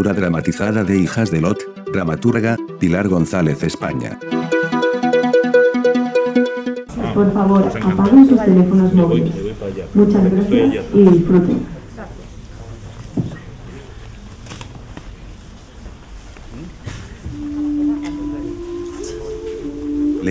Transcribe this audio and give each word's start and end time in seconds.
Dramatizada 0.00 0.84
de 0.84 0.98
Hijas 0.98 1.30
de 1.30 1.40
Lot, 1.40 1.58
dramaturga, 1.92 2.56
Pilar 2.80 3.08
González 3.08 3.62
España. 3.62 4.18
Por 7.14 7.32
favor, 7.32 7.64
apaguen 7.68 8.28
sus 8.28 8.44
teléfonos 8.44 8.92
móviles. 8.94 9.32
Muchas 9.94 10.32
gracias 10.32 10.84
y 10.94 11.02
disfruten. 11.02 11.81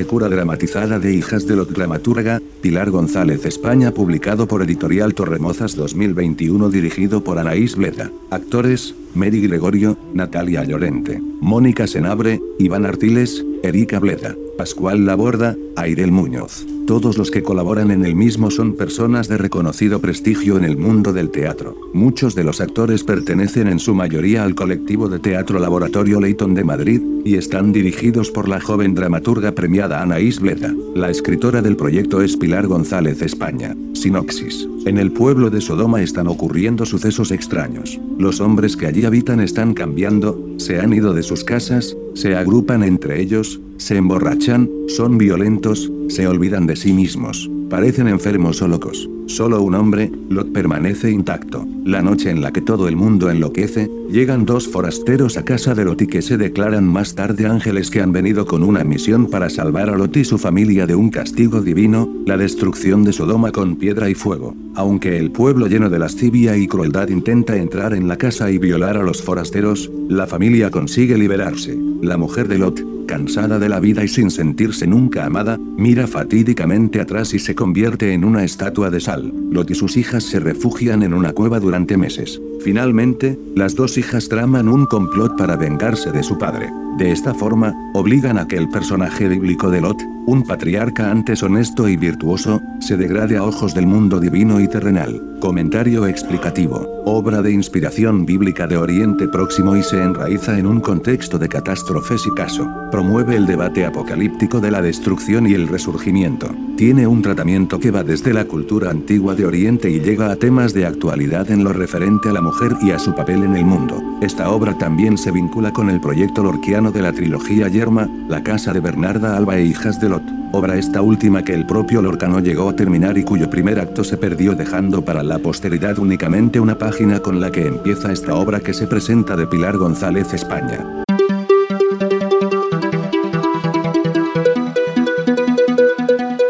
Lectura 0.02 0.30
dramatizada 0.30 0.98
de 0.98 1.14
Hijas 1.14 1.46
de 1.46 1.56
Lot 1.56 1.70
Dramaturga, 1.70 2.42
Pilar 2.62 2.90
González 2.90 3.46
España 3.46 3.92
publicado 3.92 4.48
por 4.48 4.64
Editorial 4.64 5.14
Torremozas 5.14 5.76
2021 5.76 6.72
dirigido 6.72 7.24
por 7.24 7.38
Anaís 7.38 7.76
Bleda. 7.76 8.12
Actores, 8.32 8.96
Mary 9.14 9.42
Gregorio, 9.42 10.00
Natalia 10.16 10.64
Llorente, 10.64 11.22
Mónica 11.40 11.86
Senabre, 11.86 12.42
Iván 12.58 12.88
Artiles, 12.88 13.46
Erika 13.62 14.00
Bleda, 14.00 14.36
Pascual 14.58 15.06
Laborda, 15.06 15.56
Airel 15.76 16.12
Muñoz. 16.12 16.66
Todos 16.88 17.18
los 17.18 17.32
que 17.32 17.44
colaboran 17.44 17.92
en 17.92 18.06
el 18.06 18.16
mismo 18.16 18.52
son 18.52 18.76
personas 18.76 19.28
de 19.28 19.38
reconocido 19.38 20.00
prestigio 20.02 20.58
en 20.58 20.66
el 20.66 20.78
mundo 20.78 21.14
del 21.14 21.30
teatro. 21.30 21.76
Muchos 21.94 22.36
de 22.36 22.44
los 22.44 22.60
actores 22.60 23.04
pertenecen 23.04 23.68
en 23.68 23.80
su 23.80 23.94
mayoría 23.94 24.44
al 24.44 24.56
colectivo 24.56 25.08
de 25.08 25.20
teatro 25.20 25.60
Laboratorio 25.60 26.20
Leighton 26.20 26.54
de 26.54 26.64
Madrid, 26.64 27.02
y 27.24 27.36
están 27.36 27.72
dirigidos 27.72 28.32
por 28.32 28.50
la 28.50 28.60
joven 28.60 28.96
dramaturga 28.96 29.52
premiada 29.52 30.02
Anaís 30.02 30.40
Bleda. 30.40 30.74
La 30.96 31.10
escritora 31.10 31.62
del 31.62 31.78
proyecto 31.78 32.22
es 32.22 32.36
Pilar 32.36 32.68
González 32.68 33.22
España. 33.22 33.76
Sinopsis. 33.94 34.68
En 34.86 34.98
el 34.98 35.12
pueblo 35.12 35.50
de 35.50 35.62
Sodoma 35.62 36.02
están 36.02 36.28
ocurriendo 36.28 36.86
sucesos 36.86 37.32
extraños. 37.32 38.00
Los 38.18 38.42
hombres 38.42 38.76
que 38.76 38.88
allí 38.88 39.06
habitan 39.06 39.40
están 39.40 39.74
cambiando, 39.74 40.56
se 40.58 40.80
han 40.80 40.94
ido 40.94 41.14
de 41.14 41.24
sus 41.24 41.44
casas, 41.44 41.96
se 42.16 42.36
agrupan 42.36 42.84
entre 42.84 43.22
ellos, 43.22 43.60
se 43.82 43.98
emborrachan, 43.98 44.70
son 44.88 45.18
violentos, 45.18 45.92
se 46.08 46.28
olvidan 46.28 46.68
de 46.68 46.76
sí 46.76 46.94
mismos, 46.94 47.50
parecen 47.68 48.08
enfermos 48.08 48.62
o 48.62 48.68
locos. 48.68 49.10
Solo 49.26 49.62
un 49.64 49.74
hombre, 49.74 50.12
Lot 50.30 50.52
permanece 50.52 51.10
intacto. 51.10 51.66
La 51.84 52.04
noche 52.04 52.30
en 52.30 52.42
la 52.42 52.52
que 52.52 52.62
todo 52.62 52.88
el 52.88 52.96
mundo 52.96 53.32
enloquece, 53.32 53.90
llegan 54.12 54.46
dos 54.46 54.68
forasteros 54.68 55.38
a 55.38 55.46
casa 55.46 55.74
de 55.74 55.86
Lot 55.86 56.02
y 56.04 56.08
que 56.08 56.22
se 56.22 56.38
declaran 56.38 56.86
más 56.86 57.16
tarde 57.16 57.48
ángeles 57.48 57.90
que 57.90 58.02
han 58.02 58.12
venido 58.12 58.46
con 58.46 58.62
una 58.62 58.84
misión 58.84 59.28
para 59.28 59.50
salvar 59.50 59.90
a 59.90 59.98
Lot 59.98 60.16
y 60.18 60.26
su 60.26 60.38
familia 60.38 60.86
de 60.86 60.96
un 60.96 61.10
castigo 61.10 61.62
divino, 61.62 62.08
la 62.26 62.38
destrucción 62.38 63.04
de 63.04 63.14
Sodoma 63.14 63.52
con 63.52 63.78
piedra 63.78 64.10
y 64.10 64.14
fuego. 64.16 64.54
Aunque 64.76 65.18
el 65.18 65.32
pueblo 65.32 65.68
lleno 65.68 65.90
de 65.90 65.98
lascivia 65.98 66.56
y 66.56 66.68
crueldad 66.68 67.10
intenta 67.10 67.58
entrar 67.58 67.94
en 67.94 68.08
la 68.08 68.18
casa 68.18 68.52
y 68.52 68.60
violar 68.60 68.98
a 68.98 69.04
los 69.04 69.24
forasteros, 69.24 69.90
la 70.08 70.28
familia 70.28 70.70
consigue 70.70 71.18
liberarse. 71.18 71.76
La 72.02 72.18
mujer 72.18 72.48
de 72.48 72.58
Lot, 72.60 72.91
cansada 73.12 73.60
de 73.60 73.68
la 73.68 73.82
vida 73.82 74.06
y 74.06 74.08
sin 74.08 74.32
sentirse 74.32 74.88
nunca 74.88 75.26
amada, 75.26 75.58
mira 75.58 76.08
fatídicamente 76.08 77.02
atrás 77.02 77.34
y 77.34 77.40
se 77.40 77.56
convierte 77.56 78.14
en 78.14 78.24
una 78.24 78.46
estatua 78.46 78.90
de 78.90 79.02
sal. 79.02 79.34
Lot 79.52 79.70
y 79.70 79.76
sus 79.76 79.98
hijas 79.98 80.24
se 80.24 80.40
refugian 80.40 81.04
en 81.04 81.14
una 81.14 81.34
cueva 81.34 81.60
durante 81.60 81.98
meses. 81.98 82.42
Finalmente, 82.64 83.40
las 83.56 83.76
dos 83.76 83.98
hijas 83.98 84.30
traman 84.30 84.68
un 84.68 84.86
complot 84.86 85.36
para 85.36 85.56
vengarse 85.56 86.12
de 86.12 86.22
su 86.22 86.38
padre. 86.38 86.70
De 86.98 87.12
esta 87.12 87.34
forma, 87.34 87.74
obligan 87.94 88.38
a 88.38 88.48
que 88.48 88.58
el 88.58 88.70
personaje 88.70 89.28
bíblico 89.28 89.72
de 89.72 89.82
Lot, 89.82 89.98
un 90.28 90.44
patriarca 90.44 91.10
antes 91.10 91.42
honesto 91.42 91.88
y 91.88 91.98
virtuoso, 91.98 92.62
se 92.80 92.98
degrade 92.98 93.38
a 93.38 93.44
ojos 93.44 93.74
del 93.74 93.88
mundo 93.88 94.20
divino 94.20 94.60
y 94.60 94.68
terrenal. 94.68 95.20
Comentario 95.40 96.06
explicativo. 96.06 96.88
Obra 97.06 97.42
de 97.42 97.52
inspiración 97.52 98.26
bíblica 98.28 98.68
de 98.68 98.78
Oriente 98.78 99.28
Próximo 99.28 99.76
y 99.76 99.82
se 99.82 100.04
enraiza 100.04 100.60
en 100.60 100.68
un 100.68 100.82
contexto 100.82 101.40
de 101.40 101.50
catástrofes 101.50 102.28
y 102.28 102.32
caso. 102.36 102.70
Promueve 102.92 103.36
el 103.38 103.48
debate 103.48 103.86
apocalíptico 103.86 104.60
de 104.60 104.70
la 104.70 104.84
destrucción 104.84 105.48
y 105.48 105.54
el 105.54 105.68
resurgimiento. 105.68 106.48
Tiene 106.78 107.08
un 107.08 107.24
tratamiento 107.24 107.80
que 107.80 107.90
va 107.90 108.04
desde 108.04 108.34
la 108.34 108.46
cultura 108.46 108.92
antigua 108.92 109.34
de 109.34 109.46
Oriente 109.46 109.90
y 109.90 110.00
llega 110.02 110.32
a 110.32 110.36
temas 110.36 110.74
de 110.74 110.86
actualidad 110.86 111.50
en 111.50 111.64
lo 111.64 111.74
referente 111.74 112.30
a 112.30 112.34
la 112.34 112.42
mujer 112.42 112.51
y 112.82 112.92
a 112.92 113.00
su 113.00 113.16
papel 113.16 113.44
en 113.44 113.56
el 113.56 113.66
mundo. 113.66 114.02
Esta 114.22 114.52
obra 114.52 114.78
también 114.78 115.18
se 115.18 115.32
vincula 115.32 115.72
con 115.72 115.90
el 115.90 116.00
proyecto 116.00 116.44
lorquiano 116.44 116.92
de 116.92 117.02
la 117.02 117.12
trilogía 117.12 117.68
Yerma, 117.68 118.08
La 118.28 118.44
casa 118.44 118.72
de 118.72 118.80
Bernarda 118.80 119.36
Alba 119.36 119.58
e 119.58 119.66
Hijas 119.66 120.00
de 120.00 120.10
Lot, 120.10 120.24
obra 120.52 120.78
esta 120.78 121.02
última 121.02 121.44
que 121.44 121.54
el 121.54 121.66
propio 121.66 122.02
Lorca 122.02 122.28
no 122.28 122.40
llegó 122.40 122.70
a 122.70 122.76
terminar 122.76 123.18
y 123.18 123.24
cuyo 123.24 123.50
primer 123.50 123.80
acto 123.80 124.04
se 124.04 124.18
perdió 124.18 124.54
dejando 124.54 125.04
para 125.04 125.24
la 125.24 125.40
posteridad 125.40 125.98
únicamente 125.98 126.60
una 126.60 126.78
página 126.78 127.20
con 127.20 127.42
la 127.42 127.52
que 127.52 127.66
empieza 127.66 128.12
esta 128.12 128.36
obra 128.36 128.60
que 128.60 128.74
se 128.74 128.86
presenta 128.86 129.36
de 129.36 129.48
Pilar 129.48 129.78
González 129.78 130.34
España. 130.34 131.04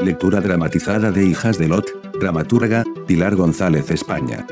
Lectura 0.04 0.42
dramatizada 0.42 1.12
de 1.12 1.26
Hijas 1.26 1.58
de 1.58 1.68
Lot, 1.70 1.86
dramaturga, 2.20 2.84
Pilar 3.08 3.36
González 3.36 3.90
España. 3.92 4.46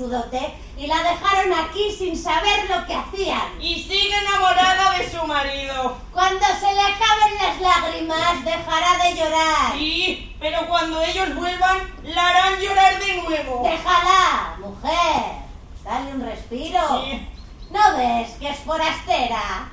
Su 0.00 0.08
dote 0.08 0.54
y 0.78 0.86
la 0.86 0.96
dejaron 1.02 1.52
aquí 1.52 1.92
sin 1.92 2.16
saber 2.16 2.70
lo 2.70 2.86
que 2.86 2.94
hacían. 2.94 3.60
Y 3.60 3.82
sigue 3.82 4.16
enamorada 4.16 4.96
de 4.96 5.10
su 5.10 5.22
marido. 5.26 5.98
Cuando 6.10 6.46
se 6.46 6.72
le 6.72 6.80
acaben 6.80 7.34
las 7.36 7.60
lágrimas, 7.60 8.42
dejará 8.42 9.04
de 9.04 9.14
llorar. 9.14 9.72
Sí, 9.74 10.34
pero 10.40 10.66
cuando 10.68 11.02
ellos 11.02 11.34
vuelvan, 11.34 11.80
la 12.02 12.28
harán 12.28 12.60
llorar 12.60 12.98
de 12.98 13.22
nuevo. 13.22 13.62
Déjala, 13.62 14.56
mujer. 14.58 15.42
Dale 15.84 16.14
un 16.14 16.24
respiro. 16.24 16.80
Sí. 17.04 17.28
¿No 17.70 17.96
ves 17.98 18.30
que 18.40 18.48
es 18.48 18.58
forastera? 18.60 19.70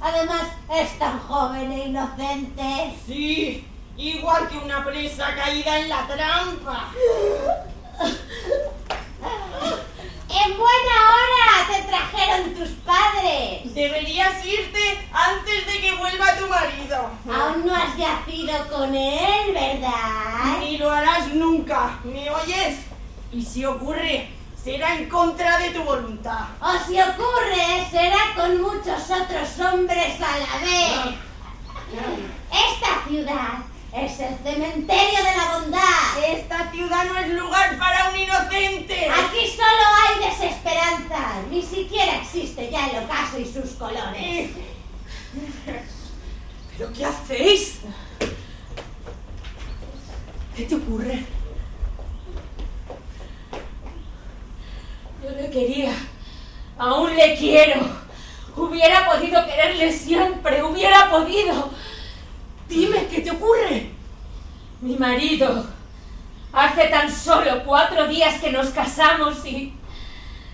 Además, 0.00 0.44
es 0.74 0.98
tan 0.98 1.18
joven 1.20 1.70
e 1.70 1.84
inocente. 1.86 2.96
Sí, 3.06 3.68
igual 3.98 4.48
que 4.48 4.56
una 4.56 4.82
presa 4.84 5.34
caída 5.34 5.80
en 5.80 5.88
la 5.90 6.06
trampa. 6.06 6.90
En 10.44 10.50
buena 10.58 10.96
hora 11.08 11.66
tus 12.42 12.70
padres. 12.84 13.74
Deberías 13.74 14.44
irte 14.44 15.08
antes 15.12 15.66
de 15.66 15.80
que 15.80 15.92
vuelva 15.96 16.36
tu 16.36 16.46
marido. 16.48 17.10
Aún 17.32 17.66
no 17.66 17.74
has 17.74 17.96
yacido 17.96 18.68
con 18.68 18.94
él, 18.94 19.52
¿verdad? 19.52 20.58
Ni 20.60 20.78
lo 20.78 20.90
harás 20.90 21.28
nunca, 21.28 21.98
¿me 22.04 22.28
oyes? 22.30 22.80
Y 23.32 23.42
si 23.42 23.64
ocurre, 23.64 24.30
será 24.62 24.96
en 24.96 25.08
contra 25.08 25.58
de 25.58 25.70
tu 25.70 25.82
voluntad. 25.82 26.46
O 26.60 26.72
si 26.86 27.00
ocurre, 27.00 27.86
será 27.90 28.34
con 28.34 28.60
muchos 28.60 29.10
otros 29.10 29.60
hombres 29.60 30.20
a 30.20 30.38
la 30.38 30.58
vez. 30.64 31.16
Esta 32.50 33.08
ciudad 33.08 33.73
es 33.94 34.18
el 34.18 34.36
cementerio 34.38 35.18
de 35.18 35.36
la 35.36 35.58
bondad. 35.58 36.24
Esta 36.26 36.70
ciudad 36.72 37.04
no 37.04 37.16
es 37.16 37.28
lugar 37.28 37.78
para 37.78 38.10
un 38.10 38.16
inocente. 38.16 39.08
Aquí 39.08 39.46
solo 39.48 39.84
hay 40.02 40.30
desesperanza. 40.30 41.42
Ni 41.48 41.62
siquiera 41.62 42.16
existe 42.16 42.70
ya 42.70 42.88
el 42.88 43.04
ocaso 43.04 43.38
y 43.38 43.44
sus 43.44 43.70
colores. 43.74 44.50
¿Pero 46.76 46.92
qué 46.92 47.04
hacéis? 47.04 47.78
¿Qué 50.56 50.64
te 50.64 50.74
ocurre? 50.74 51.24
Yo 55.22 55.30
le 55.30 55.50
quería. 55.50 55.92
Aún 56.76 57.14
le 57.14 57.36
quiero. 57.36 57.80
Hubiera 58.56 59.08
podido 59.08 59.44
quererle 59.46 59.92
siempre. 59.92 60.64
Hubiera 60.64 61.10
podido. 61.10 61.70
Dime, 62.68 63.06
¿qué 63.06 63.20
te 63.20 63.30
ocurre? 63.30 63.90
Mi 64.80 64.96
marido. 64.96 65.66
Hace 66.52 66.86
tan 66.86 67.12
solo 67.12 67.64
cuatro 67.64 68.06
días 68.06 68.40
que 68.40 68.52
nos 68.52 68.68
casamos 68.68 69.44
y 69.44 69.74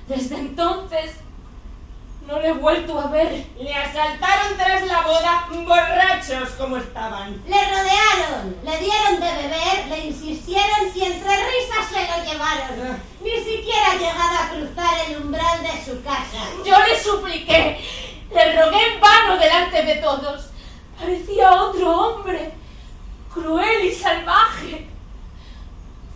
desde 0.09 0.37
entonces 0.37 1.17
no 2.27 2.41
le 2.41 2.49
he 2.49 2.53
vuelto 2.53 2.99
a 2.99 3.09
ver. 3.09 3.45
Le 3.59 3.75
asaltaron 3.75 4.57
tras 4.57 4.87
la 4.87 5.03
boda 5.03 5.47
borrachos 5.71 6.51
como 6.59 6.77
estaban. 6.77 7.41
Le 7.47 7.57
rodearon, 7.57 8.57
le 8.65 8.79
dieron 8.79 9.21
de 9.21 9.43
beber, 9.43 9.87
le 9.89 10.07
insistieron 10.07 10.91
y 10.95 11.05
entre 11.05 11.37
risas 11.37 11.87
se 11.89 12.01
lo 12.09 12.25
llevaron. 12.25 13.03
Ni 13.21 13.37
siquiera 13.45 13.93
ha 13.93 13.95
llegado 13.95 14.37
a 14.37 14.49
cruzar 14.51 15.09
el 15.09 15.23
umbral 15.23 15.63
de 15.63 15.85
su 15.85 16.03
casa. 16.03 16.43
Yo 16.65 16.77
le 16.87 17.01
supliqué, 17.01 17.79
le 18.33 18.61
rogué 18.61 18.95
en 18.95 19.01
vano 19.01 19.37
delante 19.39 19.83
de 19.83 19.95
todos. 19.97 20.50
Parecía 21.01 21.63
otro 21.63 21.99
hombre, 21.99 22.53
cruel 23.33 23.87
y 23.87 23.95
salvaje, 23.95 24.87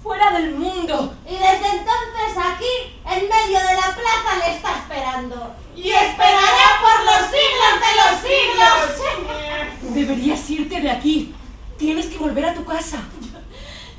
fuera 0.03 0.31
del 0.33 0.55
mundo. 0.57 1.15
Y 1.27 1.33
desde 1.33 1.79
entonces 1.79 2.37
aquí, 2.37 3.01
en 3.07 3.23
medio 3.23 3.61
de 3.61 3.75
la 3.75 3.97
plaza, 3.97 4.47
le 4.47 4.57
está 4.57 4.77
esperando. 4.77 5.55
Y 5.75 5.91
esperará 5.91 6.81
por 6.83 7.05
los 7.07 7.31
siglos 7.31 7.75
de 7.81 7.93
los 8.03 8.21
siglos. 8.21 9.95
Deberías 9.95 10.51
irte 10.51 10.81
de 10.83 10.91
aquí. 10.91 11.35
Tienes 11.79 12.07
que 12.07 12.19
volver 12.19 12.45
a 12.45 12.55
tu 12.55 12.65
casa. 12.65 12.99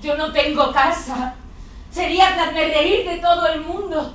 Yo 0.04 0.16
no 0.16 0.32
tengo 0.32 0.72
casa. 0.72 1.34
Sería 1.90 2.28
hacerme 2.28 2.68
reír 2.68 3.10
de 3.10 3.18
todo 3.18 3.48
el 3.48 3.62
mundo. 3.62 4.14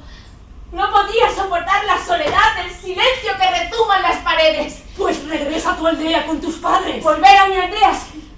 No 0.73 0.89
podía 0.91 1.35
soportar 1.35 1.85
la 1.85 1.99
soledad, 2.05 2.65
el 2.65 2.71
silencio 2.73 3.33
que 3.39 3.51
retuma 3.51 3.97
en 3.97 4.03
las 4.03 4.17
paredes. 4.19 4.83
Pues 4.97 5.27
regresa 5.27 5.73
a 5.73 5.77
tu 5.77 5.87
aldea 5.87 6.27
con 6.27 6.41
tus 6.41 6.57
padres. 6.57 7.03
Volver 7.03 7.37
a 7.37 7.47
mi 7.49 7.57
aldea, 7.57 7.93
sí. 7.93 8.31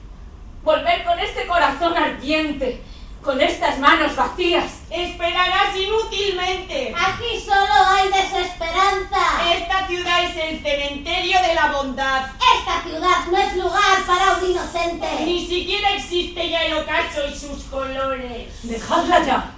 Volver 0.63 1.05
con 1.05 1.19
este 1.19 1.47
corazón 1.47 1.95
ardiente, 1.95 2.83
con 3.23 3.39
estas 3.41 3.79
manos 3.79 4.17
vacías. 4.17 4.65
Esperarás 4.89 5.77
inútilmente. 5.77 6.95
Aquí 6.97 7.39
solo 7.45 7.73
hay 7.91 8.09
desesperanza. 8.09 9.53
Esta 9.55 9.87
ciudad 9.87 10.25
es 10.25 10.37
el 10.37 10.63
cementerio 10.63 11.39
de 11.43 11.55
la 11.55 11.73
bondad. 11.73 12.31
Esta 12.59 12.83
ciudad 12.83 13.27
no 13.31 13.37
es 13.37 13.57
lugar 13.57 14.03
para 14.07 14.39
un 14.39 14.51
inocente. 14.51 15.07
Ni 15.27 15.47
siquiera 15.47 15.91
existe 15.97 16.49
ya 16.49 16.63
el 16.63 16.79
ocaso 16.79 17.27
y 17.31 17.37
sus 17.39 17.65
colores. 17.65 18.49
Dejadla 18.63 19.23
ya. 19.23 19.51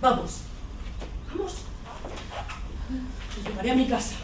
Vamos. 0.00 0.49
Te 3.42 3.48
llevaré 3.48 3.70
a 3.70 3.74
mi 3.74 3.86
casa. 3.86 4.16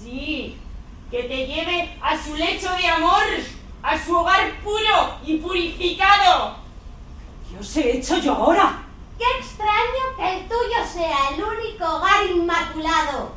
Sí, 0.00 0.58
que 1.10 1.22
te 1.24 1.46
lleve 1.46 1.98
a 2.00 2.16
su 2.16 2.34
lecho 2.34 2.70
de 2.72 2.86
amor, 2.86 3.24
a 3.82 3.98
su 4.02 4.16
hogar 4.16 4.58
puro 4.62 5.18
y 5.24 5.36
purificado. 5.36 6.56
¿Qué 7.50 7.58
os 7.58 7.76
he 7.76 7.98
hecho 7.98 8.18
yo 8.18 8.34
ahora? 8.34 8.82
Qué 9.18 9.24
extraño 9.38 10.16
que 10.16 10.38
el 10.38 10.48
tuyo 10.48 10.86
sea 10.90 11.30
el 11.34 11.42
único 11.42 11.84
hogar 11.84 12.24
inmaculado. 12.26 13.32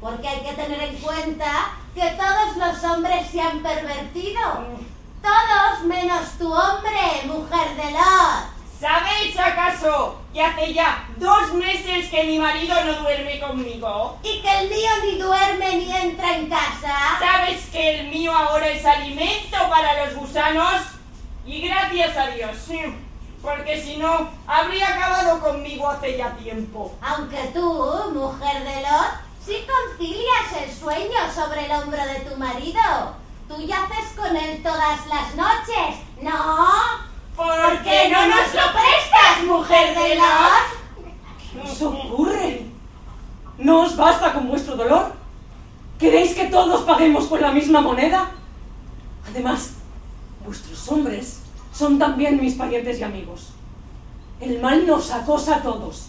Porque 0.00 0.26
hay 0.26 0.40
que 0.40 0.52
tener 0.54 0.80
en 0.80 0.96
cuenta 0.96 1.72
que 1.94 2.10
todos 2.12 2.56
los 2.56 2.84
hombres 2.90 3.30
se 3.30 3.40
han 3.40 3.62
pervertido. 3.62 4.40
Todos 5.22 5.84
menos 5.84 6.38
tu 6.38 6.52
hombre, 6.52 7.26
mujer 7.26 7.76
de 7.76 7.92
Lot. 7.92 8.59
¿Sabéis 8.80 9.38
acaso 9.38 10.22
que 10.32 10.42
hace 10.42 10.72
ya 10.72 11.06
dos 11.18 11.52
meses 11.52 12.08
que 12.08 12.24
mi 12.24 12.38
marido 12.38 12.82
no 12.82 12.94
duerme 12.94 13.38
conmigo? 13.38 14.18
Y 14.22 14.40
que 14.40 14.58
el 14.58 14.70
mío 14.70 14.90
ni 15.04 15.18
duerme 15.18 15.76
ni 15.76 15.94
entra 15.94 16.36
en 16.36 16.48
casa. 16.48 17.18
¿Sabes 17.18 17.66
que 17.70 18.00
el 18.00 18.08
mío 18.08 18.34
ahora 18.34 18.66
es 18.68 18.82
alimento 18.86 19.58
para 19.68 20.06
los 20.06 20.14
gusanos? 20.14 20.80
Y 21.44 21.60
gracias 21.60 22.16
a 22.16 22.28
Dios, 22.28 22.56
porque 23.42 23.82
si 23.82 23.98
no, 23.98 24.30
habría 24.46 24.96
acabado 24.96 25.40
conmigo 25.40 25.86
hace 25.86 26.16
ya 26.16 26.34
tiempo. 26.36 26.96
Aunque 27.02 27.50
tú, 27.52 27.84
mujer 28.14 28.64
de 28.64 28.80
Lot, 28.80 29.12
sí 29.44 29.66
concilias 29.68 30.64
el 30.64 30.74
sueño 30.74 31.18
sobre 31.34 31.66
el 31.66 31.72
hombro 31.72 32.02
de 32.02 32.20
tu 32.20 32.34
marido. 32.38 33.14
Tú 33.46 33.60
yaces 33.60 34.16
con 34.16 34.34
él 34.34 34.62
todas 34.62 35.06
las 35.06 35.34
noches, 35.34 35.96
¿no? 36.22 37.09
¿Por 37.40 37.82
qué 37.82 38.10
no 38.10 38.26
nos 38.26 38.54
lo 38.54 38.66
prestas, 38.70 39.46
mujer 39.46 39.96
de 39.96 40.14
Lot? 40.16 40.66
¿Qué 41.50 41.70
os 41.70 41.80
ocurre? 41.80 42.66
¿No 43.56 43.80
os 43.80 43.96
basta 43.96 44.34
con 44.34 44.46
vuestro 44.46 44.76
dolor? 44.76 45.14
¿Queréis 45.98 46.34
que 46.34 46.48
todos 46.48 46.82
paguemos 46.82 47.28
con 47.28 47.40
la 47.40 47.50
misma 47.50 47.80
moneda? 47.80 48.30
Además, 49.26 49.76
vuestros 50.44 50.86
hombres 50.88 51.40
son 51.72 51.98
también 51.98 52.38
mis 52.38 52.56
parientes 52.56 52.98
y 52.98 53.04
amigos. 53.04 53.52
El 54.38 54.60
mal 54.60 54.86
nos 54.86 55.10
acosa 55.10 55.56
a 55.56 55.62
todos. 55.62 56.08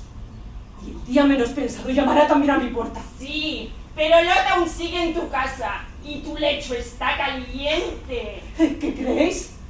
Y 0.86 0.90
el 0.90 1.06
día 1.06 1.24
menos 1.24 1.52
pensado 1.52 1.90
llamará 1.92 2.28
también 2.28 2.52
a 2.52 2.58
mi 2.58 2.72
puerta. 2.72 3.00
Sí, 3.18 3.72
pero 3.96 4.22
Lot 4.22 4.52
aún 4.52 4.68
sigue 4.68 5.02
en 5.02 5.14
tu 5.14 5.30
casa 5.30 5.86
y 6.04 6.20
tu 6.20 6.36
lecho 6.36 6.74
está 6.74 7.16
caliente. 7.16 8.44
¿Qué 8.58 8.94
creéis? 8.94 9.61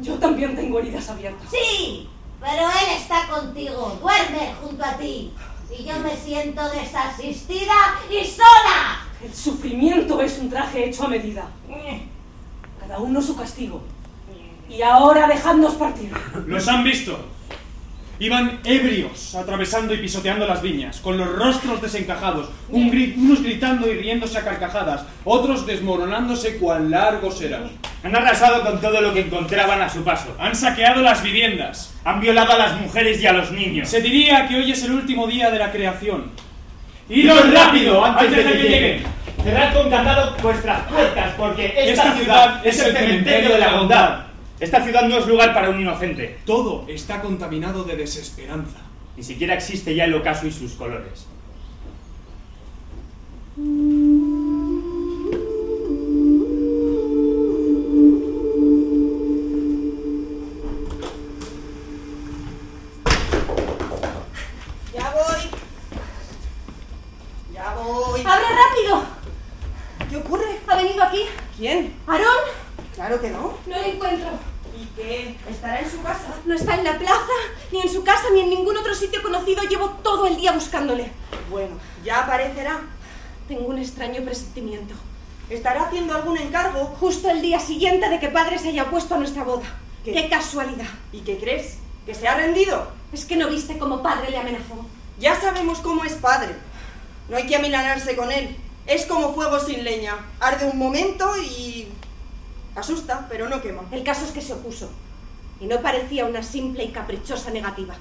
Yo 0.00 0.14
también 0.14 0.56
tengo 0.56 0.78
heridas 0.78 1.08
abiertas. 1.08 1.48
Sí, 1.50 2.08
pero 2.40 2.62
él 2.62 2.96
está 2.96 3.28
contigo, 3.28 3.98
duerme 4.00 4.54
junto 4.60 4.84
a 4.84 4.96
ti. 4.96 5.32
Y 5.76 5.84
yo 5.84 5.98
me 6.00 6.16
siento 6.16 6.68
desasistida 6.68 7.72
y 8.10 8.24
sola. 8.24 9.06
El 9.22 9.34
sufrimiento 9.34 10.20
es 10.20 10.38
un 10.38 10.50
traje 10.50 10.84
hecho 10.84 11.04
a 11.04 11.08
medida. 11.08 11.48
Cada 12.80 12.98
uno 12.98 13.22
su 13.22 13.36
castigo. 13.36 13.82
Y 14.68 14.82
ahora 14.82 15.26
dejadnos 15.26 15.74
partir. 15.74 16.12
Los 16.46 16.68
han 16.68 16.84
visto. 16.84 17.33
Iban 18.20 18.60
ebrios, 18.64 19.34
atravesando 19.34 19.92
y 19.92 19.98
pisoteando 19.98 20.46
las 20.46 20.62
viñas, 20.62 21.00
con 21.00 21.18
los 21.18 21.28
rostros 21.28 21.82
desencajados, 21.82 22.48
un 22.68 22.92
gri- 22.92 23.14
unos 23.16 23.42
gritando 23.42 23.90
y 23.90 23.94
riéndose 23.96 24.38
a 24.38 24.44
carcajadas, 24.44 25.04
otros 25.24 25.66
desmoronándose 25.66 26.58
cuán 26.58 26.90
largos 26.90 27.40
eran. 27.42 27.70
Han 28.04 28.14
arrasado 28.14 28.62
con 28.62 28.80
todo 28.80 29.00
lo 29.00 29.12
que 29.12 29.22
encontraban 29.22 29.82
a 29.82 29.88
su 29.88 30.04
paso. 30.04 30.36
Han 30.38 30.54
saqueado 30.54 31.02
las 31.02 31.22
viviendas. 31.22 31.92
Han 32.04 32.20
violado 32.20 32.52
a 32.52 32.58
las 32.58 32.80
mujeres 32.80 33.20
y 33.20 33.26
a 33.26 33.32
los 33.32 33.50
niños. 33.50 33.88
Se 33.88 34.00
diría 34.00 34.46
que 34.46 34.56
hoy 34.56 34.70
es 34.70 34.82
el 34.84 34.92
último 34.92 35.26
día 35.26 35.50
de 35.50 35.58
la 35.58 35.72
creación. 35.72 36.30
¡Iros 37.08 37.52
rápido 37.52 38.04
antes 38.04 38.30
de 38.30 38.44
que 38.44 38.54
lleguen! 38.58 39.02
Cerrad 39.42 39.74
con 39.74 39.90
candado 39.90 40.34
vuestras 40.40 40.82
puertas, 40.88 41.32
porque 41.36 41.66
esta, 41.76 42.04
Esta 42.08 42.16
ciudad 42.16 42.66
es 42.66 42.78
el 42.80 42.96
cementerio 42.96 43.50
de 43.54 43.58
la 43.58 43.72
bondad. 43.74 44.18
Esta 44.60 44.84
ciudad 44.84 45.08
no 45.08 45.18
es 45.18 45.26
lugar 45.26 45.52
para 45.52 45.68
un 45.70 45.80
inocente. 45.80 46.38
Todo 46.46 46.86
está 46.88 47.20
contaminado 47.20 47.82
de 47.84 47.96
desesperanza. 47.96 48.78
Ni 49.16 49.22
siquiera 49.22 49.54
existe 49.54 49.94
ya 49.94 50.04
el 50.04 50.14
ocaso 50.14 50.46
y 50.46 50.52
sus 50.52 50.72
colores. 50.74 51.26
Ya 64.94 65.10
voy. 65.10 65.50
Ya 67.52 67.74
voy. 67.74 68.20
¡Abre 68.20 68.44
rápido! 68.48 69.04
¿Qué 70.08 70.16
ocurre? 70.16 70.60
¿Ha 70.68 70.76
venido 70.76 71.02
aquí? 71.02 71.24
¿Quién? 71.56 71.94
¿Aarón? 72.06 72.64
Claro 72.94 73.20
que 73.20 73.30
no. 73.30 73.54
No 73.66 73.80
le 73.80 73.94
encuentro. 73.94 74.28
¿Y 74.80 74.86
qué? 74.96 75.36
¿Estará 75.48 75.73
en 75.84 75.90
su 75.90 76.02
casa? 76.02 76.34
No 76.44 76.54
está 76.54 76.74
en 76.74 76.84
la 76.84 76.98
plaza, 76.98 77.36
ni 77.72 77.80
en 77.80 77.88
su 77.88 78.02
casa, 78.02 78.24
ni 78.32 78.40
en 78.40 78.50
ningún 78.50 78.76
otro 78.76 78.94
sitio 78.94 79.22
conocido. 79.22 79.62
Llevo 79.62 79.90
todo 80.02 80.26
el 80.26 80.36
día 80.36 80.52
buscándole. 80.52 81.12
Bueno, 81.50 81.76
ya 82.04 82.24
aparecerá. 82.24 82.80
Tengo 83.48 83.66
un 83.66 83.78
extraño 83.78 84.22
presentimiento. 84.22 84.94
¿Estará 85.50 85.84
haciendo 85.84 86.14
algún 86.14 86.38
encargo? 86.38 86.86
Justo 86.98 87.30
el 87.30 87.42
día 87.42 87.60
siguiente 87.60 88.08
de 88.08 88.18
que 88.18 88.28
padre 88.28 88.58
se 88.58 88.68
haya 88.68 88.84
opuesto 88.84 89.14
a 89.14 89.18
nuestra 89.18 89.44
boda. 89.44 89.66
¿Qué? 90.04 90.12
¡Qué 90.12 90.28
casualidad! 90.28 90.88
¿Y 91.12 91.20
qué 91.20 91.38
crees? 91.38 91.78
¿Que 92.06 92.14
se 92.14 92.26
ha 92.26 92.36
rendido? 92.36 92.88
Es 93.12 93.24
que 93.24 93.36
no 93.36 93.48
viste 93.48 93.78
cómo 93.78 94.02
padre 94.02 94.30
le 94.30 94.38
amenazó. 94.38 94.86
Ya 95.18 95.38
sabemos 95.38 95.78
cómo 95.78 96.04
es 96.04 96.14
padre. 96.14 96.54
No 97.28 97.36
hay 97.36 97.46
que 97.46 97.56
amilanarse 97.56 98.16
con 98.16 98.32
él. 98.32 98.56
Es 98.86 99.06
como 99.06 99.34
fuego 99.34 99.60
sin 99.60 99.84
leña. 99.84 100.16
Arde 100.40 100.66
un 100.66 100.78
momento 100.78 101.36
y... 101.36 101.88
Asusta, 102.74 103.26
pero 103.28 103.48
no 103.48 103.62
quema. 103.62 103.82
El 103.92 104.02
caso 104.02 104.24
es 104.24 104.32
que 104.32 104.40
se 104.40 104.52
opuso. 104.52 104.90
Y 105.60 105.66
no 105.66 105.80
parecía 105.80 106.26
una 106.26 106.42
simple 106.42 106.84
y 106.84 106.88
caprichosa 106.88 107.50
negativa. 107.50 107.94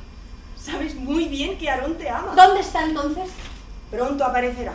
Sabes 0.58 0.96
muy 0.96 1.28
bien 1.28 1.58
que 1.58 1.70
Aarón 1.70 1.98
te 1.98 2.10
ama. 2.10 2.34
¿Dónde 2.36 2.62
está 2.62 2.84
entonces? 2.84 3.30
Pronto 3.92 4.24
aparecerá. 4.24 4.74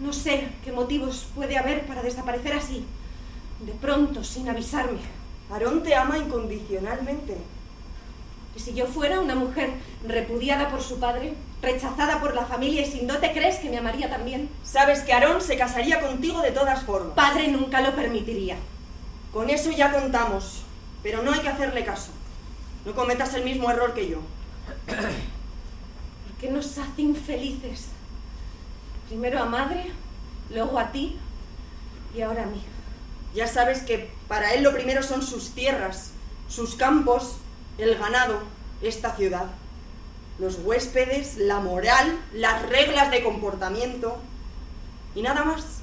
No 0.00 0.12
sé 0.12 0.48
qué 0.64 0.72
motivos 0.72 1.28
puede 1.34 1.56
haber 1.56 1.86
para 1.86 2.02
desaparecer 2.02 2.52
así, 2.52 2.84
de 3.60 3.72
pronto, 3.72 4.22
sin 4.24 4.48
avisarme. 4.48 4.98
Aarón 5.50 5.82
te 5.82 5.94
ama 5.94 6.18
incondicionalmente. 6.18 7.36
¿Y 8.54 8.60
si 8.60 8.74
yo 8.74 8.86
fuera 8.86 9.20
una 9.20 9.34
mujer 9.34 9.70
repudiada 10.06 10.70
por 10.70 10.82
su 10.82 10.98
padre, 10.98 11.34
rechazada 11.62 12.20
por 12.20 12.34
la 12.34 12.46
familia 12.46 12.82
y 12.82 12.90
sin 12.90 13.06
dote, 13.06 13.32
crees 13.32 13.56
que 13.56 13.70
me 13.70 13.78
amaría 13.78 14.10
también? 14.10 14.48
Sabes 14.62 15.00
que 15.00 15.12
Aarón 15.12 15.40
se 15.40 15.56
casaría 15.56 16.00
contigo 16.00 16.40
de 16.40 16.52
todas 16.52 16.82
formas. 16.84 17.14
Padre 17.14 17.48
nunca 17.48 17.80
lo 17.80 17.94
permitiría. 17.94 18.56
Con 19.36 19.50
eso 19.50 19.70
ya 19.70 19.92
contamos, 19.92 20.62
pero 21.02 21.22
no 21.22 21.30
hay 21.30 21.40
que 21.40 21.50
hacerle 21.50 21.84
caso. 21.84 22.08
No 22.86 22.94
cometas 22.94 23.34
el 23.34 23.44
mismo 23.44 23.70
error 23.70 23.92
que 23.92 24.08
yo. 24.08 24.22
¿Por 24.86 24.96
qué 26.40 26.50
nos 26.50 26.78
hace 26.78 27.02
infelices? 27.02 27.88
Primero 29.08 29.38
a 29.38 29.44
madre, 29.44 29.92
luego 30.48 30.78
a 30.78 30.90
ti 30.90 31.18
y 32.16 32.22
ahora 32.22 32.44
a 32.44 32.46
mí. 32.46 32.62
Ya 33.34 33.46
sabes 33.46 33.82
que 33.82 34.10
para 34.26 34.54
él 34.54 34.62
lo 34.62 34.72
primero 34.72 35.02
son 35.02 35.20
sus 35.22 35.50
tierras, 35.50 36.12
sus 36.48 36.74
campos, 36.74 37.36
el 37.76 37.98
ganado, 37.98 38.40
esta 38.80 39.16
ciudad. 39.16 39.48
Los 40.38 40.60
huéspedes, 40.60 41.36
la 41.36 41.60
moral, 41.60 42.18
las 42.32 42.62
reglas 42.70 43.10
de 43.10 43.22
comportamiento. 43.22 44.16
Y 45.14 45.20
nada 45.20 45.44
más. 45.44 45.80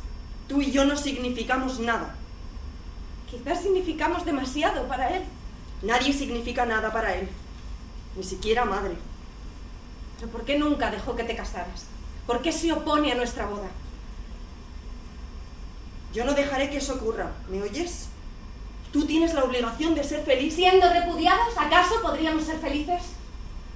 Tú 0.48 0.64
y 0.64 0.72
yo 0.72 0.86
no 0.86 0.98
significamos 0.98 1.80
nada. 1.80 2.16
Quizás 3.34 3.64
significamos 3.64 4.26
demasiado 4.26 4.88
para 4.88 5.10
él. 5.16 5.24
Nadie 5.82 6.14
significa 6.14 6.68
nada 6.68 6.94
para 6.94 7.16
él. 7.16 7.28
Ni 8.16 8.24
siquiera 8.24 8.64
madre. 8.64 8.94
¿Pero 10.20 10.32
por 10.32 10.46
qué 10.46 10.60
nunca 10.60 10.92
dejó 10.92 11.16
que 11.16 11.24
te 11.24 11.36
casaras? 11.36 11.86
¿Por 12.28 12.44
qué 12.44 12.52
se 12.52 12.72
opone 12.72 13.12
a 13.12 13.16
nuestra 13.16 13.48
boda? 13.48 13.70
Yo 16.14 16.26
no 16.26 16.34
dejaré 16.34 16.70
que 16.70 16.78
eso 16.78 16.94
ocurra. 16.94 17.32
¿Me 17.50 17.64
oyes? 17.64 18.08
Tú 18.92 19.06
tienes 19.08 19.34
la 19.34 19.44
obligación 19.44 19.96
de 19.96 20.04
ser 20.04 20.24
feliz. 20.24 20.54
Siendo 20.54 20.88
repudiados, 20.94 21.58
¿acaso 21.58 22.04
podríamos 22.04 22.44
ser 22.44 22.60
felices? 22.60 23.02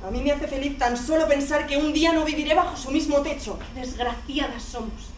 A 0.08 0.12
mí 0.12 0.22
me 0.22 0.34
hace 0.34 0.48
feliz 0.48 0.78
tan 0.78 0.96
solo 0.96 1.28
pensar 1.28 1.66
que 1.66 1.78
un 1.78 1.94
día 1.94 2.14
no 2.14 2.26
viviré 2.26 2.54
bajo 2.54 2.78
su 2.78 2.92
mismo 2.92 3.22
techo. 3.24 3.58
Qué 3.74 3.80
desgraciadas 3.80 4.62
somos. 4.62 5.10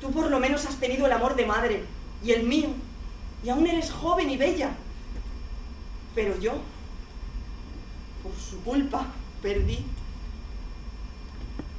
Tú 0.00 0.12
por 0.12 0.30
lo 0.30 0.38
menos 0.38 0.66
has 0.66 0.76
tenido 0.76 1.06
el 1.06 1.12
amor 1.12 1.34
de 1.34 1.46
madre 1.46 1.84
y 2.22 2.30
el 2.30 2.44
mío. 2.44 2.68
Y 3.42 3.50
aún 3.50 3.66
eres 3.66 3.90
joven 3.90 4.30
y 4.30 4.36
bella. 4.36 4.70
Pero 6.14 6.38
yo, 6.38 6.52
por 8.22 8.34
su 8.34 8.60
culpa, 8.62 9.06
perdí. 9.42 9.84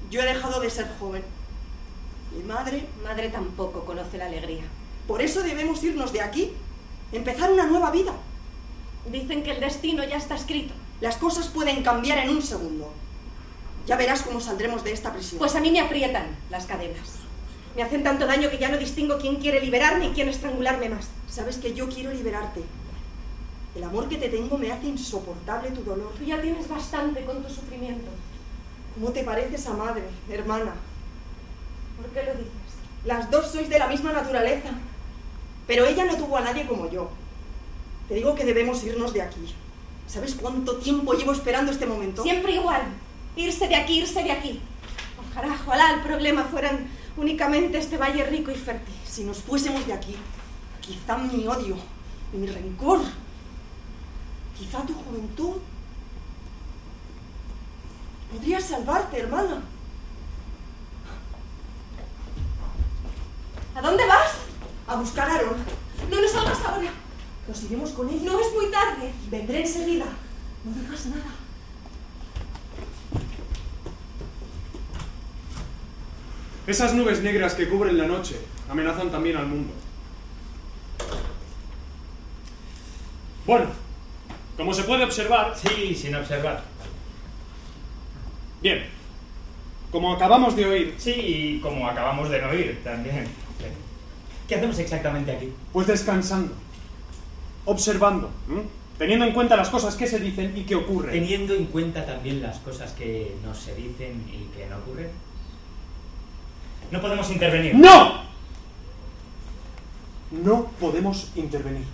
Yo 0.09 0.21
he 0.21 0.25
dejado 0.25 0.59
de 0.61 0.69
ser 0.69 0.87
joven. 0.99 1.23
Mi 2.35 2.43
madre... 2.43 2.87
Madre 3.03 3.29
tampoco 3.29 3.85
conoce 3.85 4.17
la 4.17 4.25
alegría. 4.25 4.63
Por 5.07 5.21
eso 5.21 5.41
debemos 5.41 5.83
irnos 5.83 6.13
de 6.13 6.21
aquí. 6.21 6.53
Empezar 7.11 7.51
una 7.51 7.65
nueva 7.65 7.91
vida. 7.91 8.13
Dicen 9.11 9.43
que 9.43 9.51
el 9.51 9.59
destino 9.59 10.03
ya 10.03 10.17
está 10.17 10.35
escrito. 10.35 10.73
Las 11.01 11.17
cosas 11.17 11.47
pueden 11.47 11.83
cambiar 11.83 12.19
en 12.19 12.29
un 12.29 12.41
segundo. 12.41 12.91
Ya 13.87 13.95
verás 13.95 14.21
cómo 14.21 14.39
saldremos 14.39 14.83
de 14.83 14.91
esta 14.91 15.11
prisión. 15.11 15.39
Pues 15.39 15.55
a 15.55 15.59
mí 15.59 15.71
me 15.71 15.79
aprietan 15.79 16.27
las 16.49 16.65
cadenas. 16.65 17.19
Me 17.75 17.83
hacen 17.83 18.03
tanto 18.03 18.25
daño 18.25 18.49
que 18.49 18.57
ya 18.57 18.69
no 18.69 18.77
distingo 18.77 19.17
quién 19.17 19.37
quiere 19.37 19.61
liberarme 19.61 20.07
y 20.07 20.11
quién 20.11 20.29
estrangularme 20.29 20.89
más. 20.89 21.09
Sabes 21.29 21.57
que 21.57 21.73
yo 21.73 21.87
quiero 21.87 22.11
liberarte. 22.11 22.63
El 23.75 23.83
amor 23.83 24.09
que 24.09 24.17
te 24.17 24.29
tengo 24.29 24.57
me 24.57 24.71
hace 24.71 24.87
insoportable 24.87 25.71
tu 25.71 25.83
dolor. 25.83 26.11
Tú 26.17 26.25
ya 26.25 26.41
tienes 26.41 26.67
bastante 26.67 27.23
con 27.23 27.43
tu 27.43 27.49
sufrimiento. 27.49 28.09
¿Cómo 28.95 29.11
te 29.11 29.23
pareces 29.23 29.67
a 29.67 29.73
madre, 29.73 30.03
hermana? 30.29 30.73
¿Por 31.97 32.07
qué 32.07 32.23
lo 32.23 32.33
dices? 32.33 32.51
Las 33.05 33.29
dos 33.29 33.51
sois 33.51 33.69
de 33.69 33.79
la 33.79 33.87
misma 33.87 34.11
naturaleza. 34.11 34.69
Pero 35.67 35.85
ella 35.85 36.05
no 36.05 36.17
tuvo 36.17 36.37
a 36.37 36.41
nadie 36.41 36.65
como 36.65 36.89
yo. 36.89 37.11
Te 38.07 38.15
digo 38.15 38.33
que 38.33 38.43
debemos 38.43 38.83
irnos 38.83 39.13
de 39.13 39.21
aquí. 39.21 39.53
¿Sabes 40.07 40.33
cuánto 40.33 40.77
tiempo 40.77 41.13
llevo 41.13 41.31
esperando 41.31 41.71
este 41.71 41.85
momento? 41.85 42.23
Siempre 42.23 42.55
igual. 42.55 42.81
Irse 43.35 43.67
de 43.67 43.75
aquí, 43.75 43.99
irse 43.99 44.23
de 44.23 44.31
aquí. 44.31 44.59
Ojalá, 45.31 45.53
ojalá 45.53 45.93
el 45.93 46.01
problema 46.01 46.43
fueran 46.45 46.87
únicamente 47.19 47.77
este 47.77 47.97
valle 47.97 48.23
rico 48.25 48.51
y 48.51 48.55
fértil. 48.55 48.95
Si 49.05 49.23
nos 49.23 49.37
fuésemos 49.39 49.85
de 49.85 49.93
aquí, 49.93 50.15
quizá 50.81 51.17
mi 51.17 51.47
odio 51.47 51.77
mi 52.37 52.47
rencor, 52.47 52.99
quizá 54.57 54.81
tu 54.85 54.93
juventud, 54.93 55.57
podría 58.31 58.61
salvarte, 58.61 59.19
hermana. 59.19 59.63
¿A 63.75 63.81
dónde 63.81 64.05
vas? 64.05 64.31
A 64.87 64.95
buscar 64.95 65.29
a 65.29 65.35
Aaron. 65.35 65.57
No 66.09 66.21
nos 66.21 66.31
salgas 66.31 66.65
ahora. 66.65 66.91
Nos 67.47 67.63
iremos 67.63 67.91
con 67.91 68.09
ella. 68.09 68.31
No 68.31 68.39
es 68.39 68.53
muy 68.53 68.69
tarde. 68.71 69.13
Vendré 69.29 69.61
enseguida. 69.61 70.05
No 70.65 70.73
digas 70.73 71.05
nada. 71.07 71.38
Esas 76.69 76.93
nubes 76.93 77.23
negras 77.23 77.55
que 77.55 77.67
cubren 77.67 77.97
la 77.97 78.05
noche 78.05 78.35
amenazan 78.69 79.09
también 79.09 79.37
al 79.37 79.47
mundo. 79.47 79.73
Bueno, 83.47 83.65
como 84.55 84.71
se 84.75 84.83
puede 84.83 85.03
observar... 85.03 85.55
Sí, 85.57 85.95
sin 85.95 86.13
observar. 86.13 86.61
Bien, 88.61 88.85
como 89.91 90.13
acabamos 90.13 90.55
de 90.55 90.65
oír... 90.65 90.95
Sí, 90.99 91.11
y 91.11 91.59
como 91.59 91.87
acabamos 91.87 92.29
de 92.29 92.39
no 92.39 92.49
oír 92.49 92.79
también. 92.83 93.25
¿Qué 94.47 94.53
hacemos 94.53 94.77
exactamente 94.77 95.31
aquí? 95.31 95.51
Pues 95.73 95.87
descansando, 95.87 96.53
observando, 97.65 98.29
teniendo 98.99 99.25
en 99.25 99.33
cuenta 99.33 99.55
las 99.55 99.69
cosas 99.69 99.95
que 99.95 100.05
se 100.05 100.19
dicen 100.19 100.55
y 100.55 100.65
que 100.65 100.75
ocurren. 100.75 101.13
Teniendo 101.13 101.55
en 101.55 101.65
cuenta 101.65 102.05
también 102.05 102.43
las 102.43 102.59
cosas 102.59 102.91
que 102.91 103.35
no 103.43 103.55
se 103.55 103.73
dicen 103.73 104.23
y 104.31 104.55
que 104.55 104.67
no 104.67 104.77
ocurren. 104.77 105.28
No 106.91 107.01
podemos 107.01 107.29
intervenir. 107.29 107.75
¡No! 107.75 108.23
No 110.31 110.65
podemos 110.79 111.31
intervenir. 111.35 111.85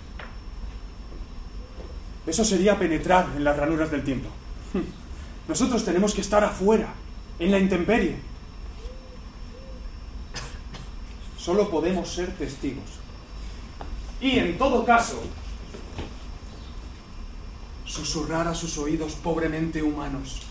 Eso 2.26 2.44
sería 2.44 2.78
penetrar 2.78 3.28
en 3.36 3.44
las 3.44 3.56
ranuras 3.56 3.90
del 3.90 4.04
tiempo. 4.04 4.28
Nosotros 5.48 5.84
tenemos 5.84 6.12
que 6.14 6.20
estar 6.20 6.42
afuera, 6.42 6.92
en 7.38 7.50
la 7.50 7.58
intemperie. 7.58 8.16
Solo 11.38 11.70
podemos 11.70 12.08
ser 12.08 12.32
testigos. 12.32 12.84
Y 14.20 14.38
en 14.38 14.58
todo 14.58 14.84
caso, 14.84 15.22
susurrar 17.84 18.48
a 18.48 18.54
sus 18.54 18.76
oídos 18.78 19.12
pobremente 19.14 19.82
humanos. 19.82 20.42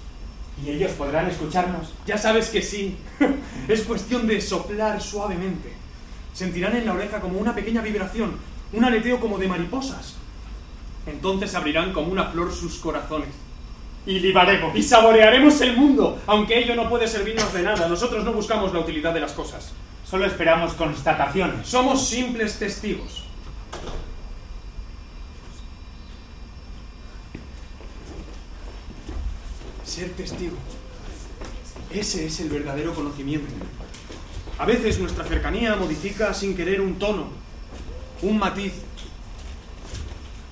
¿Y 0.63 0.69
ellos 0.69 0.91
podrán 0.91 1.27
escucharnos? 1.27 1.93
Ya 2.05 2.17
sabes 2.17 2.49
que 2.49 2.61
sí. 2.61 2.97
Es 3.67 3.81
cuestión 3.81 4.27
de 4.27 4.39
soplar 4.39 5.01
suavemente. 5.01 5.73
Sentirán 6.33 6.75
en 6.75 6.85
la 6.85 6.93
oreja 6.93 7.19
como 7.19 7.39
una 7.39 7.55
pequeña 7.55 7.81
vibración, 7.81 8.37
un 8.73 8.83
aleteo 8.83 9.19
como 9.19 9.37
de 9.37 9.47
mariposas. 9.47 10.15
Entonces 11.07 11.53
abrirán 11.55 11.93
como 11.93 12.11
una 12.11 12.25
flor 12.25 12.53
sus 12.53 12.75
corazones. 12.75 13.29
Y 14.05 14.19
libaremos. 14.19 14.75
Y 14.75 14.83
saborearemos 14.83 15.59
el 15.61 15.75
mundo, 15.75 16.19
aunque 16.27 16.59
ello 16.59 16.75
no 16.75 16.89
puede 16.89 17.07
servirnos 17.07 17.51
de 17.53 17.63
nada. 17.63 17.87
Nosotros 17.87 18.23
no 18.23 18.33
buscamos 18.33 18.71
la 18.73 18.79
utilidad 18.79 19.13
de 19.13 19.19
las 19.19 19.33
cosas. 19.33 19.73
Solo 20.05 20.25
esperamos 20.25 20.73
constataciones. 20.73 21.67
Somos 21.67 22.07
simples 22.07 22.59
testigos. 22.59 23.24
Ser 29.95 30.09
testigo. 30.09 30.57
Ese 31.89 32.25
es 32.25 32.41
el 32.41 32.49
verdadero 32.49 32.93
conocimiento. 32.93 33.47
A 34.59 34.65
veces 34.65 34.99
nuestra 34.99 35.23
cercanía 35.23 35.73
modifica 35.77 36.33
sin 36.33 36.53
querer 36.53 36.81
un 36.81 36.99
tono, 36.99 37.29
un 38.21 38.37
matiz. 38.37 38.73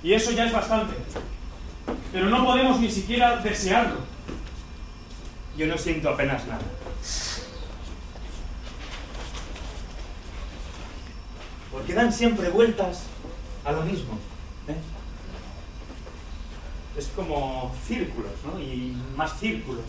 Y 0.02 0.14
eso 0.14 0.32
ya 0.32 0.46
es 0.46 0.54
bastante. 0.54 0.94
Pero 2.14 2.30
no 2.30 2.46
podemos 2.46 2.80
ni 2.80 2.90
siquiera 2.90 3.36
desearlo. 3.36 3.98
Yo 5.58 5.68
no 5.68 5.78
siento 5.78 6.08
apenas 6.08 6.48
nada. 6.48 6.62
Porque 11.70 11.94
dan 11.94 12.14
siempre 12.14 12.48
vueltas 12.48 13.02
a 13.66 13.74
lo 13.74 13.82
mismo. 13.82 14.18
Es 16.98 17.08
como 17.16 17.74
círculos, 17.88 18.32
¿no? 18.46 18.60
Y 18.60 18.96
más 19.16 19.40
círculos. 19.40 19.84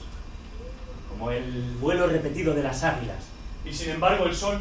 Como 1.11 1.31
el 1.31 1.77
vuelo 1.81 2.07
repetido 2.07 2.55
de 2.55 2.63
las 2.63 2.83
águilas. 2.83 3.25
Y 3.65 3.73
sin 3.73 3.91
embargo 3.91 4.27
el 4.27 4.35
sol 4.35 4.61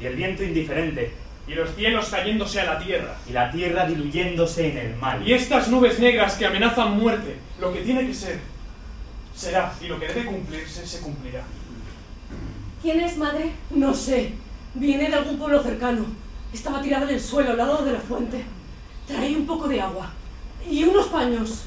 Y 0.00 0.06
el 0.06 0.16
viento 0.16 0.42
indiferente. 0.42 1.12
y 1.46 1.54
los 1.54 1.74
cielos 1.74 2.08
cayéndose 2.08 2.60
a 2.60 2.64
la 2.64 2.78
tierra, 2.78 3.16
y 3.28 3.32
la 3.32 3.50
tierra 3.50 3.86
diluyéndose 3.86 4.70
en 4.70 4.78
el 4.78 4.96
mal. 4.96 5.26
y 5.28 5.34
estas 5.34 5.68
nubes 5.68 5.98
negras 5.98 6.34
que 6.36 6.46
amenazan 6.46 6.98
muerte, 6.98 7.36
lo 7.60 7.70
que 7.72 7.82
tiene 7.82 8.06
que 8.06 8.14
ser, 8.14 8.40
será, 9.34 9.74
y 9.80 9.86
lo 9.88 10.00
que 10.00 10.08
debe 10.08 10.24
cumplirse, 10.24 10.86
se 10.86 11.00
cumplirá. 11.00 11.42
¿Quién 12.80 13.00
es 13.00 13.16
madre? 13.18 13.52
No 13.70 13.92
sé. 13.94 14.32
Viene 14.74 15.08
de 15.10 15.14
algún 15.16 15.38
pueblo 15.38 15.62
cercano. 15.62 16.06
Estaba 16.52 16.80
tirada 16.82 17.06
en 17.08 17.14
el 17.14 17.20
suelo 17.20 17.50
al 17.50 17.56
lado 17.58 17.84
de 17.84 17.92
la 17.92 18.00
fuente. 18.00 18.42
Trae 19.06 19.36
un 19.36 19.46
poco 19.46 19.68
de 19.68 19.80
agua. 19.80 20.12
Y 20.68 20.84
unos 20.84 21.06
paños. 21.08 21.66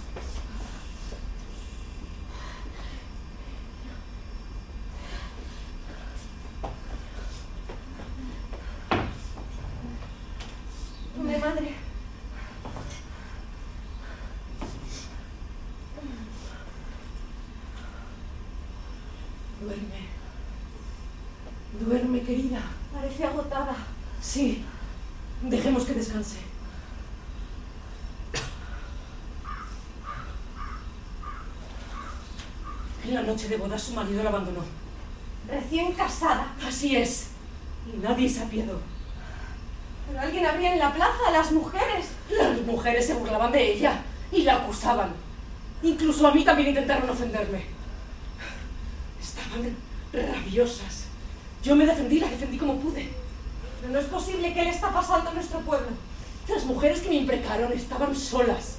¿Dónde, 11.27 11.45
madre? 11.45 11.73
Duerme. 19.61 20.07
Duerme, 21.81 22.21
querida. 22.21 22.61
Parece 22.93 23.25
agotada. 23.25 23.75
Sí. 24.21 24.63
Dejemos 25.41 25.83
que 25.83 25.95
descanse. 25.95 26.37
En 33.05 33.13
la 33.13 33.23
noche 33.23 33.49
de 33.49 33.57
boda 33.57 33.77
su 33.77 33.93
marido 33.93 34.23
la 34.23 34.29
abandonó. 34.29 34.63
Recién 35.49 35.91
casada. 35.91 36.53
Así 36.65 36.95
es. 36.95 37.31
Y 37.93 37.97
nadie 37.97 38.29
se 38.29 38.43
apiadó. 38.43 38.79
Pero 40.07 40.19
alguien 40.19 40.45
habría 40.45 40.73
en 40.73 40.79
la 40.79 40.93
plaza, 40.93 41.31
las 41.31 41.51
mujeres. 41.51 42.07
Las 42.29 42.61
mujeres 42.61 43.07
se 43.07 43.13
burlaban 43.13 43.51
de 43.51 43.73
ella 43.73 44.01
y 44.31 44.43
la 44.43 44.55
acusaban. 44.55 45.11
Incluso 45.83 46.27
a 46.27 46.33
mí 46.33 46.43
también 46.43 46.69
intentaron 46.69 47.09
ofenderme. 47.09 47.65
Estaban 49.21 49.75
rabiosas. 50.13 51.05
Yo 51.63 51.75
me 51.75 51.85
defendí, 51.85 52.19
la 52.19 52.29
defendí 52.29 52.57
como 52.57 52.79
pude. 52.79 53.09
Pero 53.81 53.93
no 53.93 53.99
es 53.99 54.05
posible 54.05 54.53
que 54.53 54.63
le 54.63 54.69
está 54.69 54.91
pasando 54.91 55.29
a 55.29 55.33
nuestro 55.33 55.59
pueblo. 55.59 55.87
Las 56.47 56.63
mujeres 56.63 57.01
que 57.01 57.09
me 57.09 57.15
imprecaron 57.15 57.71
estaban 57.73 58.15
solas. 58.15 58.77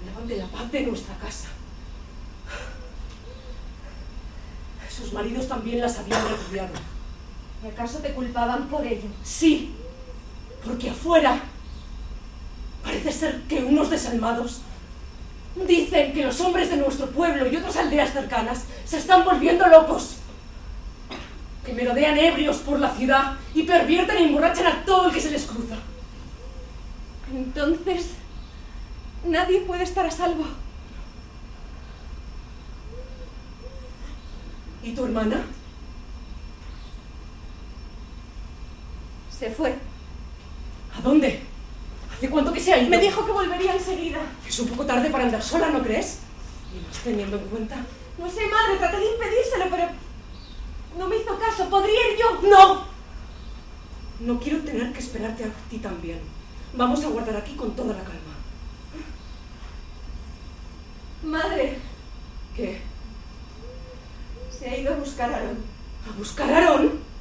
Hablaban 0.00 0.28
de 0.28 0.36
la 0.36 0.46
paz 0.46 0.70
de 0.70 0.82
nuestra 0.82 1.16
casa. 1.16 1.48
Sus 4.88 5.12
maridos 5.12 5.48
también 5.48 5.80
las 5.80 5.98
habían 5.98 6.28
repudiado. 6.28 6.91
¿Y 7.62 7.68
acaso 7.68 7.98
te 7.98 8.12
culpaban 8.12 8.66
por 8.68 8.84
ello? 8.84 9.08
Sí, 9.22 9.74
porque 10.64 10.90
afuera 10.90 11.40
parece 12.82 13.12
ser 13.12 13.42
que 13.42 13.62
unos 13.62 13.90
desalmados 13.90 14.62
dicen 15.66 16.12
que 16.12 16.24
los 16.24 16.40
hombres 16.40 16.70
de 16.70 16.78
nuestro 16.78 17.10
pueblo 17.10 17.46
y 17.46 17.56
otras 17.56 17.76
aldeas 17.76 18.12
cercanas 18.12 18.64
se 18.84 18.98
están 18.98 19.24
volviendo 19.24 19.66
locos. 19.68 20.16
Que 21.64 21.72
merodean 21.72 22.18
ebrios 22.18 22.56
por 22.58 22.80
la 22.80 22.90
ciudad 22.90 23.34
y 23.54 23.62
pervierten 23.62 24.16
e 24.16 24.24
emborrachan 24.24 24.66
a 24.66 24.84
todo 24.84 25.06
el 25.06 25.14
que 25.14 25.20
se 25.20 25.30
les 25.30 25.44
cruza. 25.44 25.76
Entonces, 27.32 28.10
nadie 29.24 29.60
puede 29.60 29.84
estar 29.84 30.04
a 30.04 30.10
salvo. 30.10 30.44
¿Y 34.82 34.92
tu 34.92 35.04
hermana? 35.04 35.44
Se 39.42 39.50
fue. 39.50 39.74
¿A 40.96 41.00
dónde? 41.02 41.42
¿Hace 42.14 42.30
cuánto 42.30 42.52
que 42.52 42.60
se 42.60 42.72
ha 42.72 42.78
ido? 42.78 42.90
Me 42.90 42.98
dijo 42.98 43.26
que 43.26 43.32
volvería 43.32 43.74
enseguida. 43.74 44.20
Es 44.46 44.56
un 44.60 44.68
poco 44.68 44.86
tarde 44.86 45.10
para 45.10 45.24
andar 45.24 45.42
sola, 45.42 45.68
¿no 45.70 45.82
crees? 45.82 46.20
Y 46.72 46.78
más 46.86 46.98
teniendo 47.02 47.38
en 47.38 47.48
cuenta... 47.48 47.74
No 48.18 48.30
sé, 48.30 48.46
madre, 48.46 48.78
traté 48.78 48.98
de 48.98 49.10
impedírselo, 49.10 49.64
pero 49.68 49.88
no 50.96 51.08
me 51.08 51.16
hizo 51.16 51.36
caso. 51.40 51.68
¿Podría 51.68 52.12
ir 52.12 52.18
yo? 52.20 52.48
¡No! 52.48 52.84
No 54.20 54.38
quiero 54.38 54.60
tener 54.60 54.92
que 54.92 55.00
esperarte 55.00 55.42
a 55.42 55.48
ti 55.68 55.78
también. 55.78 56.20
Vamos 56.76 57.02
a 57.02 57.08
guardar 57.08 57.34
aquí 57.34 57.56
con 57.56 57.74
toda 57.74 57.94
la 57.94 58.04
calma. 58.04 58.36
Madre, 61.24 61.78
¿Qué? 62.54 62.80
se 64.56 64.70
ha 64.70 64.78
ido 64.78 64.94
a 64.94 64.98
buscar 64.98 65.32
a 65.32 65.38
Aaron. 65.38 65.58
¿A 66.08 66.16
buscar 66.16 66.48
a 66.48 66.58
Aarón? 66.58 67.11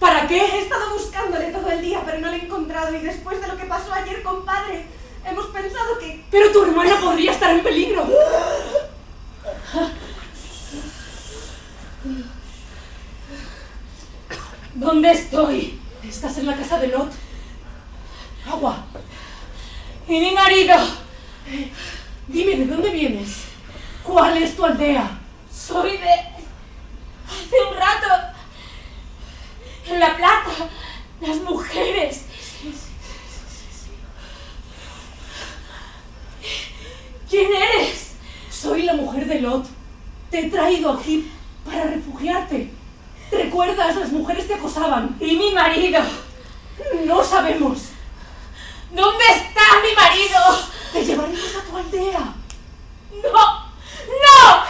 ¿Para 0.00 0.26
qué? 0.26 0.40
He 0.40 0.62
estado 0.62 0.94
buscándole 0.94 1.52
todo 1.52 1.70
el 1.70 1.82
día, 1.82 2.02
pero 2.04 2.18
no 2.18 2.30
le 2.30 2.38
he 2.38 2.44
encontrado. 2.46 2.96
Y 2.96 3.00
después 3.00 3.38
de 3.40 3.46
lo 3.46 3.56
que 3.56 3.64
pasó 3.66 3.92
ayer 3.92 4.22
con 4.22 4.46
padre, 4.46 4.86
hemos 5.24 5.46
pensado 5.48 5.98
que... 5.98 6.24
Pero 6.30 6.50
tu 6.50 6.64
hermana 6.64 6.98
podría 6.98 7.32
estar 7.32 7.50
en 7.50 7.62
peligro. 7.62 8.08
¿Dónde 14.74 15.12
estoy? 15.12 15.78
Estás 16.02 16.38
en 16.38 16.46
la 16.46 16.56
casa 16.56 16.78
de 16.78 16.88
Lot. 16.88 17.12
Agua. 18.50 18.86
¿Y 20.08 20.18
mi 20.18 20.32
marido? 20.32 20.76
Dime, 22.26 22.56
¿de 22.56 22.64
dónde 22.64 22.88
vienes? 22.88 23.42
¿Cuál 24.02 24.38
es 24.38 24.56
tu 24.56 24.64
aldea? 24.64 25.20
Soy 25.52 25.98
de... 25.98 26.10
Hace 27.28 27.56
un 27.68 27.76
rato... 27.76 28.30
En 29.86 29.98
la 29.98 30.16
plaza. 30.16 30.68
Las 31.20 31.36
mujeres. 31.38 32.22
¿Quién 37.28 37.52
eres? 37.52 38.12
Soy 38.50 38.82
la 38.82 38.94
mujer 38.94 39.26
de 39.26 39.40
Lot. 39.40 39.66
Te 40.30 40.40
he 40.40 40.50
traído 40.50 40.92
aquí 40.92 41.30
para 41.64 41.84
refugiarte. 41.84 42.70
¿Recuerdas? 43.30 43.96
Las 43.96 44.10
mujeres 44.10 44.48
te 44.48 44.54
acosaban. 44.54 45.16
¿Y 45.20 45.36
mi 45.36 45.52
marido? 45.52 46.00
No 47.04 47.22
sabemos. 47.22 47.78
¿Dónde 48.90 49.24
está 49.24 49.62
mi 49.82 49.94
marido? 49.94 50.38
Te 50.92 51.04
llevaremos 51.04 51.54
a 51.54 51.70
tu 51.70 51.76
aldea. 51.76 52.34
¡No! 53.22 53.32
¡No! 53.32 54.64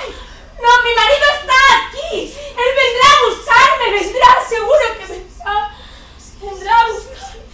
¡No! 0.61 0.71
¡Mi 0.85 0.95
marido 0.95 1.27
está 1.41 1.57
aquí! 1.89 2.35
¡Él 2.35 2.71
vendrá 2.77 3.09
a 3.09 3.29
buscarme! 3.29 3.87
¡Vendrá! 3.93 4.29
¡Seguro 4.47 4.85
que 4.99 5.07
vendrá! 5.07 5.55
¡Vendrá 6.43 6.81
a 6.81 6.93
buscarme! 6.93 7.45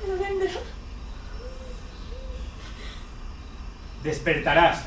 Pero 0.00 0.18
vendrá. 0.18 0.60
Despertarás 4.02 4.82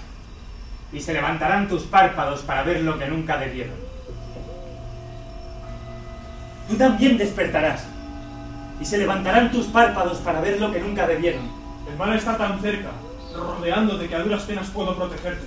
y 0.91 0.99
se 0.99 1.13
levantarán 1.13 1.67
tus 1.67 1.84
párpados 1.84 2.41
para 2.41 2.63
ver 2.63 2.82
lo 2.82 2.97
que 2.97 3.08
nunca 3.08 3.38
debieron. 3.38 3.75
Tú 6.67 6.75
también 6.75 7.17
despertarás 7.17 7.84
y 8.80 8.86
se 8.86 8.97
levantarán 8.97 9.51
tus 9.51 9.67
párpados 9.67 10.17
para 10.19 10.41
ver 10.41 10.60
lo 10.60 10.71
que 10.71 10.80
nunca 10.80 11.08
debieron. 11.08 11.49
El 11.88 11.97
mal 11.97 12.15
está 12.15 12.38
tan 12.38 12.60
cerca, 12.62 12.91
rodeándote 13.36 14.08
que 14.08 14.15
a 14.15 14.23
duras 14.23 14.43
penas 14.43 14.69
puedo 14.69 14.95
protegerte. 14.95 15.45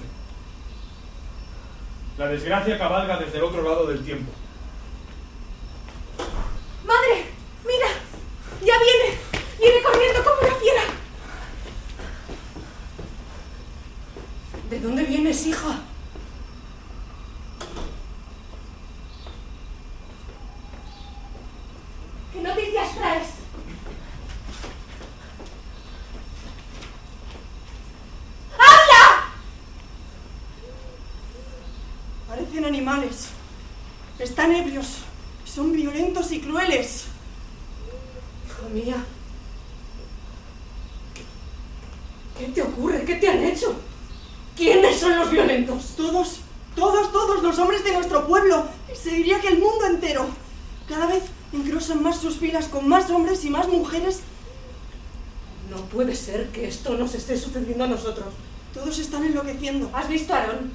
La 2.17 2.27
desgracia 2.27 2.79
cabalga 2.79 3.17
desde 3.17 3.39
el 3.39 3.45
otro 3.45 3.63
lado 3.63 3.87
del 3.87 4.05
tiempo. 4.05 4.31
¡Madre! 6.87 7.27
¡Mira! 7.67 7.89
¡Ya 8.61 8.75
viene! 8.79 9.19
¡Viene 9.59 9.83
corriendo 9.83 10.25
como 10.25 10.41
una 10.49 10.61
fiera! 10.61 10.83
¿De 14.71 14.81
dónde 14.81 15.03
vienes, 15.05 15.47
hija? 15.47 15.79
¿Qué 22.33 22.43
noticias 22.43 22.95
traes? 22.95 23.29
¡Habla! 28.53 29.33
Parecen 32.29 32.65
animales. 32.67 33.31
Están 34.19 34.53
ebrios. 34.55 34.99
Son 35.47 35.73
violentos 35.73 36.31
y 36.31 36.41
crueles. 36.41 37.07
Hija 38.47 38.69
mía. 38.69 39.05
¿Qué, 41.15 41.25
qué 42.39 42.53
te 42.53 42.63
ocurre? 42.63 43.05
¿Qué 43.05 43.15
te 43.15 43.31
han 43.31 43.43
hecho? 43.43 43.75
¿Quiénes 44.59 44.99
son 44.99 45.17
los 45.17 45.31
violentos? 45.31 45.95
Todos, 45.97 46.41
todos, 46.75 47.13
todos 47.13 47.43
los 47.43 47.59
hombres 47.59 47.85
de 47.85 47.93
nuestro 47.93 48.27
pueblo. 48.27 48.67
Se 48.93 49.11
diría 49.11 49.41
que 49.41 49.49
el 49.49 49.59
mundo 49.59 49.87
entero. 49.87 50.27
Cada 50.89 51.07
vez 51.07 51.23
engrosan 51.53 52.03
más 52.03 52.19
sus 52.19 52.39
filas 52.39 52.67
con 52.67 52.89
más 52.89 53.09
hombres 53.11 53.45
y 53.45 53.51
más 53.51 53.69
mujeres. 53.69 54.21
No 55.71 55.77
puede 55.85 56.17
ser 56.17 56.49
que 56.49 56.67
esto 56.67 56.97
nos 56.99 57.15
sucediendo 57.79 57.85
a 57.85 57.87
nosotros. 57.87 58.35
Todos 58.75 58.99
están 58.99 59.25
enloqueciendo. 59.25 59.91
¿Has 59.93 60.09
visto 60.09 60.35
a 60.35 60.39
Aarón? 60.39 60.73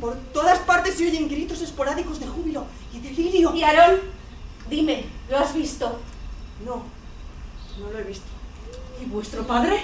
Por 0.00 0.16
todas 0.32 0.58
partes 0.60 0.94
se 0.94 1.06
oyen 1.06 1.28
gritos 1.28 1.60
esporádicos 1.60 2.20
de 2.20 2.26
júbilo 2.26 2.64
y 2.92 3.00
delirio. 3.00 3.54
¿Y 3.54 3.62
Aarón? 3.62 4.00
Dime, 4.68 5.04
¿lo 5.28 5.38
has 5.38 5.54
visto? 5.54 5.98
No, 6.64 6.84
no 7.80 7.92
lo 7.92 7.98
he 7.98 8.04
visto. 8.04 8.26
¿Y 9.02 9.06
vuestro 9.06 9.46
padre? 9.46 9.80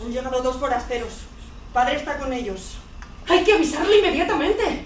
Han 0.00 0.12
llegado 0.12 0.42
dos 0.42 0.56
forasteros. 0.56 1.12
Padre 1.72 1.96
está 1.96 2.18
con 2.18 2.32
ellos. 2.32 2.76
Hay 3.28 3.44
que 3.44 3.54
avisarle 3.54 3.98
inmediatamente. 3.98 4.84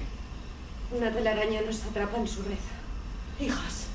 Una 0.96 1.12
telaraña 1.12 1.62
nos 1.62 1.82
atrapa 1.82 2.18
en 2.18 2.28
su 2.28 2.42
red. 2.42 2.58
Hijas, 3.40 3.86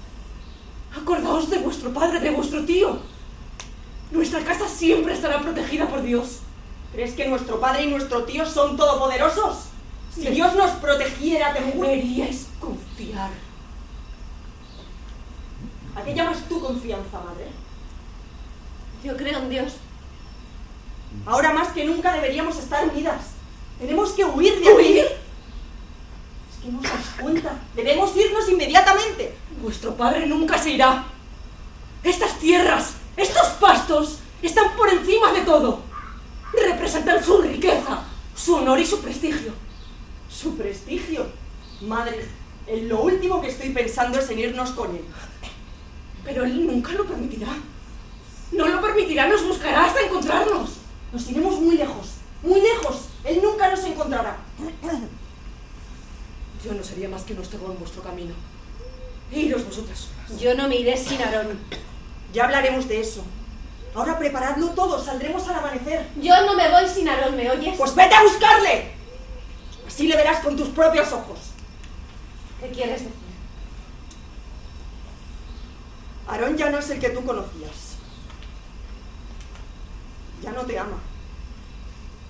acordaos 0.95 1.49
de 1.49 1.59
vuestro 1.59 1.93
padre, 1.93 2.19
de 2.19 2.31
vuestro 2.31 2.65
tío. 2.65 2.99
Nuestra 4.11 4.39
casa 4.43 4.67
siempre 4.67 5.13
estará 5.13 5.39
protegida 5.41 5.87
por 5.87 6.01
Dios. 6.01 6.39
¿Crees 6.91 7.13
que 7.13 7.27
nuestro 7.27 7.59
padre 7.59 7.83
y 7.83 7.87
nuestro 7.87 8.23
tío 8.23 8.45
son 8.45 8.75
todopoderosos? 8.75 9.65
Si 10.13 10.21
Sí. 10.23 10.27
Dios 10.29 10.55
nos 10.55 10.71
protegiera, 10.71 11.53
te 11.53 11.61
juro. 11.61 11.87
Deberíais 11.87 12.47
confiar. 12.59 13.29
¿A 15.95 16.01
qué 16.01 16.13
llamas 16.15 16.47
tu 16.49 16.59
confianza, 16.59 17.19
madre? 17.19 17.47
Yo 19.03 19.15
creo 19.15 19.39
en 19.39 19.49
Dios. 19.49 19.73
Ahora 21.25 21.53
más 21.53 21.69
que 21.69 21.85
nunca 21.85 22.13
deberíamos 22.13 22.57
estar 22.57 22.87
unidas. 22.87 23.21
Tenemos 23.79 24.11
que 24.11 24.25
huir 24.25 24.59
de. 24.59 24.73
¿Huir? 24.73 25.05
Es 25.05 26.63
que 26.63 26.71
no 26.71 26.81
dais 26.81 27.05
cuenta. 27.21 27.53
Debemos 27.75 28.15
irnos 28.15 28.49
inmediatamente. 28.49 29.35
Vuestro 29.61 29.95
padre 29.95 30.25
nunca 30.25 30.57
se 30.57 30.71
irá. 30.71 31.05
Estas 32.03 32.39
tierras, 32.39 32.93
estos 33.19 33.47
pastos, 33.59 34.19
están 34.41 34.75
por 34.75 34.89
encima 34.89 35.33
de 35.33 35.41
todo. 35.41 35.81
Representan 36.53 37.23
su 37.23 37.41
riqueza, 37.41 38.03
su 38.35 38.55
honor 38.55 38.79
y 38.79 38.85
su 38.85 39.01
prestigio. 39.01 39.53
Su 40.29 40.55
prestigio. 40.55 41.27
Madre, 41.81 42.27
en 42.67 42.87
lo 42.87 43.01
último 43.01 43.41
que 43.41 43.49
estoy 43.49 43.69
pensando 43.71 44.19
es 44.19 44.29
en 44.29 44.39
irnos 44.39 44.71
con 44.71 44.95
él. 44.95 45.03
Pero 46.23 46.45
él 46.45 46.65
nunca 46.65 46.91
lo 46.93 47.05
permitirá. 47.05 47.55
No 48.51 48.67
lo 48.67 48.81
permitirá, 48.81 49.27
nos 49.27 49.43
buscará 49.45 49.85
hasta 49.85 50.01
encontrarnos. 50.01 50.71
Nos 51.11 51.29
iremos 51.29 51.59
muy 51.59 51.77
lejos, 51.77 52.07
muy 52.41 52.61
lejos. 52.61 53.09
Él 53.23 53.41
nunca 53.43 53.69
nos 53.69 53.83
encontrará. 53.83 54.37
Yo 56.63 56.73
no 56.73 56.83
sería 56.83 57.09
más 57.09 57.23
que 57.23 57.33
un 57.33 57.41
estorbo 57.41 57.71
en 57.71 57.79
vuestro 57.79 58.01
camino. 58.01 58.33
Iros 59.31 59.65
vosotras. 59.65 60.07
Yo 60.39 60.55
no 60.55 60.67
me 60.67 60.77
iré 60.77 60.97
sin 60.97 61.21
Aarón. 61.21 61.59
Ya 62.33 62.45
hablaremos 62.45 62.87
de 62.87 63.01
eso. 63.01 63.23
Ahora 63.95 64.19
preparadlo 64.19 64.69
todo, 64.69 65.03
saldremos 65.03 65.47
al 65.47 65.55
amanecer. 65.55 66.07
Yo 66.21 66.45
no 66.45 66.53
me 66.55 66.69
voy 66.69 66.87
sin 66.87 67.09
Aarón, 67.09 67.35
¿me 67.35 67.49
oyes? 67.49 67.77
Pues 67.77 67.95
vete 67.95 68.15
a 68.15 68.23
buscarle. 68.23 68.91
Así 69.87 70.07
le 70.07 70.15
verás 70.15 70.43
con 70.43 70.55
tus 70.55 70.69
propios 70.69 71.11
ojos. 71.11 71.39
¿Qué 72.61 72.69
quieres 72.69 73.01
decir? 73.01 73.13
Aarón 76.27 76.55
ya 76.55 76.69
no 76.69 76.77
es 76.77 76.89
el 76.91 76.99
que 76.99 77.09
tú 77.09 77.25
conocías. 77.25 77.97
Ya 80.43 80.51
no 80.51 80.61
te 80.61 80.77
ama. 80.77 80.99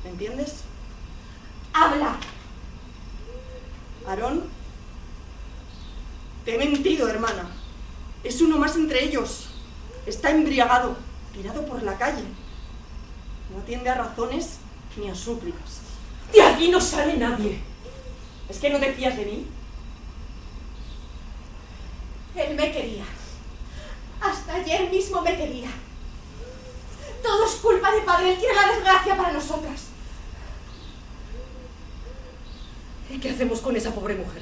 ¿Me 0.04 0.12
entiendes? 0.12 0.62
¡Habla! 1.74 2.18
Aarón, 4.08 4.50
te 6.46 6.56
he 6.56 6.58
mentido, 6.58 7.08
hermana. 7.08 7.50
Es 8.24 8.42
uno 8.42 8.58
más 8.58 8.76
entre 8.76 9.04
ellos. 9.04 9.49
Está 10.10 10.32
embriagado, 10.32 10.98
tirado 11.32 11.64
por 11.68 11.84
la 11.84 11.96
calle. 11.96 12.24
No 13.54 13.62
atiende 13.62 13.92
a 13.92 13.94
razones 13.94 14.58
ni 14.98 15.08
a 15.08 15.14
súplicas. 15.14 15.82
De 16.34 16.42
aquí 16.42 16.70
no 16.70 16.82
sale 16.82 17.16
nadie. 17.16 17.62
¿Es 18.50 18.58
que 18.58 18.72
no 18.72 18.80
te 18.80 18.92
fías 18.94 19.16
de 19.16 19.26
mí? 19.26 19.46
Él 22.36 22.56
me 22.56 22.72
quería. 22.72 23.06
Hasta 24.20 24.56
ayer 24.56 24.90
mismo 24.90 25.22
me 25.22 25.38
quería. 25.38 25.70
Todo 27.22 27.46
es 27.46 27.54
culpa 27.58 27.92
de 27.92 28.02
padre. 28.02 28.34
Él 28.34 28.40
quiere 28.40 28.56
la 28.56 28.74
desgracia 28.74 29.16
para 29.16 29.32
nosotras. 29.32 29.90
¿Y 33.12 33.20
qué 33.20 33.30
hacemos 33.30 33.60
con 33.60 33.76
esa 33.76 33.94
pobre 33.94 34.16
mujer? 34.16 34.42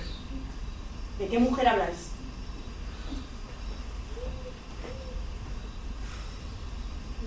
¿De 1.19 1.27
qué 1.27 1.37
mujer 1.37 1.67
habláis? 1.67 2.16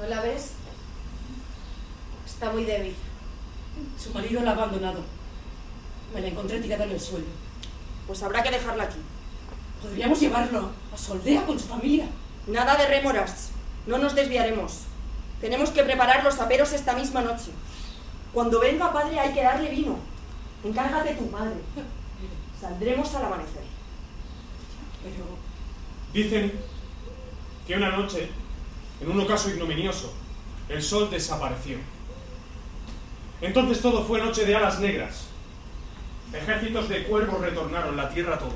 ¿No 0.01 0.07
la 0.07 0.23
ves? 0.23 0.53
Está 2.27 2.51
muy 2.51 2.65
débil. 2.65 2.95
Su 3.99 4.13
marido 4.15 4.41
la 4.41 4.53
ha 4.53 4.55
abandonado. 4.55 5.01
Me 6.15 6.21
la 6.23 6.29
encontré 6.29 6.61
tirada 6.61 6.85
en 6.85 6.93
el 6.93 7.01
suelo. 7.01 7.27
Pues 8.07 8.23
habrá 8.23 8.43
que 8.43 8.51
dejarla 8.51 8.85
aquí. 8.85 8.99
Podríamos 9.83 10.19
llevarlo 10.21 10.71
a 10.93 10.97
su 10.97 11.13
aldea 11.13 11.45
con 11.45 11.59
su 11.59 11.69
familia. 11.69 12.07
Nada 12.47 12.77
de 12.77 12.87
rémoras. 12.87 13.51
No 13.87 13.99
nos 13.99 14.15
desviaremos. 14.15 14.81
Tenemos 15.41 15.71
que 15.71 15.85
preparar 15.85 16.25
los 16.25 16.39
aperos 16.39 16.73
esta 16.73 16.95
misma 16.95 17.21
noche. 17.23 17.51
Cuando 18.33 18.61
venga 18.61 18.93
padre 18.93 19.19
hay 19.19 19.33
que 19.35 19.43
darle 19.43 19.71
vino. 19.71 19.99
Encárgate 20.65 21.15
tu 21.15 21.27
madre. 21.27 21.57
Saldremos 22.61 23.15
al 23.15 23.25
amanecer. 23.25 23.63
Pero 25.03 25.25
Dicen 26.13 26.53
que 27.67 27.77
una 27.77 27.91
noche, 27.91 28.31
en 29.01 29.11
un 29.11 29.21
ocaso 29.21 29.51
ignominioso, 29.51 30.13
el 30.69 30.83
sol 30.83 31.09
desapareció. 31.11 31.79
Entonces 33.41 33.81
todo 33.81 34.05
fue 34.05 34.21
noche 34.21 34.45
de 34.45 34.55
alas 34.55 34.81
negras. 34.81 35.27
Ejércitos 36.33 36.89
de 36.89 37.05
cuervos 37.05 37.41
retornaron 37.41 37.97
la 37.97 38.11
tierra 38.11 38.39
toda. 38.39 38.53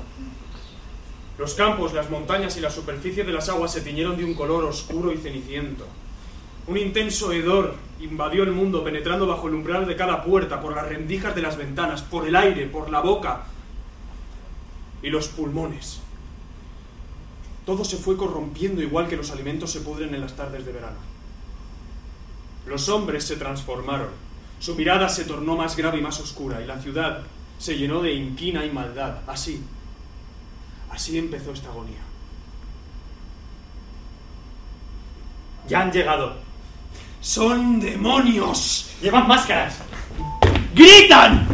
Los 1.37 1.53
campos, 1.55 1.93
las 1.93 2.09
montañas 2.09 2.55
y 2.55 2.61
la 2.61 2.69
superficie 2.69 3.25
de 3.25 3.33
las 3.33 3.49
aguas 3.49 3.73
se 3.73 3.81
tiñeron 3.81 4.15
de 4.15 4.23
un 4.23 4.35
color 4.35 4.63
oscuro 4.63 5.11
y 5.11 5.17
ceniciento. 5.17 5.85
Un 6.67 6.77
intenso 6.77 7.33
hedor 7.33 7.75
invadió 7.99 8.43
el 8.43 8.51
mundo, 8.51 8.83
penetrando 8.83 9.27
bajo 9.27 9.47
el 9.47 9.55
umbral 9.55 9.85
de 9.85 9.95
cada 9.95 10.23
puerta, 10.23 10.61
por 10.61 10.75
las 10.75 10.87
rendijas 10.87 11.35
de 11.35 11.41
las 11.41 11.57
ventanas, 11.57 12.01
por 12.01 12.27
el 12.27 12.35
aire, 12.35 12.67
por 12.67 12.89
la 12.89 13.01
boca 13.01 13.43
y 15.01 15.09
los 15.09 15.27
pulmones. 15.27 16.01
Todo 17.65 17.83
se 17.83 17.97
fue 17.97 18.15
corrompiendo 18.15 18.81
igual 18.81 19.07
que 19.07 19.17
los 19.17 19.31
alimentos 19.31 19.71
se 19.71 19.81
pudren 19.81 20.13
en 20.13 20.21
las 20.21 20.35
tardes 20.35 20.65
de 20.65 20.71
verano. 20.71 20.97
Los 22.67 22.89
hombres 22.89 23.23
se 23.23 23.35
transformaron, 23.35 24.09
su 24.59 24.75
mirada 24.75 25.09
se 25.09 25.25
tornó 25.25 25.55
más 25.55 25.75
grave 25.75 25.99
y 25.99 26.01
más 26.01 26.19
oscura, 26.19 26.61
y 26.61 26.65
la 26.65 26.79
ciudad 26.79 27.23
se 27.57 27.77
llenó 27.77 28.01
de 28.01 28.13
inquina 28.13 28.65
y 28.65 28.71
maldad. 28.71 29.19
Así, 29.27 29.61
así 30.91 31.17
empezó 31.17 31.51
esta 31.51 31.69
agonía. 31.69 32.01
Ya 35.67 35.81
han 35.81 35.91
llegado. 35.91 36.37
¡Son 37.21 37.79
demonios! 37.79 38.91
Llevan 39.01 39.27
máscaras. 39.27 39.79
¡Gritan! 40.75 41.47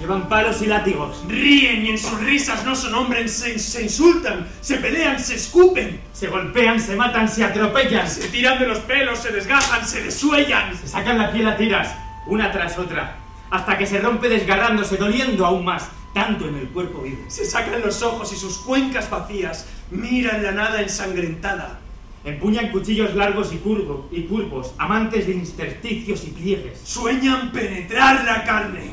Llevan 0.00 0.28
palos 0.28 0.62
y 0.62 0.66
látigos. 0.66 1.24
Ríen 1.26 1.84
y 1.86 1.90
en 1.90 1.98
sus 1.98 2.20
risas 2.20 2.64
no 2.64 2.76
son 2.76 2.94
hombres, 2.94 3.32
se, 3.32 3.58
se 3.58 3.82
insultan, 3.82 4.46
se 4.60 4.76
pelean, 4.76 5.18
se 5.18 5.34
escupen, 5.34 6.00
Se 6.12 6.28
golpean, 6.28 6.80
se 6.80 6.94
matan, 6.94 7.28
se 7.28 7.42
atropellan. 7.44 8.08
se 8.08 8.28
tiran 8.28 8.58
de 8.60 8.68
los 8.68 8.78
pelos, 8.80 9.18
se 9.18 9.32
desgajan, 9.32 9.84
se 9.86 10.02
desuellan. 10.02 10.76
Se 10.76 10.86
sacan 10.86 11.18
la 11.18 11.32
piel 11.32 11.48
a 11.48 11.56
tiras, 11.56 11.94
una 12.28 12.52
tras 12.52 12.78
otra, 12.78 13.16
hasta 13.50 13.76
que 13.76 13.86
se 13.86 13.98
rompe 14.00 14.28
desgarrándose, 14.28 14.96
doliendo 14.96 15.44
aún 15.44 15.64
más, 15.64 15.88
tanto 16.14 16.46
en 16.48 16.54
el 16.56 16.68
cuerpo 16.68 17.02
vivo. 17.02 17.24
Se 17.28 17.44
sacan 17.44 17.80
los 17.80 18.00
ojos 18.02 18.32
y 18.32 18.36
sus 18.36 18.58
cuencas 18.58 19.10
vacías 19.10 19.66
miran 19.90 20.42
la 20.44 20.52
nada 20.52 20.80
ensangrentada. 20.80 21.80
Empuñan 22.24 22.70
cuchillos 22.70 23.14
largos 23.14 23.52
y, 23.52 23.56
curvo- 23.58 24.06
y 24.12 24.22
curvos, 24.24 24.74
amantes 24.78 25.26
de 25.26 25.32
intersticios 25.32 26.24
y 26.24 26.30
pliegues. 26.30 26.78
Sueñan 26.84 27.50
penetrar 27.52 28.24
la 28.24 28.44
carne. 28.44 28.90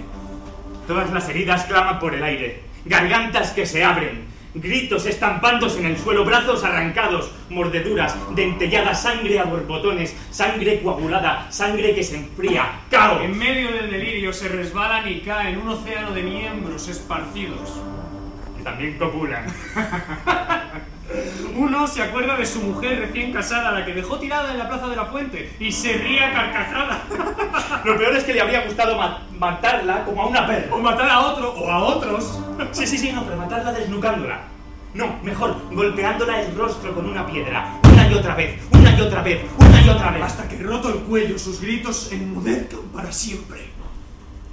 Todas 0.87 1.11
las 1.11 1.27
heridas 1.29 1.65
claman 1.65 1.99
por 1.99 2.13
el 2.13 2.23
aire, 2.23 2.61
gargantas 2.85 3.51
que 3.51 3.65
se 3.65 3.83
abren, 3.83 4.25
gritos 4.53 5.05
estampándose 5.05 5.79
en 5.79 5.87
el 5.87 5.97
suelo, 5.97 6.23
brazos 6.23 6.63
arrancados, 6.63 7.31
mordeduras, 7.49 8.15
dentellada 8.35 8.93
sangre 8.93 9.39
a 9.39 9.45
borbotones, 9.45 10.15
sangre 10.29 10.81
coagulada, 10.81 11.51
sangre 11.51 11.95
que 11.95 12.03
se 12.03 12.17
enfría, 12.17 12.81
caos. 12.89 13.21
En 13.23 13.37
medio 13.37 13.71
del 13.71 13.89
delirio 13.89 14.31
se 14.31 14.47
resbalan 14.47 15.11
y 15.11 15.21
caen 15.21 15.57
un 15.57 15.69
océano 15.69 16.11
de 16.11 16.21
miembros 16.21 16.87
esparcidos. 16.87 17.81
que 18.57 18.63
también 18.63 18.97
copulan. 18.97 19.45
Uno 21.55 21.87
se 21.87 22.01
acuerda 22.01 22.35
de 22.35 22.45
su 22.45 22.61
mujer 22.61 22.99
recién 22.99 23.31
casada, 23.31 23.71
la 23.71 23.85
que 23.85 23.93
dejó 23.93 24.17
tirada 24.17 24.51
en 24.51 24.57
la 24.57 24.67
plaza 24.67 24.87
de 24.87 24.95
la 24.95 25.05
fuente, 25.05 25.51
y 25.59 25.71
se 25.71 25.93
ríe 25.93 26.23
a 26.23 26.33
carcajada. 26.33 27.03
Lo 27.83 27.97
peor 27.97 28.15
es 28.15 28.23
que 28.23 28.33
le 28.33 28.41
habría 28.41 28.65
gustado 28.65 28.97
matarla 29.39 30.05
como 30.05 30.23
a 30.23 30.27
una 30.27 30.45
perra. 30.47 30.75
O 30.75 30.79
matar 30.79 31.09
a 31.09 31.19
otro 31.21 31.53
o 31.53 31.71
a 31.71 31.83
otros. 31.83 32.39
Sí, 32.71 32.87
sí, 32.87 32.97
sí, 32.97 33.11
no, 33.11 33.23
pero 33.23 33.37
matarla 33.37 33.71
desnucándola. 33.71 34.41
No, 34.93 35.19
mejor, 35.23 35.57
golpeándola 35.71 36.41
el 36.41 36.55
rostro 36.55 36.93
con 36.95 37.05
una 37.05 37.25
piedra. 37.27 37.79
Una 37.91 38.07
y 38.09 38.13
otra 38.13 38.33
vez, 38.33 38.61
una 38.71 38.97
y 38.97 39.01
otra 39.01 39.21
vez, 39.21 39.41
una 39.59 39.81
y 39.81 39.89
otra 39.89 40.11
vez. 40.11 40.23
Hasta 40.23 40.47
que 40.47 40.57
roto 40.59 40.89
el 40.89 40.99
cuello 40.99 41.37
sus 41.37 41.59
gritos 41.59 42.11
enmudezcan 42.11 42.79
para 42.93 43.11
siempre. 43.11 43.73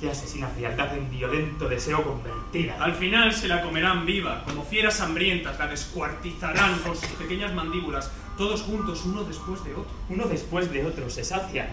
que 0.03 0.11
asesina 0.11 0.49
frialdad 0.49 0.97
en 0.97 1.09
violento 1.09 1.69
deseo 1.69 2.03
convertida. 2.03 2.75
Al 2.81 2.93
final 2.95 3.33
se 3.33 3.47
la 3.47 3.63
comerán 3.63 4.05
viva, 4.05 4.43
como 4.45 4.65
fieras 4.65 5.01
hambrientas, 5.01 5.57
la 5.61 5.69
descuartizarán 5.69 6.81
con 6.81 6.97
sus 6.97 7.09
pequeñas 7.11 7.55
mandíbulas, 7.55 8.11
todos 8.37 8.63
juntos, 8.63 9.05
uno 9.07 9.23
después 9.23 9.63
de 9.63 9.75
otro. 9.75 9.93
Uno 10.09 10.25
después 10.25 10.73
de 10.73 10.85
otro 10.85 11.09
se 11.09 11.23
sacian, 11.23 11.69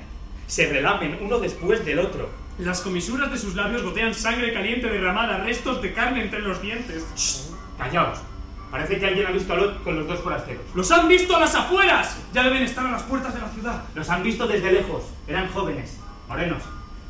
se 0.49 0.67
relamen 0.67 1.19
uno 1.21 1.37
después 1.37 1.85
del 1.85 1.99
otro. 1.99 2.27
Las 2.57 2.81
comisuras 2.81 3.31
de 3.31 3.37
sus 3.37 3.53
labios 3.53 3.83
gotean 3.83 4.15
sangre 4.15 4.51
caliente 4.51 4.89
derramada, 4.89 5.37
restos 5.37 5.79
de 5.81 5.93
carne 5.93 6.23
entre 6.23 6.39
los 6.39 6.59
dientes. 6.61 7.53
Callaos. 7.77 8.19
Parece 8.71 8.99
que 8.99 9.05
alguien 9.05 9.27
ha 9.27 9.31
visto 9.31 9.53
a 9.53 9.55
Lot 9.55 9.83
con 9.83 9.95
los 9.95 10.07
dos 10.07 10.19
forasteros. 10.19 10.63
¡Los 10.73 10.91
han 10.91 11.07
visto 11.07 11.35
a 11.35 11.39
las 11.39 11.55
afueras! 11.55 12.17
Ya 12.33 12.43
deben 12.43 12.63
estar 12.63 12.85
a 12.85 12.91
las 12.91 13.03
puertas 13.03 13.33
de 13.33 13.41
la 13.41 13.49
ciudad. 13.49 13.83
Los 13.93 14.09
han 14.09 14.23
visto 14.23 14.47
desde 14.47 14.71
lejos. 14.71 15.03
Eran 15.27 15.47
jóvenes, 15.49 15.99
morenos, 16.27 16.63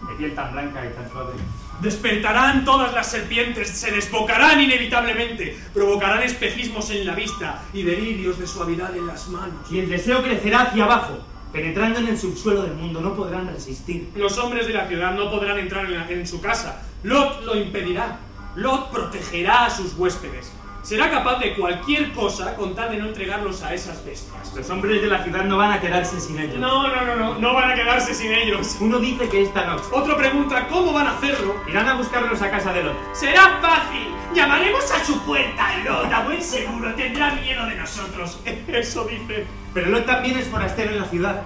de 0.07 0.15
piel 0.15 0.35
tan 0.35 0.51
blanca 0.51 0.85
y 0.85 0.93
tan 0.93 1.09
suave. 1.09 1.33
Despertarán 1.81 2.65
todas 2.65 2.93
las 2.93 3.09
serpientes, 3.09 3.69
se 3.69 3.91
desbocarán 3.91 4.59
inevitablemente, 4.59 5.57
provocarán 5.73 6.23
espejismos 6.23 6.89
en 6.91 7.05
la 7.05 7.15
vista 7.15 7.61
y 7.73 7.83
delirios 7.83 8.37
de 8.37 8.47
suavidad 8.47 8.95
en 8.95 9.07
las 9.07 9.29
manos. 9.29 9.71
Y 9.71 9.79
el 9.79 9.89
deseo 9.89 10.21
crecerá 10.21 10.63
hacia 10.63 10.83
abajo, 10.83 11.19
penetrando 11.51 11.99
en 11.99 12.07
el 12.07 12.17
subsuelo 12.17 12.63
del 12.63 12.73
mundo. 12.73 13.01
No 13.01 13.15
podrán 13.15 13.47
resistir. 13.47 14.09
Los 14.15 14.37
hombres 14.37 14.67
de 14.67 14.73
la 14.73 14.87
ciudad 14.87 15.13
no 15.15 15.29
podrán 15.31 15.59
entrar 15.59 15.89
en, 15.91 16.27
su 16.27 16.41
casa. 16.41 16.83
Lot 17.03 17.43
lo 17.43 17.55
impedirá. 17.55 18.19
Lot 18.55 18.91
protegerá 18.91 19.65
a 19.65 19.69
sus 19.69 19.93
huéspedes. 19.95 20.51
Será 20.81 21.11
capaz 21.11 21.39
de 21.39 21.55
cualquier 21.55 22.13
cosa 22.13 22.55
con 22.55 22.73
tal 22.73 22.91
de 22.91 22.97
no 22.97 23.07
entregarlos 23.07 23.61
a 23.63 23.73
esas 23.73 24.03
bestias. 24.05 24.53
Los 24.55 24.69
hombres 24.69 25.01
de 25.01 25.07
la 25.07 25.23
ciudad 25.23 25.43
no 25.43 25.57
van 25.57 25.73
a 25.73 25.81
quedarse 25.81 26.19
sin 26.19 26.39
ellos. 26.39 26.57
No, 26.57 26.87
no, 26.87 27.05
no, 27.05 27.15
no, 27.15 27.39
no 27.39 27.53
van 27.53 27.71
a 27.71 27.75
quedarse 27.75 28.13
sin 28.13 28.33
ellos. 28.33 28.77
Uno 28.79 28.97
dice 28.99 29.27
que 29.27 29.43
esta 29.43 29.65
noche 29.65 29.83
Otro 29.91 30.15
pregunta, 30.17 30.67
¿cómo 30.67 30.93
van 30.93 31.07
a 31.07 31.17
hacerlo? 31.17 31.55
irán 31.67 31.87
a 31.87 31.95
buscarlos 31.95 32.41
a 32.41 32.49
casa 32.49 32.71
de 32.73 32.83
Lot. 32.83 32.95
Será 33.13 33.59
fácil. 33.61 34.07
Llamaremos 34.33 34.89
a 34.91 35.03
su 35.03 35.19
puerta. 35.23 35.77
Lot, 35.83 36.11
a 36.11 36.23
buen 36.23 36.41
seguro, 36.41 36.95
tendrá 36.95 37.33
miedo 37.35 37.65
de 37.65 37.75
nosotros. 37.75 38.39
Eso 38.67 39.03
dice. 39.03 39.45
Pero 39.73 39.89
Lot 39.89 40.05
también 40.05 40.37
es 40.37 40.47
forastero 40.47 40.91
en 40.91 40.99
la 40.99 41.05
ciudad. 41.05 41.43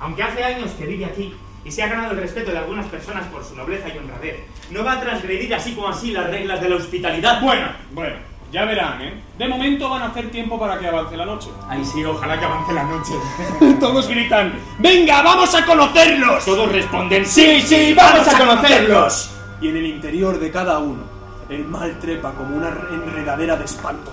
Aunque 0.00 0.22
hace 0.22 0.42
años 0.42 0.72
que 0.72 0.86
vive 0.86 1.04
aquí 1.06 1.34
y 1.64 1.70
se 1.70 1.82
ha 1.82 1.88
ganado 1.88 2.12
el 2.12 2.18
respeto 2.18 2.50
de 2.50 2.58
algunas 2.58 2.86
personas 2.86 3.26
por 3.26 3.44
su 3.44 3.56
nobleza 3.56 3.88
y 3.88 3.98
honradez, 3.98 4.36
no 4.70 4.84
va 4.84 4.92
a 4.92 5.00
transgredir 5.00 5.54
así 5.54 5.74
como 5.74 5.88
así 5.88 6.12
las 6.12 6.28
reglas 6.30 6.60
de 6.60 6.68
la 6.68 6.76
hospitalidad. 6.76 7.40
Bueno, 7.40 7.68
bueno, 7.92 8.16
ya 8.52 8.64
verán, 8.66 9.00
¿eh? 9.00 9.14
De 9.38 9.48
momento 9.48 9.88
van 9.88 10.02
a 10.02 10.06
hacer 10.06 10.30
tiempo 10.30 10.58
para 10.60 10.78
que 10.78 10.86
avance 10.86 11.16
la 11.16 11.24
noche. 11.24 11.48
Ay, 11.68 11.84
sí, 11.84 12.04
ojalá 12.04 12.38
que 12.38 12.44
avance 12.44 12.72
la 12.72 12.84
noche. 12.84 13.12
Todos 13.80 14.08
gritan, 14.08 14.52
¡venga, 14.78 15.22
vamos 15.22 15.54
a 15.54 15.64
conocerlos! 15.64 16.44
Todos 16.44 16.70
responden, 16.70 17.26
sí, 17.26 17.60
sí, 17.62 17.94
vamos 17.94 18.28
a 18.28 18.38
conocerlos. 18.38 19.30
Y 19.60 19.68
en 19.68 19.76
el 19.78 19.86
interior 19.86 20.38
de 20.38 20.50
cada 20.50 20.78
uno, 20.78 21.02
el 21.48 21.64
mal 21.64 21.98
trepa 21.98 22.32
como 22.32 22.56
una 22.56 22.68
enredadera 22.68 23.56
de 23.56 23.64
espanto. 23.64 24.12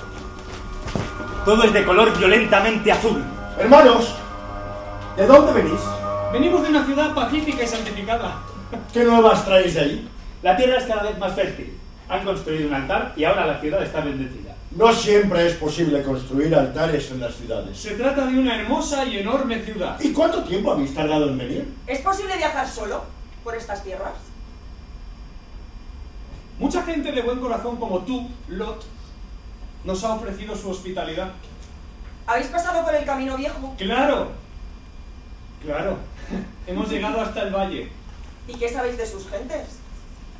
Todo 1.45 1.63
es 1.63 1.73
de 1.73 1.83
color 1.83 2.17
violentamente 2.17 2.91
azul. 2.91 3.21
Hermanos, 3.59 4.15
¿de 5.17 5.27
dónde 5.27 5.53
venís? 5.53 5.81
Venimos 6.31 6.63
de 6.63 6.69
una 6.69 6.85
ciudad 6.85 7.13
pacífica 7.13 7.63
y 7.63 7.67
santificada. 7.67 8.41
¿Qué 8.93 9.03
nuevas 9.03 9.43
traéis 9.43 9.73
de 9.73 9.81
ahí? 9.81 10.09
La 10.41 10.55
tierra 10.55 10.77
es 10.77 10.85
cada 10.85 11.03
vez 11.03 11.17
más 11.17 11.33
fértil. 11.33 11.77
Han 12.07 12.23
construido 12.23 12.69
un 12.69 12.73
altar 12.73 13.13
y 13.17 13.25
ahora 13.25 13.47
la 13.47 13.59
ciudad 13.59 13.83
está 13.83 13.99
bendecida. 13.99 14.55
No 14.71 14.93
siempre 14.93 15.45
es 15.45 15.55
posible 15.55 16.01
construir 16.03 16.55
altares 16.55 17.11
en 17.11 17.19
las 17.19 17.35
ciudades. 17.35 17.77
Se 17.77 17.95
trata 17.95 18.25
de 18.25 18.39
una 18.39 18.55
hermosa 18.55 19.03
y 19.03 19.17
enorme 19.17 19.61
ciudad. 19.61 19.99
¿Y 19.99 20.13
cuánto 20.13 20.43
tiempo 20.43 20.71
habéis 20.71 20.93
tardado 20.93 21.27
en 21.27 21.37
venir? 21.37 21.73
¿Es 21.85 21.99
posible 21.99 22.37
viajar 22.37 22.65
solo 22.65 23.03
por 23.43 23.53
estas 23.53 23.83
tierras? 23.83 24.13
Mucha 26.59 26.83
gente 26.83 27.11
de 27.11 27.21
buen 27.21 27.39
corazón 27.39 27.75
como 27.75 27.99
tú, 27.99 28.29
Lot, 28.47 28.85
nos 29.83 30.01
ha 30.05 30.13
ofrecido 30.13 30.55
su 30.55 30.69
hospitalidad. 30.69 31.31
¿Habéis 32.25 32.47
pasado 32.47 32.85
por 32.85 32.95
el 32.95 33.03
camino 33.03 33.35
viejo? 33.35 33.75
¡Claro! 33.77 34.31
Claro. 35.65 35.97
Hemos 36.67 36.89
llegado 36.89 37.21
hasta 37.21 37.43
el 37.43 37.53
valle. 37.53 37.89
¿Y 38.47 38.53
qué 38.53 38.69
sabéis 38.69 38.97
de 38.97 39.05
sus 39.05 39.27
gentes? 39.27 39.79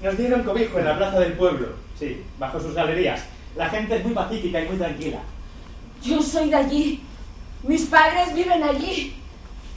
Nos 0.02 0.18
dieron 0.18 0.44
cobijo 0.44 0.80
en 0.80 0.86
la 0.86 0.98
plaza 0.98 1.20
del 1.20 1.34
pueblo. 1.34 1.70
Sí, 1.98 2.24
bajo 2.40 2.60
sus 2.60 2.74
galerías. 2.74 3.24
La 3.56 3.70
gente 3.70 3.98
es 3.98 4.04
muy 4.04 4.14
pacífica 4.14 4.62
y 4.62 4.68
muy 4.68 4.78
tranquila. 4.78 5.20
Yo 6.02 6.22
soy 6.22 6.50
de 6.50 6.56
allí. 6.56 7.04
Mis 7.64 7.86
padres 7.86 8.34
viven 8.34 8.64
allí. 8.64 9.16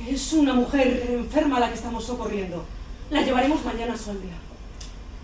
Es 0.08 0.32
una 0.32 0.54
mujer 0.54 1.06
enferma 1.10 1.60
la 1.60 1.68
que 1.68 1.74
estamos 1.74 2.04
socorriendo. 2.04 2.64
La 3.10 3.20
llevaremos 3.22 3.64
mañana 3.64 3.94
a 3.94 3.98
su 3.98 4.10
aldea. 4.10 4.36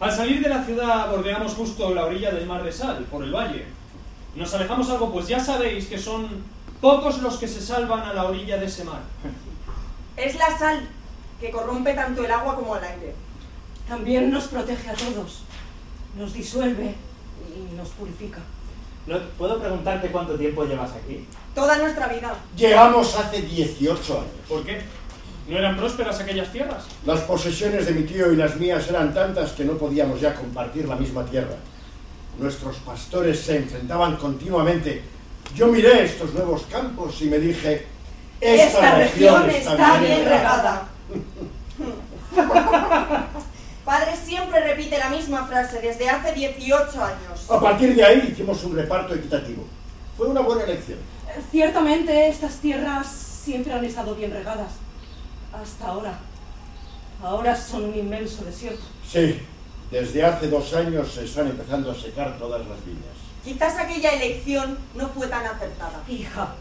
Al 0.01 0.13
salir 0.13 0.43
de 0.43 0.49
la 0.49 0.65
ciudad 0.65 1.11
bordeamos 1.11 1.55
justo 1.55 1.95
la 1.95 2.07
orilla 2.07 2.31
del 2.31 2.47
mar 2.47 2.63
de 2.63 2.73
Sal, 2.73 3.05
por 3.11 3.25
el 3.25 3.35
valle. 3.35 3.65
Nos 4.35 4.53
alejamos 4.55 4.89
algo, 4.91 5.13
pues 5.13 5.29
ya 5.29 5.41
sabéis 5.41 5.87
que 5.87 5.99
son 5.99 6.29
pocos 6.81 7.21
los 7.21 7.39
que 7.39 7.49
se 7.49 7.61
salvan 7.61 8.01
a 8.01 8.15
la 8.15 8.25
orilla 8.25 8.59
de 8.59 8.67
ese 8.67 8.85
mar. 8.85 9.01
Es 10.21 10.37
la 10.37 10.59
sal 10.59 10.87
que 11.41 11.51
corrompe 11.51 11.95
tanto 11.95 12.23
el 12.23 12.31
agua 12.31 12.55
como 12.55 12.77
el 12.77 12.85
aire. 12.85 13.15
También 13.89 14.31
nos 14.31 14.45
protege 14.49 14.91
a 14.91 14.95
todos. 14.95 15.45
Nos 16.15 16.35
disuelve 16.35 16.95
y 17.57 17.75
nos 17.75 17.89
purifica. 17.89 18.41
¿Puedo 19.39 19.59
preguntarte 19.59 20.09
cuánto 20.09 20.39
tiempo 20.39 20.65
llevas 20.65 20.93
aquí? 20.93 21.27
Toda 21.55 21.79
nuestra 21.79 22.07
vida. 22.09 22.35
Llegamos 22.55 23.17
hace 23.17 23.41
18 23.41 24.13
años. 24.13 24.31
¿Por 24.47 24.63
qué? 24.63 24.83
¿No 25.49 25.57
eran 25.57 25.79
prósperas 25.79 26.21
aquellas 26.21 26.53
tierras? 26.53 26.85
Las 27.07 27.21
posesiones 27.21 27.87
de 27.87 27.93
mi 27.93 28.03
tío 28.03 28.31
y 28.31 28.37
las 28.37 28.57
mías 28.57 28.87
eran 28.91 29.15
tantas 29.15 29.53
que 29.53 29.65
no 29.65 29.79
podíamos 29.79 30.21
ya 30.21 30.35
compartir 30.35 30.87
la 30.87 30.97
misma 30.97 31.25
tierra. 31.25 31.57
Nuestros 32.39 32.77
pastores 32.77 33.41
se 33.41 33.57
enfrentaban 33.57 34.17
continuamente. 34.17 35.03
Yo 35.57 35.69
miré 35.69 36.05
estos 36.05 36.35
nuevos 36.35 36.65
campos 36.71 37.21
y 37.23 37.25
me 37.25 37.39
dije, 37.39 37.87
esta, 38.41 38.95
región 38.97 39.51
está, 39.51 39.99
bien 39.99 40.25
regada. 40.25 40.89
Padre 43.85 44.17
siempre 44.17 44.61
repite 44.61 44.99
la 44.99 45.11
misma 45.11 45.47
frase 45.47 45.81
desde 45.81 46.09
hace 46.09 46.33
18 46.33 47.05
años. 47.05 47.51
A 47.51 47.61
partir 47.61 47.95
de 47.95 48.05
ahí 48.05 48.31
hicimos 48.33 48.63
un 48.65 48.77
reparto 48.77 49.15
equitativo. 49.15 49.65
Fue 50.17 50.29
una 50.29 50.41
buena 50.41 50.65
elección. 50.65 50.99
Ciertamente 51.51 52.29
estas 52.29 52.57
tierras 52.57 53.09
siempre 53.09 53.73
han 53.73 53.85
estado 53.85 54.15
bien 54.15 54.31
regadas. 54.31 54.73
Hasta 55.53 55.87
ahora. 55.87 56.19
Ahora 57.23 57.57
son 57.57 57.85
un 57.85 57.95
inmenso 57.99 58.45
desierto. 58.45 58.83
Sí, 59.07 59.41
desde 59.91 60.25
hace 60.25 60.49
dos 60.49 60.73
años 60.75 61.13
se 61.13 61.25
están 61.25 61.49
empezando 61.49 61.91
a 61.91 61.95
secar 61.95 62.39
todas 62.39 62.61
las 62.61 62.85
viñas. 62.85 63.21
Quizás 63.45 63.79
aquella 63.79 64.13
elección 64.13 64.79
no 64.95 65.09
fue 65.09 65.27
tan 65.27 65.45
acertada. 65.45 66.03
Hija, 66.09 66.55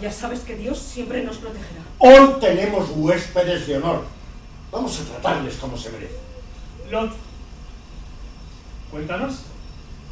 ya 0.00 0.12
sabes 0.12 0.40
que 0.40 0.56
Dios 0.56 0.78
siempre 0.78 1.22
nos 1.24 1.36
protegerá. 1.38 1.82
Hoy 1.98 2.40
tenemos 2.40 2.90
huéspedes 2.94 3.66
de 3.66 3.76
honor. 3.76 4.04
Vamos 4.70 5.00
a 5.00 5.04
tratarles 5.04 5.56
como 5.56 5.76
se 5.76 5.90
merece. 5.90 6.18
Lot, 6.90 7.12
cuéntanos. 8.90 9.40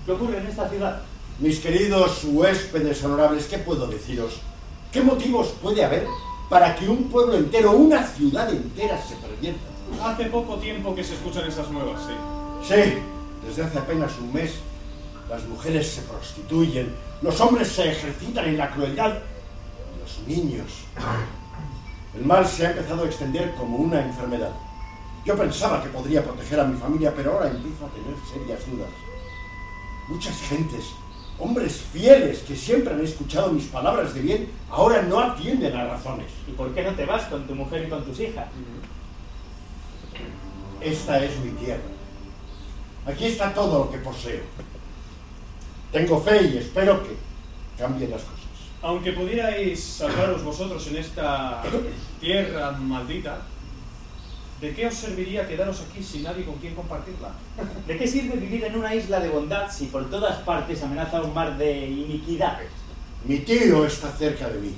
¿Qué 0.04 0.12
ocurre 0.12 0.38
en 0.38 0.46
esta 0.46 0.68
ciudad? 0.68 1.02
Mis 1.38 1.60
queridos 1.60 2.24
huéspedes 2.24 3.02
honorables, 3.04 3.46
¿qué 3.46 3.58
puedo 3.58 3.86
deciros? 3.86 4.40
¿Qué 4.92 5.02
motivos 5.02 5.48
puede 5.60 5.84
haber 5.84 6.06
para 6.48 6.74
que 6.74 6.88
un 6.88 7.08
pueblo 7.08 7.36
entero, 7.36 7.72
una 7.72 8.06
ciudad 8.06 8.50
entera 8.50 9.02
se 9.02 9.16
pervierta? 9.16 9.60
Hace 10.02 10.26
poco 10.26 10.56
tiempo 10.56 10.94
que 10.94 11.04
se 11.04 11.14
escuchan 11.14 11.46
esas 11.46 11.70
nuevas, 11.70 12.00
sí. 12.02 12.74
Sí, 12.74 12.94
desde 13.46 13.64
hace 13.64 13.78
apenas 13.78 14.12
un 14.18 14.32
mes 14.32 14.52
las 15.28 15.44
mujeres 15.44 15.88
se 15.88 16.02
prostituyen, 16.02 16.94
los 17.20 17.40
hombres 17.40 17.68
se 17.68 17.90
ejercitan 17.90 18.46
en 18.46 18.56
la 18.56 18.70
crueldad, 18.70 19.18
niños. 20.26 20.84
El 22.14 22.24
mal 22.24 22.46
se 22.46 22.66
ha 22.66 22.70
empezado 22.70 23.02
a 23.02 23.06
extender 23.06 23.54
como 23.54 23.76
una 23.76 24.00
enfermedad. 24.04 24.52
Yo 25.24 25.36
pensaba 25.36 25.82
que 25.82 25.88
podría 25.88 26.22
proteger 26.22 26.60
a 26.60 26.64
mi 26.64 26.78
familia, 26.78 27.12
pero 27.14 27.32
ahora 27.32 27.50
empiezo 27.50 27.86
a 27.86 27.90
tener 27.90 28.14
serias 28.32 28.70
dudas. 28.70 28.88
Muchas 30.08 30.40
gentes, 30.42 30.84
hombres 31.38 31.82
fieles 31.92 32.38
que 32.40 32.54
siempre 32.54 32.94
han 32.94 33.04
escuchado 33.04 33.52
mis 33.52 33.66
palabras 33.66 34.14
de 34.14 34.20
bien, 34.20 34.50
ahora 34.70 35.02
no 35.02 35.18
atienden 35.18 35.76
a 35.76 35.88
razones. 35.88 36.28
¿Y 36.46 36.52
por 36.52 36.72
qué 36.74 36.84
no 36.84 36.94
te 36.94 37.04
vas 37.04 37.24
con 37.24 37.46
tu 37.46 37.54
mujer 37.54 37.86
y 37.86 37.90
con 37.90 38.04
tus 38.04 38.20
hijas? 38.20 38.46
Esta 40.80 41.24
es 41.24 41.38
mi 41.40 41.50
tierra. 41.52 41.82
Aquí 43.06 43.26
está 43.26 43.52
todo 43.52 43.84
lo 43.84 43.90
que 43.90 43.98
poseo. 43.98 44.42
Tengo 45.92 46.20
fe 46.20 46.42
y 46.42 46.58
espero 46.58 47.02
que 47.02 47.16
cambien 47.78 48.10
las 48.10 48.22
cosas. 48.22 48.35
Aunque 48.86 49.10
pudierais 49.10 49.82
salvaros 49.82 50.44
vosotros 50.44 50.86
en 50.86 50.98
esta 50.98 51.60
tierra 52.20 52.70
maldita, 52.70 53.38
¿de 54.60 54.74
qué 54.76 54.86
os 54.86 54.94
serviría 54.94 55.48
quedaros 55.48 55.80
aquí 55.80 56.00
sin 56.00 56.22
nadie 56.22 56.44
con 56.44 56.54
quien 56.58 56.76
compartirla? 56.76 57.32
¿De 57.84 57.98
qué 57.98 58.06
sirve 58.06 58.36
vivir 58.36 58.62
en 58.62 58.76
una 58.76 58.94
isla 58.94 59.18
de 59.18 59.28
bondad 59.28 59.68
si 59.72 59.86
por 59.86 60.08
todas 60.08 60.36
partes 60.42 60.84
amenaza 60.84 61.20
un 61.20 61.34
mar 61.34 61.58
de 61.58 61.88
iniquidades? 61.88 62.68
Mi 63.24 63.40
tío 63.40 63.84
está 63.84 64.12
cerca 64.12 64.48
de 64.50 64.60
mí. 64.60 64.72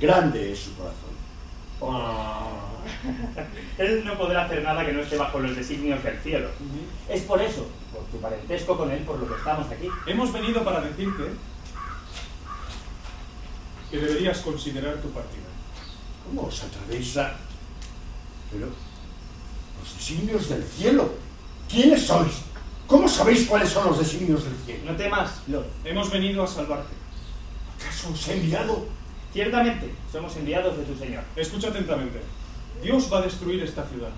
Grande 0.00 0.50
es 0.50 0.60
su 0.60 0.74
corazón. 0.76 1.12
Ah, 1.82 2.48
Él 3.76 4.06
no 4.06 4.16
podrá 4.16 4.46
hacer 4.46 4.62
nada 4.62 4.86
que 4.86 4.94
no 4.94 5.02
esté 5.02 5.18
bajo 5.18 5.38
los 5.38 5.54
designios 5.54 6.02
del 6.02 6.18
cielo. 6.20 6.48
Es 7.10 7.20
por 7.20 7.42
eso, 7.42 7.66
por 7.92 8.04
tu 8.04 8.18
parentesco 8.22 8.78
con 8.78 8.90
él, 8.90 9.00
por 9.00 9.18
lo 9.18 9.28
que 9.28 9.34
estamos 9.34 9.70
aquí. 9.70 9.90
Hemos 10.06 10.32
venido 10.32 10.64
para 10.64 10.80
decirte 10.80 11.24
que 13.94 14.00
deberías 14.00 14.38
considerar 14.40 14.96
tu 14.96 15.08
partida. 15.10 15.46
¿Cómo 16.26 16.48
os 16.48 16.64
atrevéis 16.64 17.16
a...? 17.16 17.36
Pero... 18.50 18.66
Los 18.66 19.94
designios 19.96 20.48
del 20.48 20.64
cielo. 20.64 21.12
¿Quiénes 21.68 22.04
sois? 22.04 22.42
¿Cómo 22.88 23.06
sabéis 23.06 23.46
cuáles 23.46 23.68
son 23.68 23.86
los 23.86 23.98
designios 24.00 24.42
del 24.42 24.56
cielo? 24.66 24.90
No 24.90 24.96
temas, 24.96 25.42
Lord. 25.46 25.66
Hemos 25.84 26.10
venido 26.10 26.42
a 26.42 26.46
salvarte. 26.48 26.92
¿Acaso 27.78 28.10
os 28.12 28.28
he 28.28 28.34
enviado? 28.34 28.84
Ciertamente, 29.32 29.94
somos 30.10 30.34
enviados 30.38 30.76
de 30.76 30.82
tu 30.82 30.98
Señor. 30.98 31.22
Escucha 31.36 31.68
atentamente. 31.68 32.20
Dios 32.82 33.08
va 33.12 33.18
a 33.18 33.22
destruir 33.22 33.62
esta 33.62 33.84
ciudad. 33.84 34.10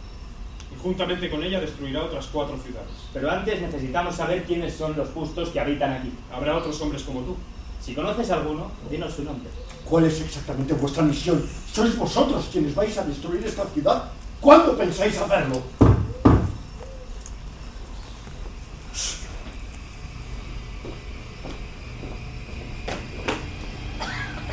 Y 0.75 0.81
juntamente 0.83 1.31
con 1.31 1.43
ella 1.43 1.61
destruirá 1.61 2.05
otras 2.05 2.29
cuatro 2.33 2.59
ciudades. 2.59 2.97
Pero 3.13 3.31
antes 3.31 3.61
necesitamos 3.61 4.17
saber 4.17 4.45
quiénes 4.45 4.75
son 4.75 4.97
los 4.97 5.11
justos 5.11 5.51
que 5.51 5.61
habitan 5.61 5.93
aquí. 5.93 6.13
Habrá 6.33 6.57
otros 6.57 6.81
hombres 6.81 7.03
como 7.03 7.21
tú. 7.21 7.37
Si 7.83 7.95
conoces 7.95 8.31
alguno, 8.31 8.71
dinos 8.91 9.13
su 9.13 9.23
nombre. 9.23 9.51
¿Cuál 9.89 10.05
es 10.07 10.21
exactamente 10.21 10.75
vuestra 10.75 11.05
misión? 11.05 11.49
¿Sois 11.73 11.97
vosotros 11.97 12.49
quienes 12.51 12.75
vais 12.75 12.99
a 12.99 13.05
destruir 13.05 13.47
esta 13.47 13.65
ciudad? 13.73 14.11
¿Cuándo 14.41 14.77
pensáis 14.77 15.17
hacerlo? 15.17 15.63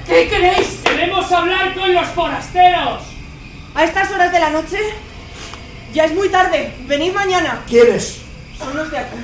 ¿Qué 0.06 0.28
queréis? 0.30 0.82
¡Queremos 0.84 1.32
hablar 1.32 1.74
con 1.74 1.94
los 1.94 2.08
forasteros! 2.10 3.02
¿A 3.74 3.84
estas 3.86 4.12
horas 4.12 4.32
de 4.32 4.40
la 4.40 4.52
noche? 4.52 4.78
Ya 5.96 6.06
es 6.06 6.14
muy 6.14 6.30
tarde. 6.30 6.76
Venid 6.88 7.14
mañana. 7.14 7.64
¿Quiénes? 7.68 8.20
Son 8.60 8.78
los 8.78 8.92
de 8.92 9.00
acá. 9.00 9.16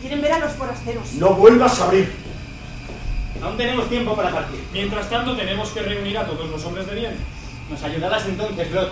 Quieren 0.00 0.20
ver 0.20 0.32
a 0.32 0.38
los 0.40 0.52
forasteros. 0.52 1.12
No 1.12 1.34
vuelvas 1.34 1.80
a 1.80 1.84
abrir. 1.84 2.27
Aún 3.42 3.56
tenemos 3.56 3.88
tiempo 3.88 4.16
para 4.16 4.30
partir. 4.30 4.64
Mientras 4.72 5.08
tanto, 5.08 5.36
tenemos 5.36 5.70
que 5.70 5.82
reunir 5.82 6.18
a 6.18 6.24
todos 6.24 6.48
los 6.48 6.64
hombres 6.64 6.86
de 6.86 6.94
bien. 6.94 7.16
¿Nos 7.70 7.82
ayudarás 7.82 8.26
entonces, 8.26 8.70
Lord? 8.72 8.90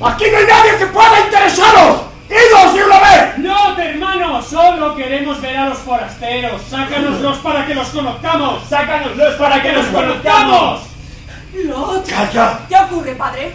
¡Aquí 0.00 0.24
no 0.30 0.38
hay 0.38 0.46
nadie 0.46 0.78
que 0.78 0.86
pueda 0.86 1.20
interesaros! 1.20 2.02
¡Idos 2.28 2.74
de 2.74 2.84
una 2.84 3.00
vez! 3.00 3.38
¡No, 3.38 3.78
hermano! 3.78 4.42
Solo 4.42 4.94
queremos 4.96 5.40
ver 5.40 5.56
a 5.56 5.68
los 5.68 5.78
forasteros. 5.78 6.60
¡Sácanoslos 6.68 7.38
para 7.38 7.66
que 7.66 7.74
los 7.74 7.88
conozcamos! 7.88 8.68
¡Sácanoslos 8.68 9.34
para 9.34 9.62
que 9.62 9.72
los 9.72 9.86
conozcamos! 9.86 10.80
Lot. 11.64 12.06
¡Calla! 12.08 12.60
¿Qué 12.68 12.76
ocurre, 12.76 13.14
padre? 13.14 13.52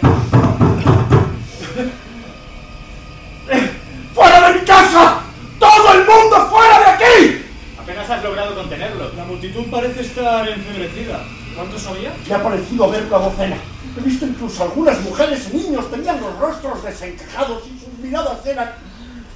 ¡Fuera 4.14 4.48
de 4.48 4.58
mi 4.58 4.64
casa! 4.64 5.20
¡Todo 5.58 5.92
el 5.92 6.06
mundo 6.06 6.48
fuera 6.50 6.78
de 6.80 6.86
aquí! 6.86 7.46
Apenas 7.80 8.10
has 8.10 8.22
logrado 8.22 8.54
contenerlos. 8.54 9.14
La 9.14 9.21
multitud 9.32 9.64
parece 9.70 10.02
estar 10.02 10.46
enfebrecida. 10.46 11.24
¿Cuántos 11.56 11.86
había? 11.86 12.12
Me 12.28 12.34
ha 12.34 12.42
parecido 12.42 12.90
ver 12.90 13.06
una 13.06 13.18
docena. 13.18 13.56
He 13.96 14.00
visto 14.02 14.26
incluso 14.26 14.62
algunas 14.62 15.00
mujeres 15.00 15.48
y 15.50 15.56
niños 15.56 15.90
tenían 15.90 16.20
los 16.20 16.38
rostros 16.38 16.82
desencajados 16.82 17.62
y 17.66 17.78
sus 17.82 17.98
miradas 17.98 18.44
eran... 18.44 18.72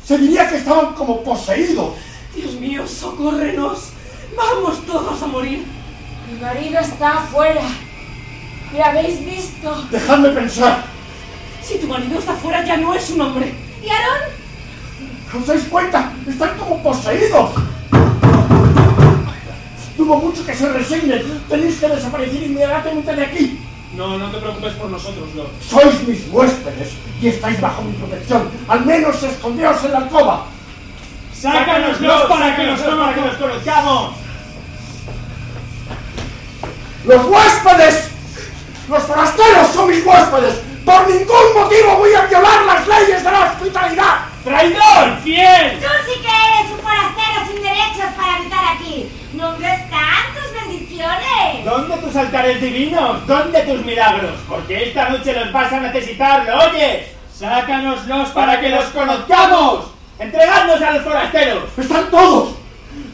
Se 0.04 0.18
diría 0.18 0.48
que 0.48 0.58
estaban 0.58 0.92
como 0.94 1.22
poseídos. 1.22 1.94
Dios 2.34 2.52
mío, 2.54 2.86
socórrenos. 2.86 3.90
Vamos 4.36 4.84
todos 4.86 5.22
a 5.22 5.26
morir. 5.26 5.66
Mi 6.30 6.38
marido 6.38 6.78
está 6.78 7.18
afuera. 7.20 7.62
¿Le 8.72 8.82
habéis 8.82 9.24
visto? 9.24 9.82
Dejadme 9.90 10.28
pensar. 10.30 10.84
Si 11.62 11.78
tu 11.78 11.86
marido 11.86 12.18
está 12.18 12.32
afuera, 12.32 12.64
ya 12.64 12.76
no 12.76 12.94
es 12.94 13.08
un 13.10 13.22
hombre. 13.22 13.54
¿Y 13.82 13.88
Aarón? 13.88 15.40
¿Os 15.40 15.46
dais 15.46 15.64
cuenta? 15.64 16.12
Están 16.26 16.56
como 16.58 16.82
poseídos. 16.82 17.50
Dudo 20.06 20.18
mucho 20.18 20.46
que 20.46 20.54
se 20.54 20.68
resignen. 20.68 21.42
Tenéis 21.48 21.80
que 21.80 21.88
desaparecer 21.88 22.40
inmediatamente 22.44 23.12
de 23.12 23.24
aquí. 23.24 23.58
No, 23.96 24.16
no 24.16 24.30
te 24.30 24.38
preocupes 24.38 24.74
por 24.74 24.88
nosotros, 24.88 25.34
Lord. 25.34 25.48
Sois 25.68 26.06
mis 26.06 26.28
huéspedes 26.30 26.92
y 27.20 27.26
estáis 27.26 27.60
bajo 27.60 27.82
mi 27.82 27.92
protección. 27.94 28.48
Al 28.68 28.86
menos 28.86 29.20
escondeos 29.20 29.82
en 29.82 29.92
la 29.92 29.98
alcoba. 29.98 30.46
¡Sácanoslos 31.34 32.22
para 32.26 32.54
que 32.54 32.62
los 32.66 32.80
para 32.80 33.14
que 33.14 33.20
los 33.20 33.34
conozcamos! 33.34 34.14
¡Los 37.04 37.24
huéspedes! 37.26 38.10
¡Los 38.88 39.02
forasteros 39.02 39.68
son 39.74 39.88
mis 39.90 40.06
huéspedes! 40.06 40.60
¡Por 40.84 41.10
ningún 41.10 41.52
motivo 41.52 41.96
voy 41.96 42.14
a 42.14 42.26
violar 42.26 42.64
las 42.64 42.86
leyes 42.86 43.24
de 43.24 43.30
la 43.32 43.40
hospitalidad! 43.50 44.18
¡Traidor! 44.44 45.18
¡Fiel! 45.24 45.80
Tú 45.80 45.88
sí 46.06 46.20
que 46.20 46.28
eres 46.28 46.70
un 46.70 46.78
forastero 46.78 47.46
sin 47.48 47.60
derechos 47.60 48.14
para 48.16 48.36
habitar 48.36 48.64
aquí. 48.76 49.10
¿Dónde 49.36 49.66
están 49.66 50.34
tus 50.34 50.62
bendiciones? 50.62 51.64
¿Dónde 51.64 51.96
tus 51.98 52.16
altares 52.16 52.58
divinos? 52.58 53.26
¿Dónde 53.26 53.60
tus 53.60 53.84
milagros? 53.84 54.32
Porque 54.48 54.88
esta 54.88 55.10
noche 55.10 55.34
los 55.34 55.52
vas 55.52 55.70
a 55.74 55.80
necesitar, 55.80 56.46
¿lo 56.46 56.56
oyes? 56.70 57.08
¡Sácanoslos 57.38 58.30
¡Para 58.30 58.58
que 58.58 58.70
los 58.70 58.84
conozcamos! 58.86 59.90
¡Entregadnos 60.18 60.80
a 60.80 60.90
los 60.92 61.02
forasteros! 61.02 61.64
¡Están 61.76 62.10
todos! 62.10 62.54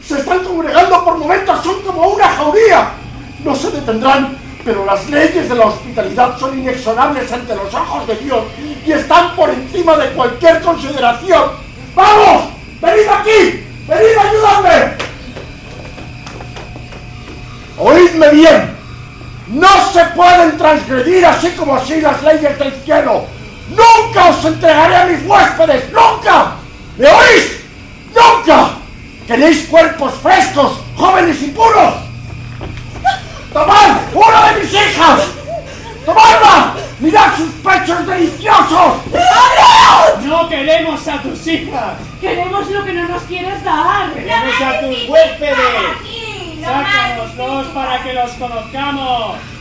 ¡Se 0.01 0.17
están 0.17 0.45
congregando 0.45 1.03
por 1.03 1.17
momentos! 1.17 1.61
¡Son 1.61 1.81
como 1.81 2.07
una 2.07 2.29
jauría! 2.29 2.91
No 3.43 3.53
se 3.53 3.71
detendrán, 3.71 4.37
pero 4.63 4.85
las 4.85 5.09
leyes 5.09 5.49
de 5.49 5.55
la 5.55 5.65
hospitalidad 5.65 6.39
son 6.39 6.57
inexorables 6.57 7.33
ante 7.33 7.53
los 7.53 7.73
ojos 7.73 8.07
de 8.07 8.15
Dios 8.15 8.45
y 8.85 8.93
están 8.93 9.35
por 9.35 9.49
encima 9.49 9.97
de 9.97 10.09
cualquier 10.11 10.61
consideración. 10.61 11.51
¡Vamos! 11.93 12.45
¡Venid 12.79 13.09
aquí! 13.09 13.67
¡Venid 13.89 14.17
a 14.17 14.29
ayudarme! 14.29 15.12
Oídme 17.77 18.29
bien. 18.29 18.75
No 19.47 19.91
se 19.91 20.03
pueden 20.15 20.57
transgredir 20.57 21.25
así 21.25 21.49
como 21.51 21.75
así 21.75 21.99
las 22.01 22.21
leyes 22.23 22.57
del 22.57 22.73
cielo. 22.83 23.25
Nunca 23.69 24.29
os 24.29 24.45
entregaré 24.45 24.95
a 24.95 25.05
mis 25.05 25.25
huéspedes. 25.27 25.91
¡Nunca! 25.91 26.55
¿Me 26.97 27.07
oís? 27.07 27.59
¡Nunca! 28.15 28.69
¿Queréis 29.27 29.67
cuerpos 29.67 30.13
frescos, 30.21 30.79
jóvenes 30.95 31.41
y 31.41 31.47
puros? 31.47 31.95
¡Tomad 33.51 33.97
una 34.13 34.51
de 34.51 34.59
mis 34.59 34.73
hijas! 34.73 35.21
¡Tomadla! 36.05 36.75
¡Mirad 36.99 37.35
sus 37.37 37.49
pechos 37.55 38.05
deliciosos! 38.05 38.93
¡No 40.23 40.49
queremos 40.49 41.07
a 41.07 41.21
tus 41.21 41.47
hijas! 41.47 41.93
Queremos 42.19 42.69
lo 42.69 42.83
que 42.83 42.93
no 42.93 43.07
nos 43.07 43.23
quieres 43.23 43.63
dar. 43.63 44.13
¡Queremos 44.13 44.61
a 44.61 44.79
tus 44.81 45.09
huéspedes! 45.09 46.22
¡Sácanoslos 46.63 47.67
para 47.67 48.01
que 48.03 48.13
los 48.13 48.31
conozcamos! 48.31 49.52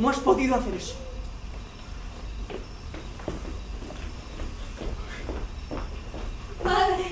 ¿Cómo 0.00 0.08
has 0.08 0.18
podido 0.20 0.54
hacer 0.54 0.72
eso? 0.76 0.94
Padre. 6.62 7.04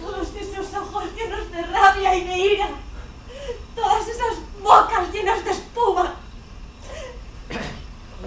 Todos 0.00 0.28
esos 0.36 0.74
ojos 0.74 1.04
llenos 1.16 1.50
de 1.50 1.62
rabia 1.62 2.14
y 2.14 2.24
de 2.24 2.38
ira. 2.38 2.68
Todas 3.74 4.06
esas 4.08 4.38
bocas 4.62 5.12
llenas 5.12 5.44
de 5.44 5.50
espuma. 5.50 6.14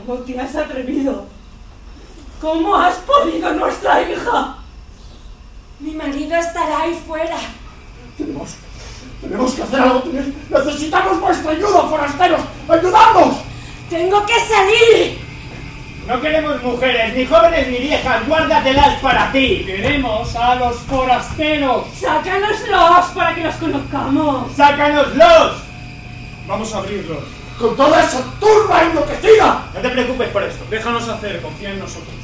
¿Cómo 0.05 0.19
te 0.21 0.39
has 0.39 0.55
atrevido? 0.55 1.25
¿Cómo 2.41 2.75
has 2.75 2.95
podido 2.97 3.53
nuestra 3.53 4.01
hija? 4.09 4.57
Mi 5.79 5.91
marido 5.91 6.36
estará 6.36 6.81
ahí 6.81 7.01
fuera. 7.07 7.38
Tenemos, 8.17 8.49
tenemos 9.21 9.53
que 9.53 9.63
hacer 9.63 9.79
algo. 9.79 10.01
Tenemos- 10.01 10.34
necesitamos 10.65 11.21
vuestra 11.21 11.51
ayuda, 11.51 11.88
forasteros. 11.88 12.41
¡Ayudadnos! 12.67 13.36
Tengo 13.89 14.25
que 14.25 14.39
salir. 14.39 15.19
No 16.05 16.18
queremos 16.30 16.61
mujeres, 16.61 17.15
ni 17.15 17.25
jóvenes 17.25 17.67
ni 17.69 17.77
viejas, 17.80 18.27
guárdatelas 18.27 18.99
para 19.01 19.32
ti. 19.32 19.63
¡Queremos 19.65 20.36
a 20.36 20.55
los 20.55 20.77
forasteros! 20.82 21.88
¡Sácanoslos 21.95 23.05
para 23.15 23.34
que 23.34 23.43
los 23.43 23.55
conozcamos! 23.55 24.55
¡Sácanoslos! 24.55 25.63
Vamos 26.47 26.73
a 26.73 26.77
abrirlos. 26.77 27.23
con 27.57 27.75
toda 27.75 28.03
esa 28.03 28.23
turba 28.39 28.84
enloquecida. 28.84 29.63
No 29.73 29.80
te 29.82 29.89
preocupes 29.89 30.30
por 30.30 30.43
eso. 30.43 30.59
Déjanos 30.69 31.09
hacer, 31.09 31.41
confía 31.41 31.71
en 31.71 31.80
nosotros. 31.80 32.18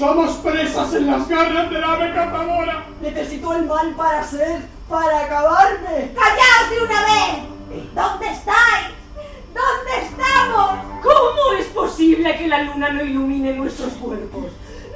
Somos 0.00 0.30
presas 0.36 0.94
en 0.94 1.08
las 1.08 1.28
garras 1.28 1.68
del 1.68 1.84
ave 1.84 2.14
cazadora. 2.14 2.86
Necesito 3.02 3.54
el 3.54 3.66
mal 3.66 3.94
para 3.94 4.24
ser, 4.24 4.62
para 4.88 5.26
acabarme. 5.26 6.14
¡Callaos 6.14 6.70
de 6.70 6.82
una 6.86 7.02
vez! 7.02 7.94
¿Dónde 7.94 8.26
estáis? 8.30 8.94
¿Dónde 9.52 10.06
estamos? 10.06 10.70
¿Cómo 11.02 11.52
es 11.58 11.66
posible 11.66 12.34
que 12.38 12.48
la 12.48 12.62
luna 12.62 12.88
no 12.88 13.04
ilumine 13.04 13.52
nuestros 13.52 13.92
cuerpos? 13.92 14.46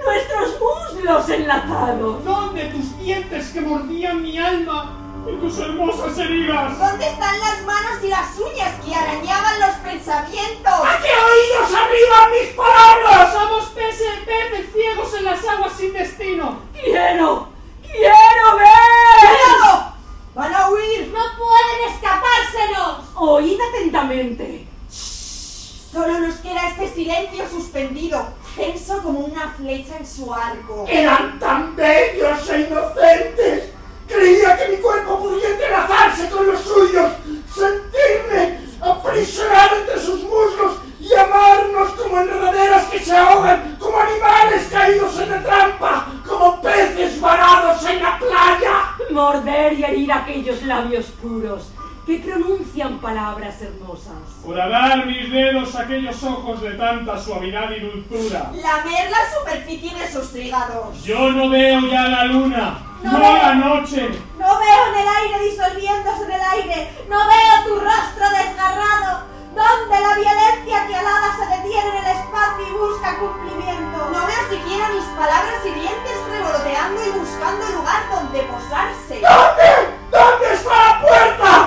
Nuestros 0.02 0.58
muslos 0.58 1.28
enlazados. 1.28 2.24
¿Dónde 2.24 2.64
tus 2.70 2.98
dientes 2.98 3.50
que 3.50 3.60
mordían 3.60 4.22
mi 4.22 4.38
alma 4.38 5.03
y 5.26 5.36
tus 5.36 5.58
hermosas 5.58 6.18
heridas? 6.18 6.78
¿Dónde 6.78 7.06
están 7.06 7.38
las 7.38 7.62
manos 7.62 8.02
y 8.02 8.08
las 8.08 8.38
uñas 8.38 8.84
que 8.84 8.94
arañaban 8.94 9.60
los 9.60 9.76
pensamientos? 9.76 10.72
¿A 10.72 10.98
qué 11.00 11.08
oídos 11.08 11.74
arriban 11.74 12.30
mis 12.30 12.54
palabras? 12.54 13.32
Somos 13.32 13.64
peces, 13.70 14.18
peces 14.26 14.72
ciegos 14.72 15.14
en 15.14 15.24
las 15.24 15.46
aguas 15.46 15.72
sin 15.76 15.92
destino. 15.92 16.60
¡Quiero! 16.72 17.48
¡Quiero 17.82 18.56
ver! 18.56 19.20
¡Cuidado! 19.20 19.94
¡Van 20.34 20.54
a 20.54 20.70
huir! 20.70 21.12
¡No 21.12 21.22
pueden 21.38 21.94
escapársenos! 21.94 23.04
Oíd 23.14 23.58
atentamente. 23.60 24.66
Solo 24.90 26.18
nos 26.18 26.34
queda 26.36 26.70
este 26.70 26.92
silencio 26.92 27.48
suspendido, 27.48 28.26
tenso 28.56 29.00
como 29.00 29.20
una 29.20 29.54
flecha 29.56 29.96
en 29.96 30.04
su 30.04 30.34
arco. 30.34 30.86
Eran 30.88 31.38
tan 31.38 31.76
bellos 31.76 32.50
e 32.50 32.60
inocentes. 32.62 33.73
Creía 34.06 34.56
que 34.56 34.68
mi 34.68 34.76
cuerpo 34.78 35.18
podría 35.18 35.50
entrelazarse 35.50 36.30
con 36.30 36.46
los 36.46 36.60
suyos, 36.60 37.12
sentirme 37.54 38.60
aprisionado 38.80 39.76
entre 39.76 40.00
sus 40.00 40.22
muslos 40.22 40.78
y 41.00 41.12
amarnos 41.14 41.92
como 41.92 42.20
enredaderas 42.20 42.86
que 42.86 43.00
se 43.00 43.16
ahogan, 43.16 43.76
como 43.78 43.98
animales 43.98 44.68
caídos 44.70 45.18
en 45.20 45.30
la 45.30 45.42
trampa, 45.42 46.06
como 46.26 46.60
peces 46.60 47.20
varados 47.20 47.84
en 47.86 48.02
la 48.02 48.18
playa. 48.18 48.96
Morder 49.10 49.72
y 49.74 49.84
herir 49.84 50.12
aquellos 50.12 50.62
labios 50.62 51.06
puros 51.22 51.73
que 52.06 52.18
pronuncian 52.18 52.98
palabras 52.98 53.60
hermosas. 53.62 54.12
Por 54.44 54.56
dar 54.56 55.06
mis 55.06 55.30
dedos 55.32 55.74
a 55.74 55.80
aquellos 55.82 56.22
ojos 56.22 56.60
de 56.60 56.72
tanta 56.72 57.18
suavidad 57.18 57.70
y 57.70 57.80
dulzura. 57.80 58.50
Lamer 58.52 59.10
la 59.10 59.38
superficie 59.38 59.94
de 59.98 60.10
sus 60.12 60.34
hígados. 60.36 61.02
Yo 61.02 61.30
no 61.32 61.48
veo 61.48 61.80
ya 61.88 62.02
la 62.08 62.24
luna, 62.24 62.78
No 63.02 63.12
no, 63.12 63.18
veo. 63.20 63.32
la 63.42 63.54
noche. 63.54 64.08
No 64.38 64.46
veo 64.58 64.80
en 64.92 65.00
el 65.00 65.08
aire 65.08 65.50
disolviéndose 65.50 66.24
en 66.24 66.32
el 66.32 66.40
aire. 66.42 66.88
No 67.08 67.16
veo 67.18 67.64
tu 67.66 67.80
rostro 67.80 68.28
desgarrado. 68.30 69.24
Donde 69.54 70.00
la 70.00 70.14
violencia 70.16 70.86
que 70.88 70.96
alada 70.96 71.30
se 71.38 71.46
detiene 71.46 71.88
en 71.96 72.04
el 72.04 72.10
espacio 72.18 72.66
y 72.68 72.72
busca 72.72 73.16
cumplimiento. 73.18 74.10
No 74.12 74.26
veo 74.26 74.42
siquiera 74.50 74.88
mis 74.90 75.04
palabras 75.16 75.62
hirientes 75.64 76.16
revoloteando 76.28 77.00
y 77.06 77.10
buscando 77.18 77.64
lugar 77.70 78.02
donde 78.10 78.40
posarse. 78.42 79.20
¿Dónde? 79.22 79.94
¿Dónde 80.10 80.54
está 80.54 80.70
la 80.74 81.00
puerta? 81.00 81.63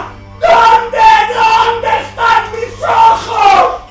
¿Dónde? 0.48 0.98
¿Dónde 1.34 1.90
están 2.02 2.52
mis 2.52 2.84
ojos? 2.84 3.82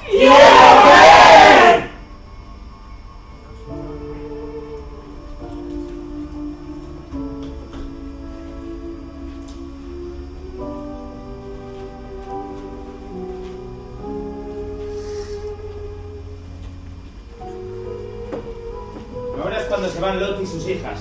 Ahora 19.42 19.60
es 19.60 19.66
cuando 19.66 19.88
se 19.88 20.00
van 20.00 20.18
Lot 20.18 20.40
y 20.40 20.46
sus 20.46 20.66
hijas. 20.66 21.00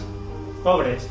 Pobres. 0.63 1.07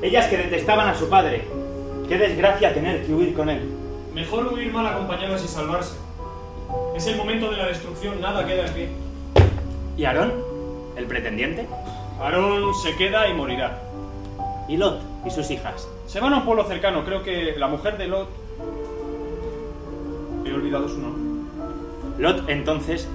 Ellas 0.00 0.28
que 0.28 0.36
detestaban 0.36 0.88
a 0.88 0.94
su 0.94 1.08
padre. 1.08 1.63
Qué 2.08 2.18
desgracia 2.18 2.74
tener 2.74 3.04
que 3.06 3.14
huir 3.14 3.34
con 3.34 3.48
él. 3.48 3.62
Mejor 4.14 4.52
huir 4.52 4.72
mal 4.72 4.86
acompañadas 4.86 5.42
y 5.42 5.48
salvarse. 5.48 5.96
Es 6.94 7.06
el 7.06 7.16
momento 7.16 7.50
de 7.50 7.56
la 7.56 7.66
destrucción, 7.66 8.20
nada 8.20 8.46
queda 8.46 8.66
en 8.66 8.74
pie. 8.74 8.88
¿Y 9.96 10.04
Aarón? 10.04 10.32
¿El 10.96 11.06
pretendiente? 11.06 11.66
Aarón 12.20 12.74
se 12.74 12.94
queda 12.96 13.26
y 13.28 13.34
morirá. 13.34 13.82
¿Y 14.68 14.76
Lot 14.76 15.00
y 15.26 15.30
sus 15.30 15.50
hijas? 15.50 15.88
Se 16.06 16.20
van 16.20 16.34
a 16.34 16.38
un 16.38 16.44
pueblo 16.44 16.64
cercano, 16.64 17.04
creo 17.04 17.22
que 17.22 17.54
la 17.56 17.68
mujer 17.68 17.96
de 17.96 18.08
Lot... 18.08 18.28
He 20.44 20.52
olvidado 20.52 20.88
su 20.88 20.98
nombre. 20.98 21.22
Lot 22.18 22.48
entonces 22.48 23.08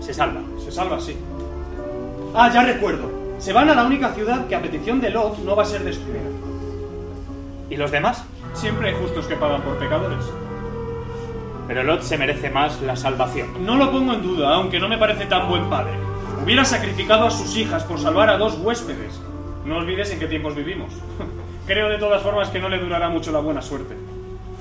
se 0.00 0.14
salva. 0.14 0.40
Se 0.64 0.72
salva, 0.72 0.98
sí. 1.00 1.16
Ah, 2.34 2.50
ya 2.52 2.62
recuerdo. 2.62 3.10
Se 3.38 3.52
van 3.52 3.68
a 3.68 3.74
la 3.74 3.84
única 3.84 4.12
ciudad 4.14 4.46
que 4.48 4.56
a 4.56 4.62
petición 4.62 5.00
de 5.00 5.10
Lot 5.10 5.38
no 5.38 5.54
va 5.54 5.64
a 5.64 5.66
ser 5.66 5.84
destruida. 5.84 6.41
¿Y 7.72 7.76
los 7.76 7.90
demás? 7.90 8.22
Siempre 8.52 8.90
hay 8.90 8.94
justos 8.94 9.26
que 9.26 9.34
pagan 9.34 9.62
por 9.62 9.78
pecadores. 9.78 10.26
Pero 11.66 11.82
Lot 11.82 12.02
se 12.02 12.18
merece 12.18 12.50
más 12.50 12.82
la 12.82 12.96
salvación. 12.96 13.64
No 13.64 13.76
lo 13.76 13.90
pongo 13.90 14.12
en 14.12 14.22
duda, 14.22 14.56
aunque 14.56 14.78
no 14.78 14.90
me 14.90 14.98
parece 14.98 15.24
tan 15.24 15.48
buen 15.48 15.70
padre. 15.70 15.92
Hubiera 16.44 16.66
sacrificado 16.66 17.26
a 17.26 17.30
sus 17.30 17.56
hijas 17.56 17.82
por 17.84 17.98
salvar 17.98 18.28
a 18.28 18.36
dos 18.36 18.58
huéspedes. 18.58 19.18
No 19.64 19.78
olvides 19.78 20.10
en 20.10 20.18
qué 20.18 20.26
tiempos 20.26 20.54
vivimos. 20.54 20.92
Creo 21.66 21.88
de 21.88 21.96
todas 21.96 22.22
formas 22.22 22.50
que 22.50 22.60
no 22.60 22.68
le 22.68 22.78
durará 22.78 23.08
mucho 23.08 23.32
la 23.32 23.40
buena 23.40 23.62
suerte. 23.62 23.96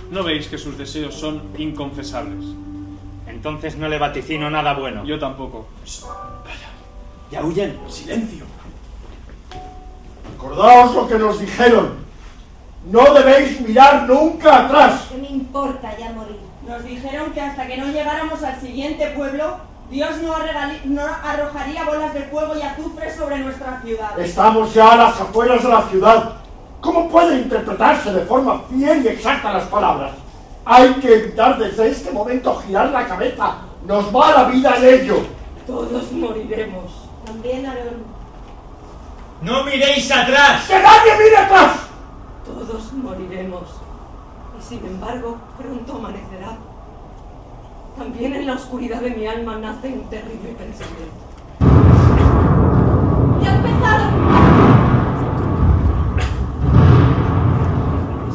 ¿No 0.09 0.24
veis 0.24 0.47
que 0.47 0.57
sus 0.57 0.78
deseos 0.78 1.14
son 1.14 1.41
inconfesables? 1.57 2.45
Entonces 3.28 3.76
no 3.76 3.89
le 3.89 3.97
vaticino 3.97 4.49
nada 4.49 4.74
bueno. 4.74 5.03
Yo 5.03 5.20
tampoco. 5.20 5.68
¿Ya 7.30 7.43
huyen? 7.43 7.78
¡Silencio! 7.89 8.45
Acordaos 10.38 10.95
lo 10.95 11.07
que 11.09 11.16
nos 11.16 11.41
dijeron. 11.41 12.09
No 12.86 13.13
debéis 13.13 13.61
mirar 13.61 14.07
nunca 14.07 14.65
atrás. 14.65 15.07
¿Qué 15.09 15.17
me 15.17 15.29
importa 15.29 15.95
ya 15.97 16.11
morir? 16.11 16.39
Nos 16.67 16.84
dijeron 16.84 17.32
que 17.32 17.41
hasta 17.41 17.67
que 17.67 17.77
no 17.77 17.88
llegáramos 17.88 18.41
al 18.43 18.59
siguiente 18.59 19.07
pueblo, 19.15 19.57
Dios 19.91 20.09
no, 20.21 20.34
arrojaría 21.03 21.84
bolas 21.84 22.13
de 22.13 22.21
fuego 22.21 22.55
y 22.55 22.61
azufre 22.61 23.15
sobre 23.15 23.39
nuestra 23.39 23.82
ciudad. 23.84 24.17
Estamos 24.19 24.73
ya 24.73 24.93
a 24.93 24.95
las 24.95 25.21
afueras 25.21 25.61
de 25.61 25.69
la 25.69 25.82
ciudad. 25.84 26.34
¿Cómo 26.79 27.09
puede 27.09 27.39
interpretarse 27.39 28.11
de 28.11 28.25
forma 28.25 28.63
fiel 28.69 29.05
y 29.05 29.09
exacta 29.09 29.53
las 29.53 29.65
palabras? 29.65 30.13
Hay 30.65 30.93
que 30.95 31.13
evitar 31.13 31.57
desde 31.59 31.89
este 31.89 32.11
momento 32.11 32.55
girar 32.65 32.89
la 32.89 33.05
cabeza. 33.05 33.57
Nos 33.86 34.15
va 34.15 34.32
la 34.32 34.43
vida 34.45 34.75
en 34.77 35.01
ello. 35.01 35.17
Todos 35.67 36.11
moriremos. 36.13 37.09
También 37.25 37.65
Aarón. 37.65 38.03
¡No 39.41 39.63
miréis 39.63 40.11
atrás! 40.11 40.67
¡Que 40.67 40.79
nadie 40.79 41.17
mire 41.17 41.38
atrás! 41.38 41.90
Todos 42.45 42.93
moriremos. 42.93 43.63
Y 44.57 44.61
sin 44.63 44.85
embargo, 44.85 45.37
pronto 45.57 45.95
amanecerá. 45.95 46.57
También 47.97 48.33
en 48.33 48.47
la 48.47 48.53
oscuridad 48.53 49.01
de 49.01 49.11
mi 49.11 49.27
alma 49.27 49.57
nace 49.57 49.89
un 49.89 50.09
terrible 50.09 50.55
pensamiento. 50.57 51.13
¡Ya 53.43 53.51
ha 53.51 53.55
empezado! 53.55 54.05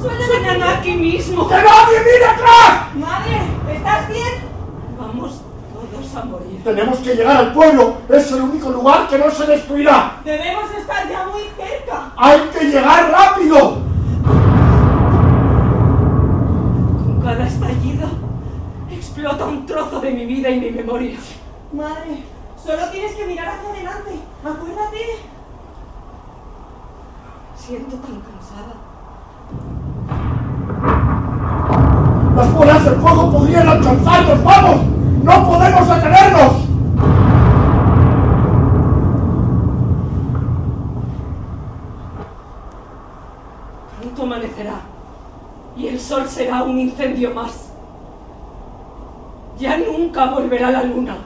¡Suenan 0.00 0.62
aquí 0.62 0.92
mismo! 0.92 1.48
¡Que 1.48 1.54
nadie 1.54 1.98
mire 1.98 2.26
atrás! 2.26 2.94
Madre, 2.94 3.40
¿estás 3.72 4.08
bien? 4.08 4.34
Vamos 5.00 5.40
todos 5.72 6.16
a 6.16 6.24
morir. 6.24 6.62
De 6.62 7.14
llegar 7.16 7.36
al 7.36 7.52
pueblo. 7.52 7.96
Es 8.08 8.30
el 8.30 8.42
único 8.42 8.70
lugar 8.70 9.08
que 9.08 9.18
no 9.18 9.30
se 9.30 9.46
destruirá. 9.46 10.20
Debemos 10.24 10.70
estar 10.70 11.08
ya 11.08 11.26
muy 11.26 11.42
cerca. 11.56 12.12
Hay 12.16 12.40
que 12.52 12.64
llegar 12.66 13.10
rápido. 13.10 13.95
Cada 17.26 17.44
estallido 17.44 18.06
explota 18.88 19.46
un 19.46 19.66
trozo 19.66 19.98
de 19.98 20.12
mi 20.12 20.26
vida 20.26 20.48
y 20.48 20.60
mi 20.60 20.70
memoria. 20.70 21.18
Madre, 21.72 22.22
solo 22.56 22.88
tienes 22.92 23.16
que 23.16 23.26
mirar 23.26 23.48
hacia 23.48 23.68
adelante. 23.68 24.20
Acuérdate. 24.44 24.98
Siento 27.56 27.96
tan 27.96 28.20
cansada. 28.20 28.74
Las 32.36 32.54
bolas 32.54 32.84
del 32.84 32.94
fuego 32.94 33.32
podrían 33.32 33.68
alcanzarnos. 33.70 34.44
¡Vamos! 34.44 34.76
¡No 35.24 35.48
podemos 35.48 35.88
detenernos! 35.88 36.52
Pronto 44.00 44.22
amanecerá 44.22 44.80
y 45.76 45.88
el 45.88 46.00
será 46.24 46.62
un 46.62 46.78
incendio 46.78 47.34
más. 47.34 47.70
Ya 49.58 49.76
nunca 49.76 50.26
volverá 50.26 50.70
la 50.70 50.82
luna. 50.82 51.16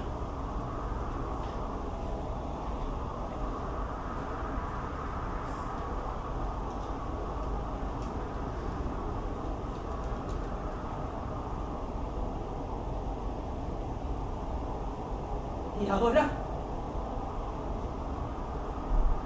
¿Y 15.80 15.88
ahora? 15.88 16.28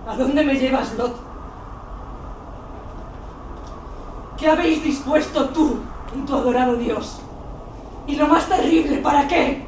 ¿A 0.07 0.17
dónde 0.17 0.45
me 0.45 0.55
llevas, 0.55 0.95
Lot? 0.97 1.17
¿Qué 4.37 4.49
habéis 4.49 4.85
dispuesto 5.05 5.51
tú 5.51 5.81
y 6.17 6.27
tu 6.27 6.35
adorado 6.35 6.77
Dios? 6.77 7.21
Y 8.07 8.17
lo 8.17 8.27
más 8.27 8.49
terrible, 8.49 8.97
¿para 8.99 9.29
qué? 9.29 9.67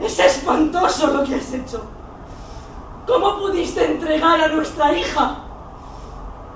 Es 0.00 0.18
espantoso 0.18 1.12
lo 1.12 1.22
que 1.22 1.36
has 1.36 1.52
hecho. 1.52 1.84
¿Cómo 3.06 3.38
pudiste 3.38 3.84
entregar 3.84 4.40
a 4.40 4.48
nuestra 4.48 4.92
hija 4.96 5.38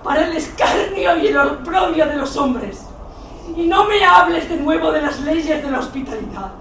para 0.03 0.27
el 0.27 0.37
escarnio 0.37 1.17
y 1.19 1.29
el 1.29 1.39
oprobio 1.39 2.07
de 2.07 2.17
los 2.17 2.37
hombres? 2.37 2.87
Y 3.57 3.67
no 3.67 3.85
me 3.85 4.05
hables 4.05 4.49
de 4.49 4.57
nuevo 4.57 4.91
de 4.91 5.03
las 5.03 5.21
leyes 5.21 5.63
de 5.63 5.71
la 5.71 5.79
hospitalidad. 5.79 6.53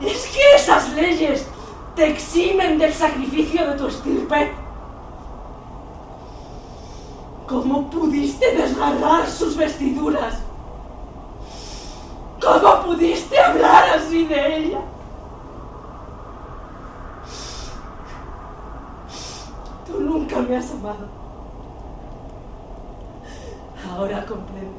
Es 0.00 0.26
que 0.28 0.54
esas 0.54 0.92
leyes 0.92 1.46
te 1.96 2.10
eximen 2.10 2.78
del 2.78 2.92
sacrificio 2.92 3.66
de 3.68 3.76
tu 3.76 3.88
estirpe. 3.88 4.52
¿Cómo 7.48 7.88
pudiste 7.88 8.54
desgarrar 8.54 9.26
sus 9.26 9.56
vestiduras? 9.56 10.34
¿Cómo 12.42 12.82
pudiste 12.82 13.40
hablar 13.40 13.88
así 13.96 14.26
de 14.26 14.56
ella? 14.56 14.80
Tú 19.86 20.00
nunca 20.00 20.40
me 20.40 20.58
has 20.58 20.70
amado. 20.72 21.08
Ahora 23.90 24.26
comprendo. 24.26 24.78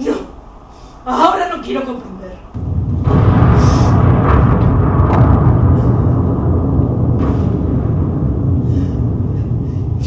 No, 0.00 1.10
ahora 1.10 1.48
no 1.48 1.62
quiero 1.62 1.84
comprender. 1.86 2.63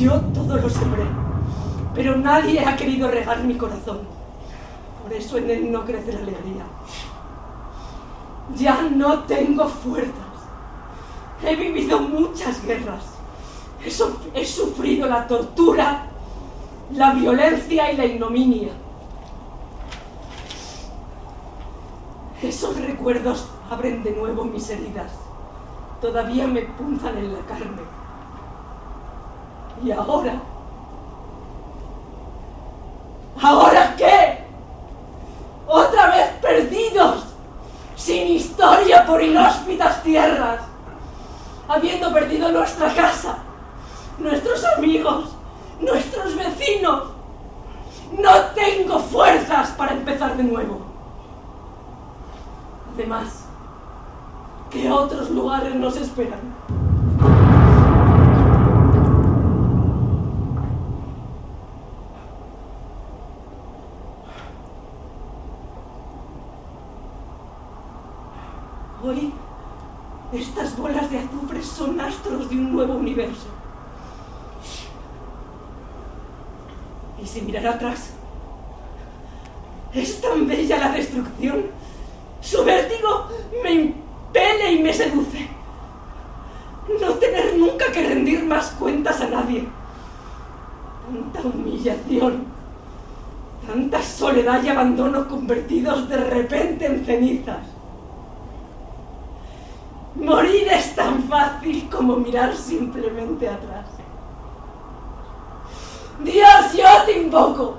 Yo 0.08 0.22
todo 0.34 0.56
lo 0.56 0.70
sembré, 0.70 1.04
pero 1.94 2.16
nadie 2.16 2.62
ha 2.62 2.78
querido 2.78 3.12
regar 3.12 3.44
mi 3.44 3.56
corazón. 3.56 4.00
Por 5.04 5.12
eso 5.12 5.38
en 5.38 5.50
él 5.50 5.70
no 5.70 5.84
crece 5.84 6.14
la 6.14 6.20
alegría. 6.20 6.64
Ya 8.56 8.84
no 8.84 9.24
tengo 9.24 9.68
fuerzas. 9.68 10.38
He 11.44 11.58
vivido 11.58 12.00
muchas 12.00 12.66
guerras. 12.66 13.04
He, 13.84 13.92
he 14.40 14.46
sufrido 14.46 15.10
la 15.10 15.28
tortura, 15.28 16.06
la 16.94 17.12
violencia 17.12 17.92
y 17.92 17.98
la 17.98 18.06
ignominia. 18.06 18.72
Esos 22.42 22.80
recuerdos 22.80 23.50
abren 23.70 24.04
de 24.04 24.12
nuevo 24.12 24.46
mis 24.46 24.70
heridas. 24.70 25.12
Todavía 26.00 26.48
me 26.48 26.62
punzan 26.62 27.18
en 27.18 27.34
la 27.34 27.40
carne. 27.40 27.97
¿Y 29.84 29.92
ahora? 29.92 30.34
¿Ahora 33.42 33.96
qué? 33.96 34.44
¿Otra 35.68 36.08
vez 36.08 36.30
perdidos? 36.42 37.26
Sin 37.96 38.28
historia 38.28 39.06
por 39.06 39.22
inhóspitas 39.22 40.02
tierras. 40.04 40.62
Habiendo 41.68 42.12
perdido 42.14 42.52
nuestra 42.52 42.94
casa, 42.94 43.38
nuestros 44.18 44.64
amigos, 44.78 45.30
nuestros 45.80 46.36
vecinos. 46.36 47.04
No 48.18 48.32
tengo 48.56 49.00
fuerzas 49.00 49.70
para 49.72 49.92
empezar 49.94 50.38
de 50.38 50.44
nuevo. 50.44 50.80
Además, 52.94 53.46
¿qué 54.72 54.90
otros 54.90 55.30
lugares 55.30 55.76
nos 55.76 55.98
esperan? 55.98 56.56
Hoy, 69.04 69.32
estas 70.34 70.76
bolas 70.76 71.10
de 71.12 71.20
azufre 71.20 71.62
son 71.62 71.96
de 72.30 72.56
un 72.56 72.74
nuevo 72.74 72.96
universo. 72.96 73.48
Y 77.22 77.26
si 77.26 77.42
mirar 77.42 77.68
atrás, 77.68 78.12
es 79.94 80.22
tan 80.22 80.48
bella 80.48 80.78
la 80.78 80.90
destrucción. 80.90 81.66
Su 82.42 82.64
vértigo 82.64 83.28
me 83.64 83.74
impele 83.74 84.74
y 84.74 84.84
me 84.84 84.94
seduce. 84.94 85.48
No 87.02 87.14
tener 87.16 87.58
nunca 87.58 87.92
que 87.92 88.08
rendir 88.08 88.44
más 88.44 88.72
cuentas 88.72 89.20
a 89.22 89.28
nadie. 89.28 89.68
Tanta 91.34 91.48
humillación, 91.48 92.46
tanta 93.66 94.02
soledad 94.02 94.62
y 94.64 94.70
abandono 94.70 95.28
convertidos 95.28 96.08
de 96.10 96.18
repente 96.18 96.86
en 96.86 97.06
cenizas. 97.06 97.77
Morir 100.20 100.68
es 100.70 100.96
tan 100.96 101.24
fácil 101.24 101.88
como 101.90 102.16
mirar 102.16 102.56
simplemente 102.56 103.48
atrás. 103.48 103.86
Dios, 106.24 106.74
yo 106.76 107.04
te 107.06 107.20
invoco. 107.20 107.76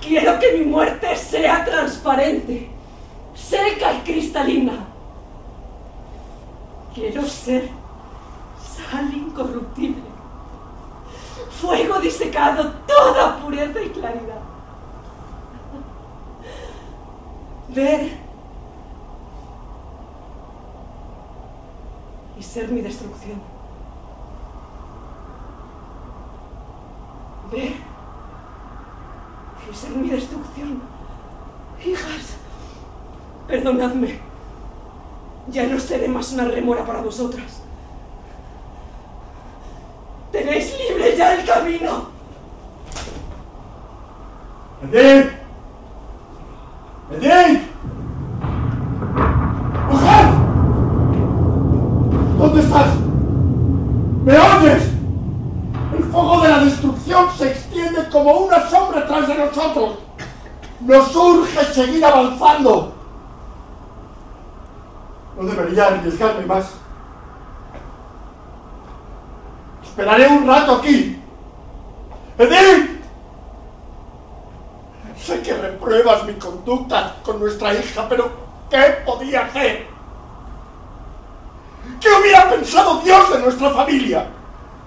Quiero 0.00 0.38
que 0.38 0.58
mi 0.58 0.66
muerte 0.66 1.16
sea 1.16 1.64
transparente, 1.64 2.70
seca 3.34 3.94
y 3.94 4.00
cristalina. 4.00 4.74
Quiero 6.94 7.22
ser 7.22 7.70
sal 8.60 9.12
incorruptible, 9.14 10.02
fuego 11.50 11.98
disecado, 11.98 12.74
toda 12.86 13.38
pureza 13.38 13.80
y 13.80 13.88
claridad. 13.88 14.40
Ver 17.68 18.25
y 22.38 22.42
ser 22.42 22.68
mi 22.68 22.80
destrucción. 22.80 23.40
Ver 27.50 27.72
y 29.70 29.74
ser 29.74 29.90
mi 29.90 30.08
destrucción. 30.08 30.82
Hijas, 31.84 32.36
perdonadme. 33.46 34.18
Ya 35.48 35.66
no 35.66 35.78
seré 35.78 36.08
más 36.08 36.32
una 36.32 36.44
remora 36.46 36.84
para 36.84 37.00
vosotras. 37.00 37.62
Tenéis 40.32 40.76
libre 40.78 41.16
ya 41.16 41.34
el 41.34 41.46
camino. 41.46 42.16
¡Edith! 44.82 45.32
¡Edith! 47.10 47.62
¡Mujer! 49.88 50.26
¿Dónde 52.56 52.74
estás? 52.74 52.94
¿Me 54.24 54.38
oyes? 54.38 54.82
El 55.94 56.04
fuego 56.04 56.40
de 56.40 56.48
la 56.48 56.58
destrucción 56.60 57.26
se 57.36 57.50
extiende 57.50 58.08
como 58.08 58.32
una 58.32 58.66
sombra 58.70 59.06
tras 59.06 59.28
de 59.28 59.34
nosotros. 59.34 59.98
Nos 60.80 61.14
urge 61.14 61.64
seguir 61.66 62.02
avanzando. 62.02 62.94
No 65.38 65.46
debería 65.46 65.88
arriesgarme 65.88 66.46
más. 66.46 66.72
Esperaré 69.82 70.26
un 70.26 70.46
rato 70.46 70.76
aquí. 70.76 71.22
¡Edith! 72.38 73.02
Sé 75.18 75.42
que 75.42 75.52
repruebas 75.52 76.24
mi 76.24 76.32
conducta 76.34 77.16
con 77.22 77.38
nuestra 77.38 77.74
hija, 77.74 78.08
pero 78.08 78.30
¿qué 78.70 79.02
podía 79.04 79.42
hacer? 79.44 79.95
¿Qué 82.06 82.12
hubiera 82.20 82.48
pensado 82.48 83.00
Dios 83.00 83.32
de 83.32 83.38
nuestra 83.40 83.70
familia? 83.70 84.28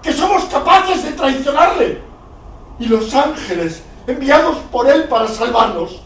Que 0.02 0.10
somos 0.10 0.44
capaces 0.44 1.04
de 1.04 1.12
traicionarle. 1.12 2.00
Y 2.78 2.86
los 2.86 3.14
ángeles 3.14 3.82
enviados 4.06 4.56
por 4.72 4.88
Él 4.88 5.04
para 5.04 5.28
salvarnos. 5.28 6.00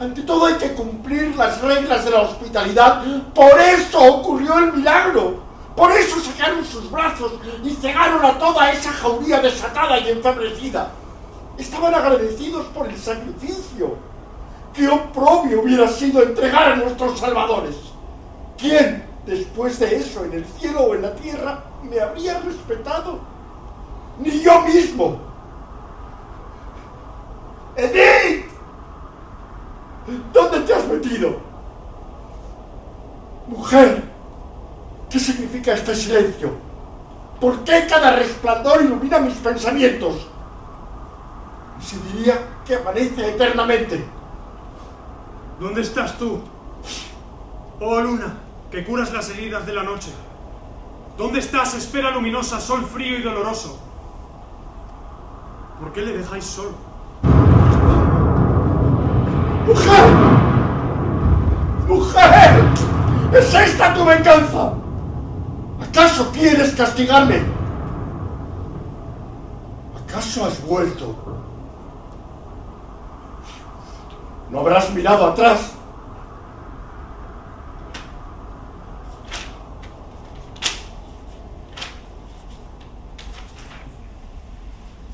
Ante 0.00 0.22
todo 0.22 0.46
hay 0.46 0.54
que 0.54 0.72
cumplir 0.72 1.36
las 1.36 1.60
reglas 1.60 2.04
de 2.04 2.10
la 2.10 2.22
hospitalidad. 2.22 3.04
Por 3.32 3.56
eso 3.60 4.02
ocurrió 4.02 4.58
el 4.58 4.72
milagro. 4.72 5.44
Por 5.76 5.92
eso 5.92 6.18
sacaron 6.18 6.64
sus 6.64 6.90
brazos 6.90 7.34
y 7.62 7.70
cegaron 7.74 8.24
a 8.24 8.36
toda 8.36 8.72
esa 8.72 8.90
jauría 8.90 9.38
desatada 9.38 10.00
y 10.00 10.10
enfebrecida. 10.10 10.90
Estaban 11.56 11.94
agradecidos 11.94 12.66
por 12.74 12.88
el 12.88 12.98
sacrificio. 12.98 13.96
Qué 14.74 14.88
oprobio 14.88 15.62
hubiera 15.62 15.86
sido 15.86 16.20
entregar 16.20 16.72
a 16.72 16.76
nuestros 16.76 17.20
salvadores. 17.20 17.76
¿Quién, 18.58 19.11
después 19.26 19.78
de 19.78 19.96
eso, 19.96 20.24
en 20.24 20.32
el 20.32 20.44
cielo 20.44 20.82
o 20.82 20.94
en 20.94 21.02
la 21.02 21.14
tierra, 21.14 21.64
me 21.82 22.00
habría 22.00 22.40
respetado? 22.40 23.20
Ni 24.18 24.40
yo 24.40 24.62
mismo. 24.62 25.18
¡Edith! 27.76 28.46
¿Dónde 30.32 30.60
te 30.60 30.74
has 30.74 30.86
metido? 30.88 31.36
Mujer, 33.46 34.02
¿qué 35.10 35.18
significa 35.18 35.72
este 35.74 35.94
silencio? 35.94 36.50
¿Por 37.40 37.64
qué 37.64 37.86
cada 37.88 38.16
resplandor 38.16 38.82
ilumina 38.82 39.18
mis 39.18 39.34
pensamientos? 39.34 40.28
Se 41.80 41.96
diría 42.12 42.38
que 42.64 42.76
amanece 42.76 43.30
eternamente. 43.30 44.04
¿Dónde 45.58 45.82
estás 45.82 46.16
tú? 46.18 46.40
Oh 47.80 48.00
luna, 48.00 48.36
que 48.72 48.82
curas 48.84 49.12
las 49.12 49.28
heridas 49.28 49.66
de 49.66 49.74
la 49.74 49.82
noche. 49.82 50.10
¿Dónde 51.18 51.40
estás, 51.40 51.74
esfera 51.74 52.10
luminosa, 52.10 52.58
sol 52.58 52.86
frío 52.86 53.18
y 53.18 53.22
doloroso? 53.22 53.78
¿Por 55.78 55.92
qué 55.92 56.00
le 56.00 56.16
dejáis 56.16 56.44
solo? 56.44 56.72
¡Mujer! 59.66 60.04
¡Mujer! 61.86 62.64
¿Es 63.34 63.54
esta 63.54 63.92
tu 63.92 64.06
venganza? 64.06 64.72
¿Acaso 65.82 66.32
quieres 66.32 66.72
castigarme? 66.74 67.42
¿Acaso 70.02 70.46
has 70.46 70.66
vuelto? 70.66 71.14
¿No 74.48 74.60
habrás 74.60 74.90
mirado 74.94 75.26
atrás? 75.26 75.72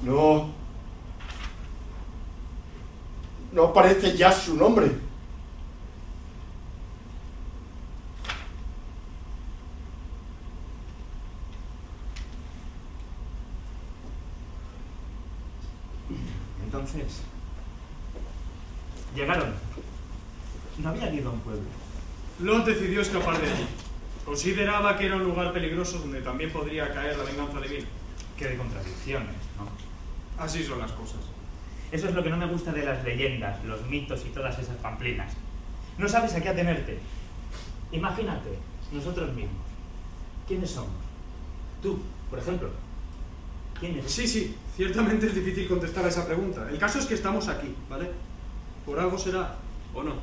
No. 0.03 0.51
No 3.53 3.65
aparece 3.65 4.17
ya 4.17 4.31
su 4.31 4.57
nombre. 4.57 4.91
Entonces, 16.65 17.23
llegaron. 19.15 19.55
No 20.79 20.91
había 20.91 21.13
ido 21.13 21.31
a 21.31 21.33
un 21.33 21.41
pueblo. 21.41 21.63
Lot 22.41 22.67
decidió 22.67 23.01
escapar 23.01 23.41
de 23.41 23.51
allí. 23.51 23.67
Consideraba 24.25 24.97
que 24.97 25.07
era 25.07 25.17
un 25.17 25.25
lugar 25.25 25.53
peligroso 25.53 25.99
donde 25.99 26.21
también 26.21 26.53
podría 26.53 26.93
caer 26.93 27.17
la 27.17 27.25
venganza 27.25 27.61
divina. 27.61 27.87
Qué 28.37 28.49
de 28.49 28.57
contradicciones, 28.57 29.35
¿no? 29.57 29.88
Así 30.39 30.63
son 30.63 30.79
las 30.79 30.93
cosas. 30.93 31.21
Eso 31.91 32.09
es 32.09 32.15
lo 32.15 32.23
que 32.23 32.31
no 32.31 32.37
me 32.37 32.47
gusta 32.47 32.73
de 32.73 32.85
las 32.85 33.03
leyendas, 33.03 33.65
los 33.65 33.83
mitos 33.89 34.25
y 34.27 34.29
todas 34.31 34.59
esas 34.59 34.77
pamplinas. 34.77 35.33
No 35.97 36.09
sabes 36.09 36.35
a 36.35 36.41
qué 36.41 36.49
atenerte. 36.49 36.99
Imagínate, 37.93 38.59
nosotros 38.93 39.35
mismos. 39.35 39.67
¿Quiénes 40.47 40.71
somos? 40.71 40.91
Tú, 41.83 41.99
por 42.31 42.39
ejemplo. 42.39 42.71
¿Quién 43.81 43.99
eres? 43.99 44.11
Sí, 44.11 44.27
sí, 44.27 44.55
ciertamente 44.77 45.27
es 45.27 45.35
difícil 45.35 45.67
contestar 45.69 46.05
a 46.05 46.09
esa 46.09 46.27
pregunta. 46.27 46.69
El 46.71 46.79
caso 46.79 46.99
es 46.99 47.07
que 47.07 47.15
estamos 47.15 47.49
aquí, 47.49 47.75
¿vale? 47.89 48.11
Por 48.85 48.99
algo 48.99 49.19
será, 49.19 49.57
¿o 49.95 50.03
no? 50.03 50.15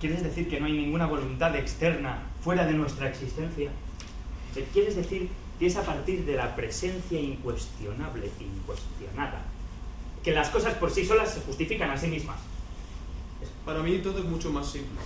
¿Quieres 0.00 0.22
decir 0.22 0.48
que 0.48 0.60
no 0.60 0.66
hay 0.66 0.72
ninguna 0.72 1.06
voluntad 1.06 1.54
externa 1.56 2.22
fuera 2.40 2.66
de 2.66 2.74
nuestra 2.74 3.08
existencia? 3.08 3.70
¿Quieres 4.72 4.96
decir 4.96 5.28
que 5.58 5.66
es 5.66 5.76
a 5.76 5.82
partir 5.82 6.24
de 6.24 6.36
la 6.36 6.54
presencia 6.54 7.20
incuestionable, 7.20 8.30
incuestionada, 8.40 9.42
que 10.22 10.32
las 10.32 10.50
cosas 10.50 10.74
por 10.74 10.90
sí 10.90 11.04
solas 11.04 11.34
se 11.34 11.40
justifican 11.40 11.90
a 11.90 11.96
sí 11.96 12.06
mismas? 12.06 12.38
Para 13.64 13.82
mí 13.82 13.98
todo 13.98 14.18
es 14.18 14.24
mucho 14.24 14.50
más 14.50 14.70
simple. 14.70 14.98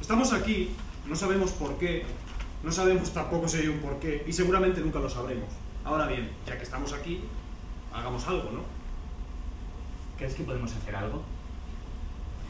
Estamos 0.00 0.32
aquí, 0.32 0.70
no 1.06 1.14
sabemos 1.16 1.52
por 1.52 1.78
qué, 1.78 2.04
no 2.62 2.72
sabemos 2.72 3.12
tampoco 3.12 3.48
si 3.48 3.58
hay 3.58 3.68
un 3.68 3.78
por 3.78 3.98
qué, 4.00 4.24
y 4.26 4.32
seguramente 4.32 4.80
nunca 4.80 4.98
lo 4.98 5.08
sabremos. 5.08 5.48
Ahora 5.84 6.06
bien, 6.06 6.30
ya 6.46 6.56
que 6.56 6.64
estamos 6.64 6.92
aquí, 6.92 7.20
hagamos 7.92 8.26
algo, 8.26 8.50
¿no? 8.50 8.62
¿Crees 10.16 10.34
que 10.34 10.42
podemos 10.42 10.72
hacer 10.74 10.96
algo? 10.96 11.22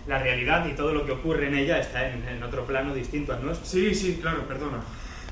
La 0.06 0.18
realidad 0.18 0.66
y 0.66 0.74
todo 0.74 0.94
lo 0.94 1.04
que 1.04 1.12
ocurre 1.12 1.48
en 1.48 1.54
ella 1.54 1.78
está 1.78 2.08
en, 2.10 2.26
en 2.26 2.42
otro 2.42 2.64
plano 2.64 2.94
distinto 2.94 3.34
al 3.34 3.44
nuestro. 3.44 3.66
Sí, 3.66 3.94
sí, 3.94 4.18
claro, 4.20 4.48
perdona. 4.48 4.78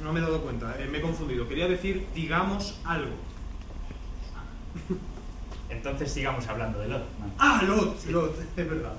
No 0.03 0.13
me 0.13 0.21
he 0.21 0.23
dado 0.23 0.41
cuenta, 0.43 0.77
eh, 0.79 0.87
me 0.91 0.99
he 0.99 1.01
confundido. 1.01 1.49
Quería 1.49 1.69
decir, 1.69 2.07
digamos 2.15 2.81
algo. 2.85 3.15
Entonces 5.69 6.13
sigamos 6.13 6.47
hablando 6.47 6.79
de 6.79 6.89
Lot. 6.89 7.03
¿no? 7.19 7.33
Ah, 7.39 7.63
Lot, 7.67 8.05
Lot, 8.07 8.35
es 8.57 8.69
verdad. 8.69 8.95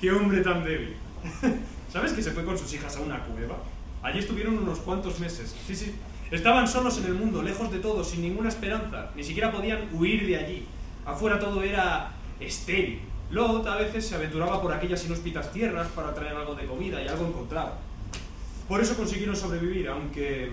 Qué 0.00 0.12
hombre 0.12 0.40
tan 0.40 0.64
débil. 0.64 0.96
¿Sabes 1.92 2.12
que 2.12 2.22
se 2.22 2.30
fue 2.30 2.44
con 2.44 2.56
sus 2.56 2.72
hijas 2.72 2.96
a 2.96 3.00
una 3.00 3.18
cueva? 3.24 3.58
Allí 4.02 4.20
estuvieron 4.20 4.58
unos 4.58 4.78
cuantos 4.78 5.18
meses. 5.20 5.54
Sí, 5.66 5.74
sí. 5.74 5.94
Estaban 6.30 6.68
solos 6.68 6.96
en 6.98 7.06
el 7.06 7.14
mundo, 7.14 7.42
lejos 7.42 7.70
de 7.72 7.80
todo, 7.80 8.04
sin 8.04 8.22
ninguna 8.22 8.48
esperanza. 8.48 9.10
Ni 9.16 9.24
siquiera 9.24 9.50
podían 9.50 9.88
huir 9.92 10.26
de 10.26 10.36
allí. 10.36 10.66
Afuera 11.04 11.38
todo 11.38 11.62
era 11.62 12.12
estéril. 12.38 13.00
Lot 13.30 13.66
a 13.66 13.76
veces 13.76 14.06
se 14.06 14.14
aventuraba 14.14 14.62
por 14.62 14.72
aquellas 14.72 15.04
inhóspitas 15.04 15.52
tierras 15.52 15.88
para 15.88 16.14
traer 16.14 16.36
algo 16.36 16.54
de 16.54 16.66
comida 16.66 17.02
y 17.02 17.08
algo 17.08 17.26
encontraba. 17.26 17.78
Por 18.70 18.80
eso 18.80 18.96
consiguieron 18.96 19.34
sobrevivir, 19.34 19.88
aunque 19.88 20.52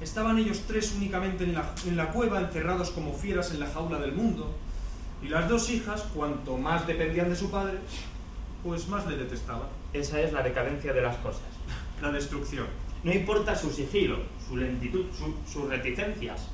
estaban 0.00 0.38
ellos 0.38 0.62
tres 0.68 0.94
únicamente 0.96 1.42
en 1.44 1.54
la, 1.54 1.74
en 1.84 1.96
la 1.96 2.10
cueva, 2.12 2.40
encerrados 2.40 2.90
como 2.90 3.12
fieras 3.12 3.50
en 3.50 3.58
la 3.60 3.66
jaula 3.66 3.98
del 3.98 4.12
mundo. 4.12 4.54
Y 5.22 5.28
las 5.28 5.48
dos 5.48 5.68
hijas, 5.70 6.02
cuanto 6.14 6.56
más 6.56 6.86
dependían 6.86 7.28
de 7.28 7.34
su 7.36 7.50
padre, 7.50 7.78
pues 8.62 8.86
más 8.88 9.06
le 9.06 9.16
detestaban. 9.16 9.66
Esa 9.92 10.20
es 10.20 10.32
la 10.32 10.42
decadencia 10.42 10.92
de 10.92 11.02
las 11.02 11.16
cosas. 11.16 11.42
La 12.00 12.12
destrucción. 12.12 12.66
No 13.02 13.12
importa 13.12 13.56
su 13.56 13.70
sigilo, 13.72 14.18
su 14.46 14.56
lentitud, 14.56 15.06
su- 15.12 15.34
sus 15.50 15.68
reticencias. 15.68 16.48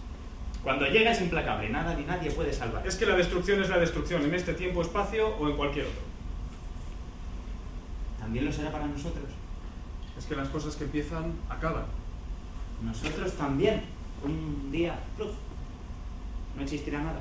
Cuando 0.63 0.87
llega 0.87 1.11
es 1.11 1.21
implacable, 1.21 1.69
nada 1.69 1.95
ni 1.95 2.05
nadie 2.05 2.31
puede 2.31 2.53
salvar. 2.53 2.87
Es 2.87 2.95
que 2.97 3.05
la 3.07 3.17
destrucción 3.17 3.61
es 3.61 3.69
la 3.69 3.79
destrucción, 3.79 4.23
en 4.23 4.35
este 4.35 4.55
tiempo, 4.55 4.81
espacio 4.83 5.37
o 5.37 5.49
en 5.51 5.57
cualquier 5.57 5.87
otro. 5.87 6.01
También 8.21 8.45
lo 8.45 8.53
será 8.53 8.71
para 8.71 8.87
nosotros. 8.87 9.25
Es 10.23 10.29
que 10.29 10.37
las 10.37 10.51
cosas 10.51 10.77
que 10.77 10.85
empiezan, 10.85 11.33
acaban. 11.49 11.83
Nosotros 12.81 13.33
también. 13.33 13.83
Un 14.23 14.71
día, 14.71 14.97
¡pluf! 15.17 15.33
no 16.55 16.63
existirá 16.63 17.01
nada. 17.01 17.19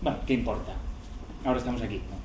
Bueno, 0.00 0.18
¿qué 0.26 0.32
importa? 0.32 0.72
Ahora 1.44 1.58
estamos 1.58 1.82
aquí. 1.82 2.00
¿no? 2.08 2.16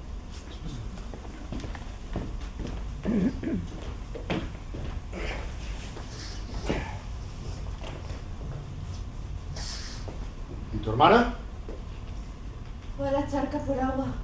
¿Y 10.74 10.78
tu 10.78 10.90
hermana? 10.90 11.36
Fue 12.96 13.10
a 13.10 13.12
la 13.12 13.30
charca 13.30 13.60
por 13.60 13.78
agua. 13.78 14.23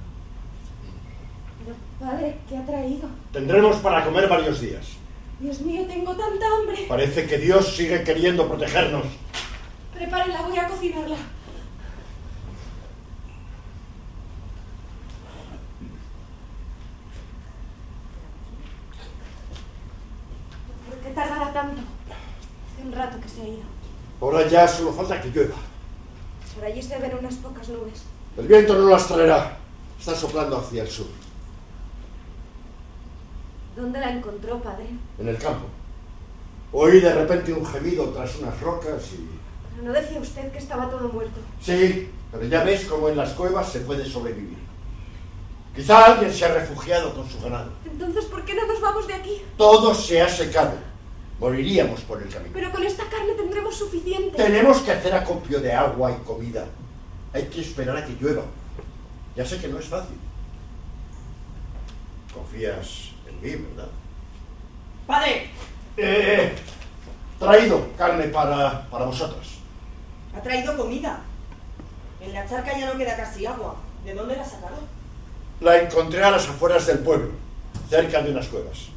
Padre, 1.98 2.38
¿qué 2.48 2.56
ha 2.56 2.64
traído? 2.64 3.08
Tendremos 3.32 3.76
para 3.76 4.04
comer 4.04 4.28
varios 4.28 4.60
días. 4.60 4.86
Dios 5.38 5.60
mío, 5.60 5.84
tengo 5.86 6.14
tanta 6.14 6.46
hambre. 6.46 6.86
Parece 6.88 7.26
que 7.26 7.38
Dios 7.38 7.74
sigue 7.74 8.02
queriendo 8.04 8.46
protegernos. 8.46 9.06
Prepárenla, 9.94 10.42
voy 10.42 10.58
a 10.58 10.68
cocinarla. 10.68 11.16
¿Por 20.88 20.98
qué 20.98 21.10
tardará 21.10 21.52
tanto? 21.52 21.82
Hace 22.72 22.86
un 22.86 22.92
rato 22.92 23.20
que 23.20 23.28
se 23.28 23.42
ha 23.42 23.48
ido. 23.48 23.62
Ahora 24.20 24.46
ya 24.46 24.68
solo 24.68 24.92
falta 24.92 25.20
que 25.20 25.30
llueva. 25.30 25.56
Por 26.54 26.64
allí 26.64 26.82
se 26.82 26.98
ven 26.98 27.16
unas 27.18 27.34
pocas 27.36 27.68
nubes. 27.68 28.02
El 28.36 28.46
viento 28.46 28.74
no 28.74 28.90
las 28.90 29.06
traerá. 29.06 29.56
Está 29.98 30.14
soplando 30.14 30.58
hacia 30.58 30.82
el 30.82 30.88
sur. 30.88 31.06
¿Dónde 33.80 33.98
la 33.98 34.10
encontró, 34.12 34.60
padre? 34.60 34.84
en 35.18 35.28
el 35.28 35.38
campo. 35.38 35.66
Oí 36.72 37.00
de 37.00 37.14
repente 37.14 37.52
un 37.52 37.64
gemido 37.64 38.10
tras 38.10 38.36
unas 38.36 38.60
rocas 38.60 39.02
y... 39.14 39.26
Pero 39.74 39.88
no 39.88 39.92
decía 39.92 40.20
usted 40.20 40.52
que 40.52 40.58
estaba 40.58 40.90
todo 40.90 41.08
muerto. 41.08 41.40
Sí, 41.62 42.10
pero 42.30 42.44
ya 42.44 42.62
ves 42.62 42.84
cómo 42.84 43.08
en 43.08 43.16
las 43.16 43.32
cuevas 43.32 43.72
se 43.72 43.80
puede 43.80 44.04
sobrevivir. 44.04 44.58
Quizá 45.74 46.04
alguien 46.04 46.32
se 46.32 46.44
ha 46.44 46.52
refugiado 46.52 47.14
con 47.14 47.28
su 47.28 47.40
ganado. 47.40 47.70
Entonces, 47.90 48.26
¿por 48.26 48.44
qué 48.44 48.54
no 48.54 48.66
nos 48.66 48.80
vamos 48.82 49.06
de 49.06 49.14
aquí? 49.14 49.42
Todo 49.56 49.94
se 49.94 50.20
ha 50.20 50.28
secado. 50.28 50.72
Moriríamos 51.38 52.02
por 52.02 52.22
el 52.22 52.28
camino. 52.28 52.50
Pero 52.52 52.70
con 52.70 52.82
esta 52.82 53.04
carne 53.08 53.32
tendremos 53.32 53.74
suficiente. 53.74 54.36
Tenemos 54.36 54.80
que 54.80 54.92
hacer 54.92 55.14
acopio 55.14 55.58
de 55.60 55.72
agua 55.72 56.12
y 56.12 56.22
comida. 56.26 56.66
Hay 57.32 57.44
que 57.44 57.62
esperar 57.62 57.96
a 57.96 58.04
que 58.04 58.12
llueva. 58.20 58.42
Ya 59.34 59.46
sé 59.46 59.58
que 59.58 59.68
no 59.68 59.78
es 59.78 59.86
fácil. 59.86 60.16
Confías 62.34 63.09
en 63.42 63.60
mí, 63.60 63.66
¿verdad? 63.74 63.90
Padre, 65.06 65.48
Eh, 65.96 66.54
traído 67.38 67.88
carne 67.98 68.24
para, 68.28 68.86
para 68.88 69.04
vosotras. 69.06 69.46
ha 70.36 70.40
traído 70.40 70.76
comida. 70.76 71.20
En 72.20 72.32
la 72.32 72.48
charca 72.48 72.78
ya 72.78 72.92
no 72.92 72.98
queda 72.98 73.16
casi 73.16 73.44
agua. 73.46 73.76
¿De 74.04 74.14
dónde 74.14 74.36
la 74.36 74.42
ha 74.42 74.46
sacado? 74.46 74.76
La 75.60 75.78
encontré 75.82 76.22
a 76.22 76.30
las 76.30 76.48
afueras 76.48 76.86
del 76.86 77.00
pueblo, 77.00 77.30
cerca 77.88 78.22
de 78.22 78.30
unas 78.30 78.46
cuevas. 78.46 78.88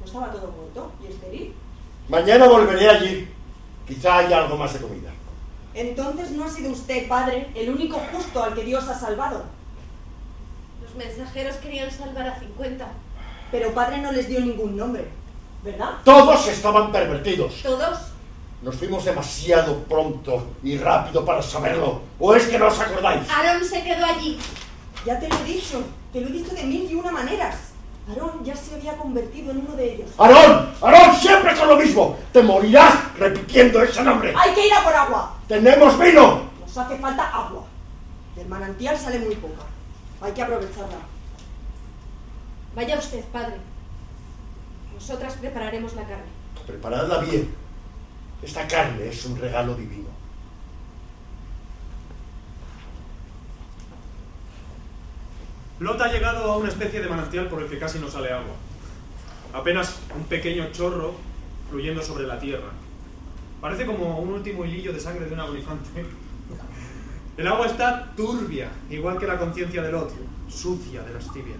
¿No 0.00 0.06
estaba 0.06 0.30
todo 0.32 0.50
muerto 0.52 0.92
y 1.02 1.06
estéril? 1.12 1.54
Mañana 2.08 2.46
volveré 2.48 2.88
allí. 2.90 3.28
Quizá 3.86 4.18
haya 4.18 4.38
algo 4.42 4.56
más 4.56 4.72
de 4.74 4.80
comida. 4.80 5.10
Entonces 5.74 6.30
no 6.32 6.44
ha 6.44 6.48
sido 6.48 6.72
usted, 6.72 7.06
padre, 7.08 7.48
el 7.54 7.70
único 7.70 7.98
justo 8.12 8.42
al 8.42 8.54
que 8.54 8.64
Dios 8.64 8.86
ha 8.88 8.98
salvado. 8.98 9.44
Los 10.96 11.04
mensajeros 11.04 11.56
querían 11.56 11.90
salvar 11.90 12.26
a 12.26 12.38
50. 12.38 12.86
Pero 13.50 13.74
padre 13.74 13.98
no 13.98 14.12
les 14.12 14.28
dio 14.28 14.40
ningún 14.40 14.76
nombre, 14.76 15.06
¿verdad? 15.62 15.90
Todos 16.04 16.48
estaban 16.48 16.90
pervertidos. 16.90 17.60
¿Todos? 17.62 17.98
Nos 18.62 18.76
fuimos 18.76 19.04
demasiado 19.04 19.76
pronto 19.84 20.52
y 20.62 20.78
rápido 20.78 21.22
para 21.22 21.42
saberlo. 21.42 22.00
¿O 22.18 22.34
es 22.34 22.46
que 22.46 22.58
no 22.58 22.68
os 22.68 22.80
acordáis? 22.80 23.28
Aarón 23.28 23.62
se 23.62 23.82
quedó 23.82 24.06
allí. 24.06 24.38
Ya 25.04 25.20
te 25.20 25.28
lo 25.28 25.36
he 25.36 25.44
dicho, 25.44 25.84
te 26.12 26.20
lo 26.22 26.28
he 26.28 26.32
dicho 26.32 26.54
de 26.54 26.64
mil 26.64 26.90
y 26.90 26.94
una 26.94 27.12
maneras. 27.12 27.72
Aarón 28.08 28.42
ya 28.42 28.56
se 28.56 28.74
había 28.74 28.96
convertido 28.96 29.50
en 29.50 29.58
uno 29.58 29.76
de 29.76 29.94
ellos. 29.94 30.10
¡Aarón! 30.16 30.72
¡Aarón! 30.80 31.16
¡Siempre 31.16 31.54
con 31.56 31.68
lo 31.68 31.76
mismo! 31.76 32.16
¡Te 32.32 32.42
morirás 32.42 33.14
repitiendo 33.18 33.82
ese 33.82 34.02
nombre! 34.02 34.32
¡Hay 34.34 34.54
que 34.54 34.66
ir 34.66 34.72
a 34.72 34.82
por 34.82 34.94
agua! 34.94 35.34
¡Tenemos 35.46 35.98
vino! 35.98 36.40
Nos 36.60 36.78
hace 36.78 36.96
falta 36.96 37.28
agua. 37.28 37.64
Del 38.34 38.48
manantial 38.48 38.96
sale 38.96 39.18
muy 39.18 39.34
poca. 39.34 39.62
Hay 40.20 40.32
que 40.32 40.42
aprovecharla. 40.42 40.98
Vaya 42.74 42.98
usted, 42.98 43.24
padre. 43.26 43.56
Nosotras 44.94 45.34
prepararemos 45.34 45.94
la 45.94 46.02
carne. 46.02 46.24
Preparadla 46.66 47.18
bien. 47.18 47.54
Esta 48.42 48.66
carne 48.66 49.08
es 49.08 49.24
un 49.26 49.38
regalo 49.38 49.74
divino. 49.74 50.08
Lot 55.78 56.00
ha 56.00 56.10
llegado 56.10 56.50
a 56.50 56.56
una 56.56 56.70
especie 56.70 57.00
de 57.00 57.08
manantial 57.08 57.48
por 57.48 57.62
el 57.62 57.68
que 57.68 57.78
casi 57.78 57.98
no 57.98 58.08
sale 58.08 58.32
agua. 58.32 58.54
Apenas 59.52 59.98
un 60.14 60.24
pequeño 60.24 60.72
chorro 60.72 61.14
fluyendo 61.68 62.02
sobre 62.02 62.26
la 62.26 62.38
tierra. 62.38 62.70
Parece 63.60 63.84
como 63.84 64.18
un 64.18 64.32
último 64.32 64.64
hilillo 64.64 64.92
de 64.92 65.00
sangre 65.00 65.26
de 65.26 65.34
un 65.34 65.40
agonizante. 65.40 66.04
El 67.36 67.46
agua 67.48 67.66
está 67.66 68.14
turbia, 68.16 68.70
igual 68.88 69.18
que 69.18 69.26
la 69.26 69.38
conciencia 69.38 69.82
de 69.82 69.92
Lot, 69.92 70.10
sucia 70.48 71.02
de 71.02 71.12
lascivia, 71.12 71.56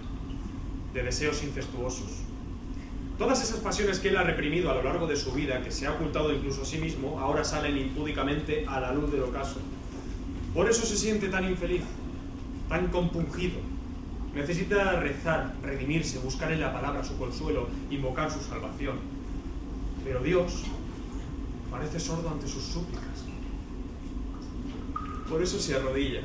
de 0.91 1.03
deseos 1.03 1.43
incestuosos. 1.43 2.23
Todas 3.19 3.43
esas 3.43 3.59
pasiones 3.59 3.99
que 3.99 4.09
él 4.09 4.17
ha 4.17 4.23
reprimido 4.23 4.71
a 4.71 4.73
lo 4.75 4.81
largo 4.81 5.05
de 5.05 5.15
su 5.15 5.33
vida, 5.33 5.61
que 5.61 5.69
se 5.69 5.85
ha 5.85 5.91
ocultado 5.91 6.33
incluso 6.33 6.63
a 6.63 6.65
sí 6.65 6.79
mismo, 6.79 7.19
ahora 7.19 7.43
salen 7.43 7.77
impúdicamente 7.77 8.65
a 8.67 8.79
la 8.79 8.91
luz 8.91 9.11
del 9.11 9.21
ocaso. 9.21 9.59
Por 10.55 10.67
eso 10.67 10.83
se 10.83 10.97
siente 10.97 11.29
tan 11.29 11.47
infeliz, 11.47 11.83
tan 12.69 12.87
compungido. 12.87 13.59
Necesita 14.33 14.99
rezar, 14.99 15.53
redimirse, 15.61 16.17
buscar 16.17 16.51
en 16.51 16.61
la 16.61 16.73
palabra 16.73 17.03
su 17.03 17.15
consuelo, 17.19 17.67
invocar 17.91 18.31
su 18.31 18.39
salvación. 18.39 18.97
Pero 20.03 20.21
Dios 20.21 20.63
parece 21.69 21.99
sordo 21.99 22.29
ante 22.29 22.47
sus 22.47 22.63
súplicas. 22.63 23.16
Por 25.29 25.41
eso 25.41 25.59
se 25.59 25.75
arrodilla. 25.75 26.21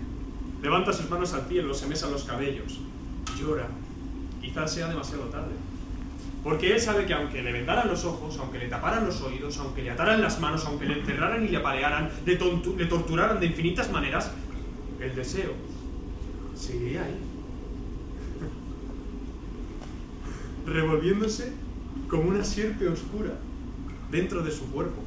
Levanta 0.62 0.92
sus 0.92 1.10
manos 1.10 1.32
al 1.34 1.46
cielo, 1.46 1.74
se 1.74 1.86
mesa 1.86 2.08
los 2.08 2.24
cabellos, 2.24 2.80
llora. 3.38 3.68
Quizás 4.40 4.72
sea 4.72 4.88
demasiado 4.88 5.24
tarde. 5.24 5.52
Porque 6.46 6.72
él 6.72 6.80
sabe 6.80 7.06
que 7.06 7.12
aunque 7.12 7.42
le 7.42 7.52
vendaran 7.52 7.88
los 7.88 8.04
ojos, 8.04 8.38
aunque 8.38 8.58
le 8.58 8.68
taparan 8.68 9.04
los 9.04 9.20
oídos, 9.20 9.58
aunque 9.58 9.82
le 9.82 9.90
ataran 9.90 10.20
las 10.20 10.38
manos, 10.38 10.64
aunque 10.64 10.86
le 10.86 11.00
encerraran 11.00 11.44
y 11.44 11.48
le 11.48 11.56
apalearan, 11.56 12.08
le, 12.24 12.38
le 12.76 12.86
torturaran 12.86 13.40
de 13.40 13.46
infinitas 13.46 13.90
maneras, 13.90 14.30
el 15.00 15.14
deseo 15.16 15.52
seguiría 16.54 17.02
ahí. 17.02 17.18
Revolviéndose 20.66 21.52
como 22.08 22.28
una 22.28 22.44
sierpe 22.44 22.86
oscura 22.86 23.32
dentro 24.10 24.42
de 24.42 24.52
su 24.52 24.70
cuerpo. 24.70 25.02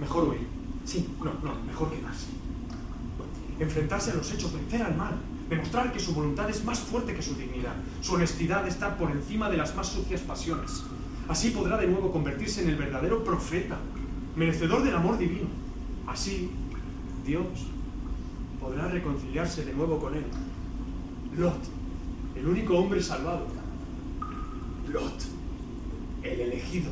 Mejor 0.00 0.28
huir. 0.28 0.46
Sí, 0.84 1.06
no, 1.18 1.32
no, 1.42 1.54
mejor 1.66 1.90
quedarse. 1.90 2.26
Enfrentarse 3.58 4.12
a 4.12 4.14
los 4.14 4.32
hechos, 4.32 4.52
vencer 4.52 4.82
al 4.82 4.96
mal, 4.96 5.16
demostrar 5.50 5.92
que 5.92 5.98
su 5.98 6.14
voluntad 6.14 6.48
es 6.48 6.64
más 6.64 6.78
fuerte 6.78 7.14
que 7.14 7.22
su 7.22 7.34
dignidad. 7.34 7.74
Su 8.00 8.14
honestidad 8.14 8.66
está 8.66 8.96
por 8.96 9.10
encima 9.10 9.50
de 9.50 9.56
las 9.56 9.74
más 9.74 9.88
sucias 9.88 10.20
pasiones. 10.20 10.84
Así 11.28 11.50
podrá 11.50 11.76
de 11.76 11.86
nuevo 11.86 12.10
convertirse 12.10 12.62
en 12.62 12.70
el 12.70 12.76
verdadero 12.76 13.22
profeta, 13.24 13.76
merecedor 14.36 14.82
del 14.82 14.94
amor 14.94 15.18
divino. 15.18 15.48
Así, 16.06 16.50
Dios 17.26 17.46
podrá 18.60 18.88
reconciliarse 18.88 19.64
de 19.64 19.74
nuevo 19.74 19.98
con 19.98 20.14
él. 20.14 20.24
Lot, 21.36 21.60
el 22.34 22.46
único 22.46 22.78
hombre 22.78 23.02
salvado. 23.02 23.46
Lot, 24.90 25.22
el 26.22 26.40
elegido. 26.40 26.90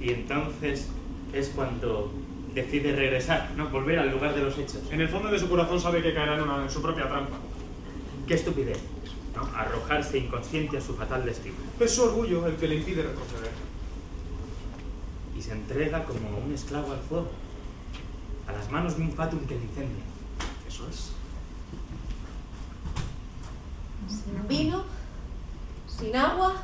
Y 0.00 0.10
entonces 0.10 0.88
es 1.32 1.48
cuando 1.50 2.12
decide 2.54 2.94
regresar, 2.96 3.50
¿no? 3.56 3.68
Volver 3.68 3.98
al 3.98 4.10
lugar 4.10 4.34
de 4.34 4.42
los 4.42 4.56
hechos. 4.58 4.80
En 4.90 5.00
el 5.00 5.08
fondo 5.08 5.28
de 5.30 5.38
su 5.38 5.48
corazón 5.48 5.80
sabe 5.80 6.02
que 6.02 6.14
caerá 6.14 6.36
en, 6.36 6.42
una- 6.42 6.62
en 6.62 6.70
su 6.70 6.80
propia 6.80 7.08
trampa. 7.08 7.36
Qué 8.26 8.34
estupidez, 8.34 8.78
¿no? 9.34 9.42
Arrojarse 9.56 10.18
inconsciente 10.18 10.78
a 10.78 10.80
su 10.80 10.94
fatal 10.94 11.24
destino. 11.24 11.54
Es 11.78 11.94
su 11.94 12.02
orgullo 12.04 12.46
el 12.46 12.56
que 12.56 12.68
le 12.68 12.76
impide 12.76 13.02
retroceder. 13.02 13.50
Y 15.36 15.42
se 15.42 15.52
entrega 15.52 16.04
como 16.04 16.38
un 16.38 16.52
esclavo 16.54 16.92
al 16.92 16.98
fuego, 17.00 17.28
a 18.48 18.52
las 18.52 18.70
manos 18.70 18.96
de 18.96 19.02
un 19.02 19.12
fatum 19.12 19.40
que 19.46 19.54
le 19.54 19.62
incendia. 19.62 20.02
Eso 20.66 20.86
es. 20.88 21.12
Sin 24.08 24.48
vino, 24.48 24.84
sin 25.88 26.14
agua, 26.16 26.54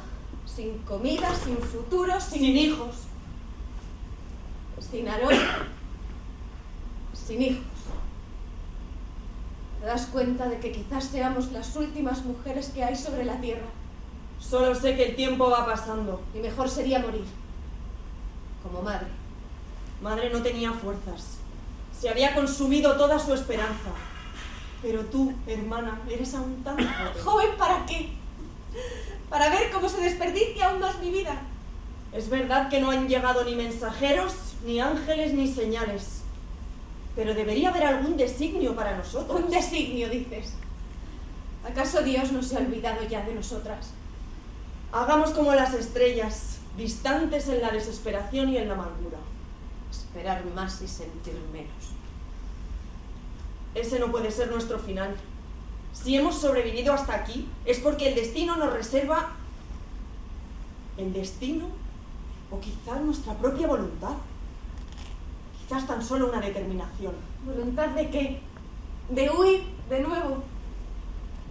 sin 0.47 0.79
comida, 0.79 1.35
sin 1.35 1.57
futuro, 1.59 2.19
sin, 2.21 2.39
Sin 2.41 2.57
hijos. 2.57 2.95
Sin 4.93 5.09
Aarón, 5.09 5.35
sin 7.15 7.41
hijos. 7.41 7.65
¿Te 9.81 9.87
das 9.87 10.07
cuenta 10.07 10.49
de 10.49 10.61
que 10.61 10.71
quizás 10.71 11.05
seamos 11.05 11.51
las 11.51 11.75
últimas 11.77 12.23
mujeres 12.27 12.69
que 12.69 12.85
hay 12.85 12.95
sobre 12.95 13.25
la 13.25 13.41
tierra? 13.41 13.67
Solo 14.39 14.75
sé 14.75 14.95
que 14.95 15.07
el 15.07 15.17
tiempo 15.17 15.49
va 15.49 15.65
pasando. 15.65 16.21
Y 16.35 16.39
mejor 16.41 16.69
sería 16.69 16.99
morir. 16.99 17.25
Como 18.63 18.83
madre. 18.83 19.07
Madre 20.03 20.29
no 20.31 20.43
tenía 20.43 20.73
fuerzas. 20.73 21.39
Se 21.99 22.11
había 22.11 22.35
consumido 22.35 22.95
toda 22.97 23.19
su 23.19 23.33
esperanza. 23.33 23.91
Pero 24.83 25.07
tú, 25.07 25.33
hermana, 25.47 26.01
eres 26.09 26.35
aún 26.35 26.63
tan 26.63 26.77
joven. 26.77 27.25
¿Joven 27.25 27.51
para 27.57 27.87
qué? 27.87 28.11
Para 29.31 29.49
ver 29.49 29.71
cómo 29.73 29.89
se 29.89 30.03
desperdicia 30.03 30.69
aún 30.69 30.81
más 30.81 30.99
mi 30.99 31.11
vida. 31.11 31.41
Es 32.13 32.29
verdad 32.29 32.69
que 32.69 32.79
no 32.79 32.91
han 32.91 33.09
llegado 33.09 33.43
ni 33.45 33.55
mensajeros, 33.55 34.35
ni 34.65 34.81
ángeles, 34.81 35.35
ni 35.35 35.53
señales. 35.53 36.23
Pero 37.15 37.35
debería 37.35 37.71
haber 37.71 37.85
algún 37.85 38.17
designio 38.17 38.75
para 38.75 38.97
nosotros. 38.97 39.41
Un 39.41 39.51
designio, 39.51 40.09
dices. 40.09 40.55
¿Acaso 41.69 42.03
Dios 42.03 42.33
no 42.33 42.43
se 42.43 42.57
ha 42.57 42.61
olvidado 42.61 43.05
ya 43.09 43.25
de 43.25 43.35
nosotras? 43.35 43.91
Hagamos 44.93 45.31
como 45.31 45.55
las 45.55 45.75
estrellas, 45.75 46.59
distantes 46.77 47.49
en 47.49 47.61
la 47.61 47.71
desesperación 47.71 48.49
y 48.49 48.57
en 48.57 48.69
la 48.69 48.75
amargura. 48.75 49.19
Esperar 49.91 50.45
más 50.55 50.81
y 50.83 50.89
sentir 50.89 51.35
menos. 51.53 51.93
Ese 53.75 53.99
no 53.99 54.11
puede 54.11 54.31
ser 54.31 54.51
nuestro 54.51 54.79
final. 54.79 55.15
Si 55.93 56.17
hemos 56.17 56.37
sobrevivido 56.37 56.93
hasta 56.93 57.15
aquí, 57.15 57.49
es 57.65 57.79
porque 57.79 58.09
el 58.09 58.15
destino 58.15 58.57
nos 58.57 58.73
reserva 58.73 59.37
¿El 60.97 61.13
destino? 61.13 61.67
¿O 62.51 62.61
quizás 62.61 63.01
nuestra 63.01 63.35
propia 63.35 63.67
voluntad? 63.67 64.17
Quizás 65.63 65.87
tan 65.87 66.03
solo 66.03 66.29
una 66.29 66.41
determinación. 66.41 67.15
¿Voluntad 67.45 67.89
de 67.89 68.11
qué? 68.11 68.41
¿De 69.09 69.31
huir 69.31 69.65
de 69.89 70.01
nuevo? 70.01 70.43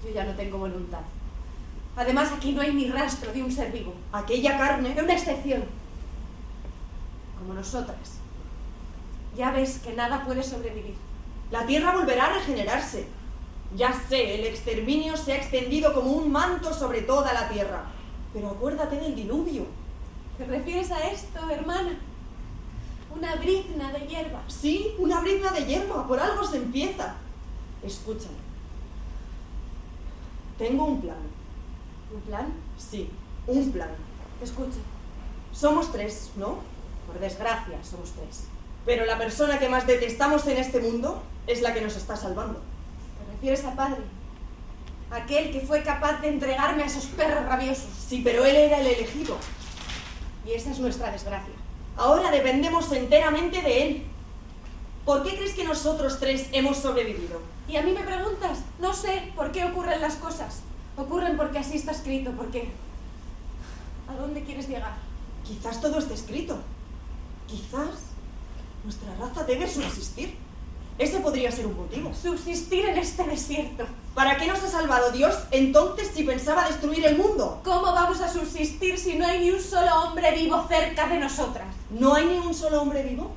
Yo 0.04 0.12
ya 0.14 0.26
no 0.26 0.34
tengo 0.36 0.58
voluntad. 0.58 1.02
Además, 1.96 2.32
aquí 2.32 2.54
no 2.54 2.62
hay 2.62 2.74
ni 2.74 2.90
rastro 2.90 3.32
de 3.34 3.44
un 3.44 3.52
ser 3.52 3.72
vivo. 3.72 3.94
Aquella 4.12 4.58
carne... 4.58 4.94
De 4.94 5.04
una 5.04 5.14
excepción. 5.14 5.64
Como 7.38 7.54
nosotras. 7.54 8.20
Ya 9.36 9.52
ves 9.52 9.80
que 9.80 9.94
nada 9.94 10.24
puede 10.26 10.44
sobrevivir. 10.44 10.96
La 11.52 11.66
tierra 11.66 11.96
volverá 11.96 12.26
a 12.26 12.34
regenerarse. 12.34 13.08
Ya 13.76 13.94
sé, 13.94 14.36
el 14.36 14.46
exterminio 14.46 15.16
se 15.18 15.34
ha 15.34 15.38
extendido 15.38 15.94
como 15.94 16.12
un 16.12 16.32
manto 16.32 16.74
sobre 16.74 17.02
toda 17.02 17.34
la 17.34 17.50
tierra. 17.50 17.84
Pero 18.34 18.50
acuérdate 18.50 18.98
del 18.98 19.16
diluvio. 19.16 19.66
¿Te 20.38 20.46
refieres 20.46 20.92
a 20.92 21.00
esto, 21.08 21.50
hermana? 21.50 21.98
Una 23.16 23.36
brizna 23.36 23.92
de 23.92 24.08
hierba. 24.08 24.42
Sí, 24.48 24.96
una 24.98 25.20
brizna 25.20 25.52
de 25.52 25.66
hierba. 25.66 26.08
Por 26.08 26.20
algo 26.20 26.44
se 26.44 26.58
empieza. 26.58 27.16
Escúchame. 27.84 28.36
Tengo 30.58 30.86
un 30.86 31.02
plan. 31.02 31.18
¿Un 32.14 32.22
plan? 32.22 32.54
Sí, 32.78 33.10
un 33.48 33.72
plan. 33.72 33.90
Escucha. 34.42 34.78
Somos 35.52 35.92
tres, 35.92 36.32
¿no? 36.36 36.60
Por 37.08 37.20
desgracia, 37.20 37.78
somos 37.84 38.12
tres. 38.12 38.46
Pero 38.86 39.06
la 39.06 39.18
persona 39.18 39.60
que 39.60 39.70
más 39.70 39.86
detestamos 39.88 40.48
en 40.48 40.58
este 40.58 40.80
mundo 40.80 41.22
es 41.48 41.62
la 41.62 41.74
que 41.74 41.82
nos 41.82 41.96
está 41.96 42.16
salvando. 42.16 42.60
¿Te 42.60 43.32
refieres 43.34 43.66
a 43.66 43.76
padre? 43.76 44.02
Aquel 45.10 45.52
que 45.52 45.62
fue 45.62 45.84
capaz 45.84 46.22
de 46.22 46.30
entregarme 46.30 46.84
a 46.84 46.86
esos 46.86 47.06
perros 47.06 47.44
rabiosos. 47.46 47.90
Sí, 48.08 48.22
pero 48.24 48.46
él 48.46 48.56
era 48.56 48.80
el 48.80 48.88
elegido. 48.88 49.38
Y 50.46 50.52
esa 50.52 50.72
es 50.72 50.80
nuestra 50.80 51.12
desgracia. 51.12 51.54
Ahora 51.98 52.32
dependemos 52.32 52.92
enteramente 52.92 53.62
de 53.62 53.84
él. 53.84 54.04
¿Por 55.06 55.24
qué 55.24 55.36
crees 55.36 55.54
que 55.54 55.64
nosotros 55.64 56.20
tres 56.20 56.48
hemos 56.52 56.78
sobrevivido? 56.78 57.42
Y 57.68 57.78
a 57.78 57.82
mí 57.82 57.92
me 57.92 58.04
preguntas, 58.04 58.60
no 58.80 58.94
sé 58.94 59.32
por 59.36 59.52
qué 59.52 59.64
ocurren 59.66 60.02
las 60.02 60.16
cosas. 60.16 60.62
Ocurren 60.98 61.38
porque 61.38 61.60
así 61.60 61.78
está 61.78 61.92
escrito, 61.92 62.32
porque... 62.32 62.70
¿A 64.08 64.16
dónde 64.16 64.44
quieres 64.44 64.68
llegar? 64.68 64.94
Quizás 65.46 65.80
todo 65.82 66.00
esté 66.00 66.14
escrito. 66.14 66.60
Quizás 67.48 68.12
nuestra 68.84 69.16
raza 69.16 69.44
debe 69.44 69.70
subsistir. 69.70 70.36
Ese 70.98 71.20
podría 71.20 71.52
ser 71.52 71.66
un 71.66 71.78
motivo. 71.78 72.12
Subsistir 72.14 72.86
en 72.86 72.98
este 72.98 73.24
desierto. 73.24 73.86
¿Para 74.14 74.38
qué 74.38 74.46
nos 74.48 74.62
ha 74.62 74.68
salvado 74.68 75.12
Dios 75.12 75.36
entonces 75.52 76.12
si 76.14 76.24
pensaba 76.24 76.68
destruir 76.68 77.06
el 77.06 77.18
mundo? 77.18 77.62
¿Cómo 77.64 77.94
vamos 77.94 78.22
a 78.22 78.32
subsistir 78.32 79.00
si 79.00 79.16
no 79.16 79.26
hay 79.26 79.40
ni 79.40 79.52
un 79.52 79.62
solo 79.62 80.04
hombre 80.04 80.32
vivo 80.36 80.64
cerca 80.68 81.08
de 81.08 81.18
nosotras? 81.18 81.68
¿No 81.92 82.14
hay 82.14 82.26
ni 82.26 82.38
un 82.38 82.54
solo 82.54 82.82
hombre 82.82 83.04
vivo? 83.04 83.32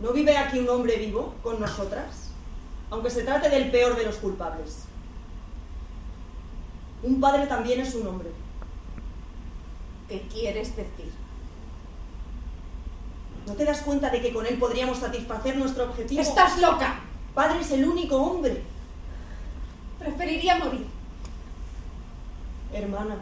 ¿No 0.00 0.12
vive 0.12 0.36
aquí 0.36 0.58
un 0.58 0.68
hombre 0.68 0.96
vivo 0.96 1.34
con 1.42 1.60
nosotras? 1.60 2.30
Aunque 2.90 3.10
se 3.10 3.22
trate 3.22 3.48
del 3.48 3.70
peor 3.70 3.96
de 3.96 4.04
los 4.04 4.16
culpables. 4.16 4.84
Un 7.02 7.20
padre 7.20 7.46
también 7.46 7.80
es 7.80 7.94
un 7.94 8.06
hombre. 8.06 8.30
¿Qué 10.08 10.26
quieres 10.32 10.76
decir? 10.76 11.12
¿No 13.46 13.54
te 13.54 13.64
das 13.64 13.80
cuenta 13.80 14.10
de 14.10 14.20
que 14.20 14.32
con 14.32 14.44
él 14.46 14.58
podríamos 14.58 14.98
satisfacer 14.98 15.56
nuestro 15.56 15.84
objetivo? 15.84 16.20
¡Estás 16.20 16.58
loca! 16.58 17.00
Padre 17.34 17.60
es 17.60 17.70
el 17.72 17.86
único 17.86 18.16
hombre. 18.16 18.62
Preferiría 19.98 20.56
morir. 20.56 20.86
Hermana, 22.72 23.16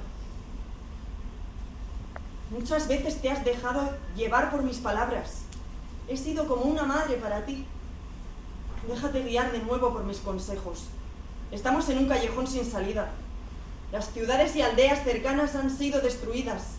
muchas 2.51 2.89
veces 2.89 3.21
te 3.21 3.31
has 3.31 3.45
dejado 3.45 3.91
llevar 4.17 4.51
por 4.51 4.63
mis 4.63 4.79
palabras. 4.79 5.43
He 6.09 6.17
sido 6.17 6.47
como 6.47 6.63
una 6.63 6.85
madre 6.85 7.17
para 7.17 7.45
ti. 7.45 7.67
Déjate 8.89 9.23
guiar 9.23 9.51
de 9.53 9.59
nuevo 9.61 9.93
por 9.93 10.05
mis 10.05 10.19
consejos. 10.19 10.85
Estamos 11.51 11.89
en 11.89 11.99
un 11.99 12.09
callejón 12.09 12.47
sin 12.47 12.65
salida. 12.65 13.11
Las 13.93 14.13
ciudades 14.13 14.55
y 14.57 14.63
aldeas 14.63 15.03
cercanas 15.05 15.55
han 15.55 15.71
sido 15.77 16.01
destruidas. 16.01 16.77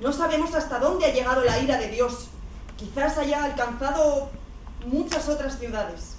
No 0.00 0.12
sabemos 0.12 0.54
hasta 0.54 0.78
dónde 0.78 1.06
ha 1.06 1.12
llegado 1.12 1.44
la 1.44 1.58
ira 1.58 1.78
de 1.78 1.88
Dios. 1.88 2.28
Quizás 2.76 3.16
haya 3.18 3.44
alcanzado 3.44 4.30
muchas 4.86 5.28
otras 5.28 5.58
ciudades. 5.58 6.16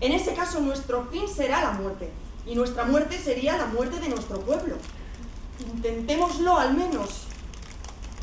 En 0.00 0.12
ese 0.12 0.34
caso 0.34 0.60
nuestro 0.60 1.06
fin 1.06 1.28
será 1.28 1.60
la 1.60 1.72
muerte. 1.72 2.10
Y 2.46 2.54
nuestra 2.54 2.84
muerte 2.84 3.18
sería 3.18 3.56
la 3.56 3.66
muerte 3.66 3.98
de 4.00 4.08
nuestro 4.08 4.40
pueblo. 4.40 4.76
Intentémoslo 5.60 6.58
al 6.58 6.74
menos. 6.74 7.25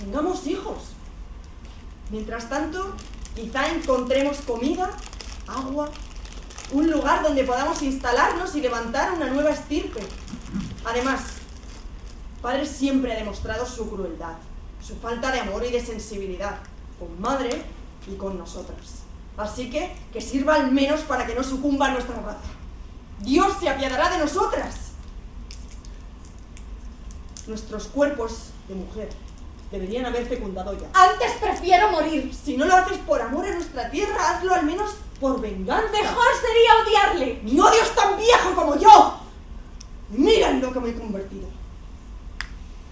Tengamos 0.04 0.46
hijos. 0.48 0.80
Mientras 2.12 2.50
tanto, 2.50 2.94
quizá 3.36 3.70
encontremos 3.70 4.40
comida, 4.40 4.92
agua, 5.48 5.90
un 6.74 6.92
lugar 6.92 7.24
donde 7.24 7.46
podamos 7.46 7.82
instalarnos 7.82 8.54
y 8.56 8.62
levantar 8.62 9.14
una 9.14 9.30
nueva 9.30 9.52
estirpe. 9.52 10.02
Además, 10.84 11.22
Padre 12.42 12.66
siempre 12.66 13.14
ha 13.14 13.16
demostrado 13.16 13.66
su 13.66 13.90
crueldad, 13.90 14.36
su 14.86 14.98
falta 14.98 15.32
de 15.32 15.40
amor 15.40 15.64
y 15.66 15.72
de 15.72 15.80
sensibilidad, 15.80 16.60
con 17.00 17.22
Madre 17.22 17.64
y 18.06 18.16
con 18.18 18.38
nosotras. 18.38 19.04
Así 19.38 19.70
que 19.70 19.96
que 20.12 20.20
sirva 20.20 20.56
al 20.56 20.74
menos 20.74 21.00
para 21.02 21.26
que 21.26 21.34
no 21.34 21.44
sucumba 21.44 21.92
nuestra 21.92 22.18
raza. 22.18 22.52
Dios 23.22 23.54
se 23.58 23.70
apiadará 23.70 24.10
de 24.10 24.18
nosotras. 24.18 24.76
Nuestros 27.48 27.88
cuerpos 27.88 28.50
de 28.68 28.76
mujer 28.76 29.23
deberían 29.74 30.06
haber 30.06 30.24
fecundado 30.28 30.72
ya. 30.74 30.88
Antes 30.94 31.32
prefiero 31.42 31.90
morir. 31.90 32.32
Si 32.32 32.56
no 32.56 32.66
lo 32.66 32.76
haces 32.76 33.00
por 33.00 33.20
amor 33.20 33.48
a 33.48 33.56
nuestra 33.56 33.90
tierra, 33.90 34.30
hazlo 34.30 34.54
al 34.54 34.66
menos 34.66 34.96
por 35.20 35.42
venganza. 35.42 35.92
Mejor 35.92 36.28
sería 36.40 37.04
odiarle. 37.10 37.40
Mi 37.44 37.60
odio 37.60 37.82
es 37.82 37.96
tan 37.96 38.16
viejo 38.16 38.54
como 38.54 38.78
yo. 38.78 39.18
Mira 40.12 40.52
en 40.52 40.62
lo 40.62 40.72
que 40.72 40.80
me 40.80 40.90
he 40.90 40.94
convertido. 40.96 41.48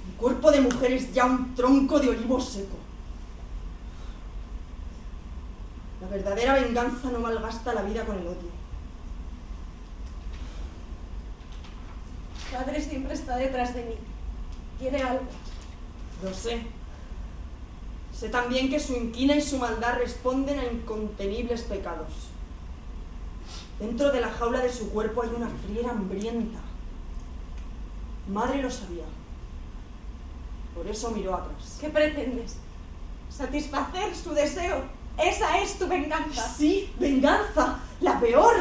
Mi 0.08 0.14
cuerpo 0.18 0.50
de 0.50 0.62
mujer 0.62 0.94
es 0.94 1.14
ya 1.14 1.26
un 1.26 1.54
tronco 1.54 2.00
de 2.00 2.10
olivo 2.10 2.42
seco. 2.42 2.78
La 6.02 6.08
verdadera 6.08 6.56
venganza 6.56 7.12
no 7.12 7.20
malgasta 7.20 7.76
la 7.76 7.84
vida 7.84 8.06
con 8.06 8.18
el 8.18 8.26
odio. 8.26 8.50
Padre 12.52 12.82
siempre 12.82 13.14
está 13.14 13.38
detrás 13.38 13.76
de 13.76 13.84
mí. 13.84 13.96
Quiere 14.80 15.04
algo. 15.04 15.28
Lo 16.24 16.34
sé. 16.34 16.62
Sé 18.18 18.30
también 18.30 18.70
que 18.70 18.80
su 18.80 18.94
inquina 18.94 19.36
y 19.36 19.42
su 19.42 19.58
maldad 19.58 19.98
responden 19.98 20.60
a 20.60 20.66
incontenibles 20.66 21.62
pecados. 21.62 22.14
Dentro 23.80 24.12
de 24.12 24.22
la 24.22 24.30
jaula 24.30 24.60
de 24.60 24.72
su 24.72 24.92
cuerpo 24.92 25.24
hay 25.24 25.30
una 25.36 25.50
friera 25.50 25.92
hambrienta. 25.92 26.60
Madre 28.28 28.62
lo 28.62 28.70
sabía. 28.70 29.06
Por 30.76 30.88
eso 30.88 31.10
miró 31.12 31.36
atrás. 31.36 31.78
¿Qué 31.80 31.90
pretendes? 31.90 32.58
¿Satisfacer 33.30 34.16
su 34.16 34.34
deseo? 34.34 34.84
¿Esa 35.18 35.60
es 35.60 35.80
tu 35.80 35.88
venganza? 35.88 36.48
Sí, 36.48 36.94
venganza. 37.00 37.80
La 38.02 38.20
peor. 38.20 38.56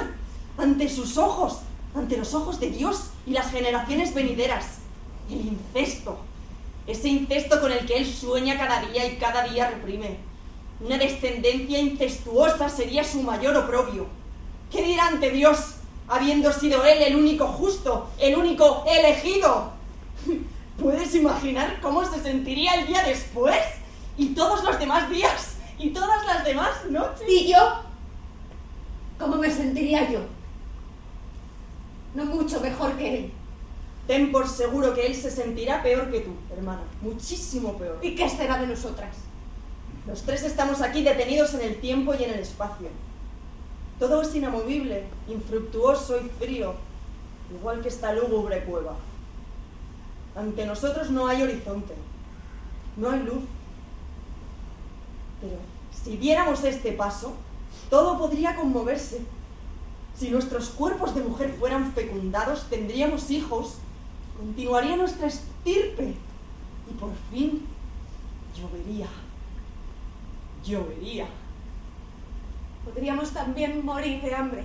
Ante 0.57 0.89
sus 0.89 1.19
ojos. 1.19 1.61
Ante 1.95 2.17
los 2.17 2.33
ojos 2.35 2.59
de 2.59 2.71
Dios 2.71 3.11
y 3.27 3.33
las 3.33 3.51
generaciones 3.51 4.15
venideras. 4.15 4.79
El 5.29 5.47
incesto. 5.47 6.30
Ese 6.91 7.09
incesto 7.09 7.61
con 7.61 7.71
el 7.71 7.87
que 7.87 7.99
él 7.99 8.07
sueña 8.07 8.59
cada 8.59 8.83
día 8.83 9.07
y 9.07 9.17
cada 9.17 9.45
día 9.45 9.71
reprime. 9.71 10.17
Una 10.81 10.99
descendencia 10.99 11.79
incestuosa 11.79 12.69
sería 12.69 13.05
su 13.05 13.23
mayor 13.23 13.57
oprobio. 13.57 14.09
¿Qué 14.73 14.83
dirá 14.83 15.07
ante 15.07 15.31
Dios, 15.31 15.77
habiendo 16.09 16.53
sido 16.53 16.85
él 16.85 17.01
el 17.03 17.15
único 17.15 17.47
justo, 17.47 18.11
el 18.19 18.37
único 18.37 18.85
elegido? 18.89 19.71
¿Puedes 20.83 21.15
imaginar 21.15 21.81
cómo 21.81 22.05
se 22.05 22.21
sentiría 22.21 22.75
el 22.75 22.89
día 22.89 23.05
después? 23.05 23.61
Y 24.17 24.31
todos 24.31 24.65
los 24.65 24.77
demás 24.81 25.09
días, 25.09 25.59
y 25.79 25.91
todas 25.91 26.27
las 26.27 26.45
demás 26.45 26.71
noches. 26.91 27.23
¿Y 27.29 27.53
yo? 27.53 27.83
¿Cómo 29.17 29.37
me 29.37 29.51
sentiría 29.51 30.11
yo? 30.11 30.21
No 32.17 32.25
mucho 32.25 32.61
mejor 32.61 32.97
que 32.97 33.15
él. 33.15 33.33
Ten 34.11 34.33
por 34.33 34.49
seguro 34.49 34.93
que 34.93 35.07
él 35.07 35.15
se 35.15 35.31
sentirá 35.31 35.85
peor 35.85 36.11
que 36.11 36.19
tú, 36.19 36.33
hermana. 36.53 36.83
Muchísimo 37.01 37.79
peor. 37.79 38.01
¿Y 38.03 38.17
qué 38.17 38.29
será 38.29 38.59
de 38.59 38.67
nosotras? 38.67 39.15
Los 40.05 40.23
tres 40.23 40.43
estamos 40.43 40.81
aquí 40.81 41.05
detenidos 41.05 41.55
en 41.55 41.61
el 41.61 41.81
tiempo 41.81 42.13
y 42.19 42.25
en 42.25 42.31
el 42.31 42.41
espacio. 42.41 42.89
Todo 44.01 44.23
es 44.23 44.35
inamovible, 44.35 45.05
infructuoso 45.29 46.19
y 46.21 46.29
frío, 46.29 46.75
igual 47.57 47.83
que 47.83 47.89
esta 47.89 48.13
lúgubre 48.13 48.65
cueva. 48.65 48.97
Ante 50.35 50.67
nosotros 50.67 51.11
no 51.11 51.29
hay 51.29 51.43
horizonte, 51.43 51.95
no 52.97 53.11
hay 53.11 53.21
luz. 53.21 53.45
Pero 55.41 55.55
si 56.03 56.17
diéramos 56.17 56.65
este 56.65 56.91
paso, 56.91 57.35
todo 57.89 58.19
podría 58.19 58.57
conmoverse. 58.57 59.21
Si 60.17 60.31
nuestros 60.31 60.71
cuerpos 60.71 61.15
de 61.15 61.23
mujer 61.23 61.55
fueran 61.61 61.93
fecundados, 61.93 62.67
tendríamos 62.69 63.31
hijos, 63.31 63.77
continuaría 64.41 64.97
nuestra 64.97 65.27
estirpe. 65.27 66.15
y 66.91 66.95
por 66.95 67.13
fin 67.31 67.63
llovería. 68.57 69.07
Llovería. 70.65 71.27
Podríamos 72.85 73.31
también 73.31 73.85
morir 73.85 74.21
de 74.23 74.35
hambre. 74.35 74.65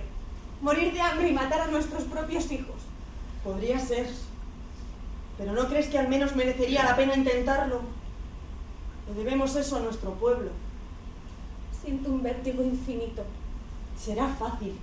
Morir 0.60 0.92
de 0.92 1.00
hambre 1.00 1.28
y 1.28 1.32
matar 1.32 1.60
a 1.60 1.66
nuestros 1.66 2.04
propios 2.04 2.50
hijos. 2.50 2.76
Podría 3.44 3.78
ser. 3.78 4.08
Pero 5.38 5.52
¿no 5.52 5.68
crees 5.68 5.88
que 5.88 5.98
al 5.98 6.08
menos 6.08 6.34
merecería 6.34 6.82
la 6.82 6.96
pena 6.96 7.14
intentarlo? 7.14 7.82
Le 9.08 9.14
debemos 9.14 9.54
eso 9.54 9.76
a 9.76 9.80
nuestro 9.80 10.14
pueblo. 10.14 10.50
Siento 11.80 12.10
un 12.10 12.22
vértigo 12.22 12.62
infinito. 12.62 13.22
Será 13.96 14.26
fácil. 14.26 14.74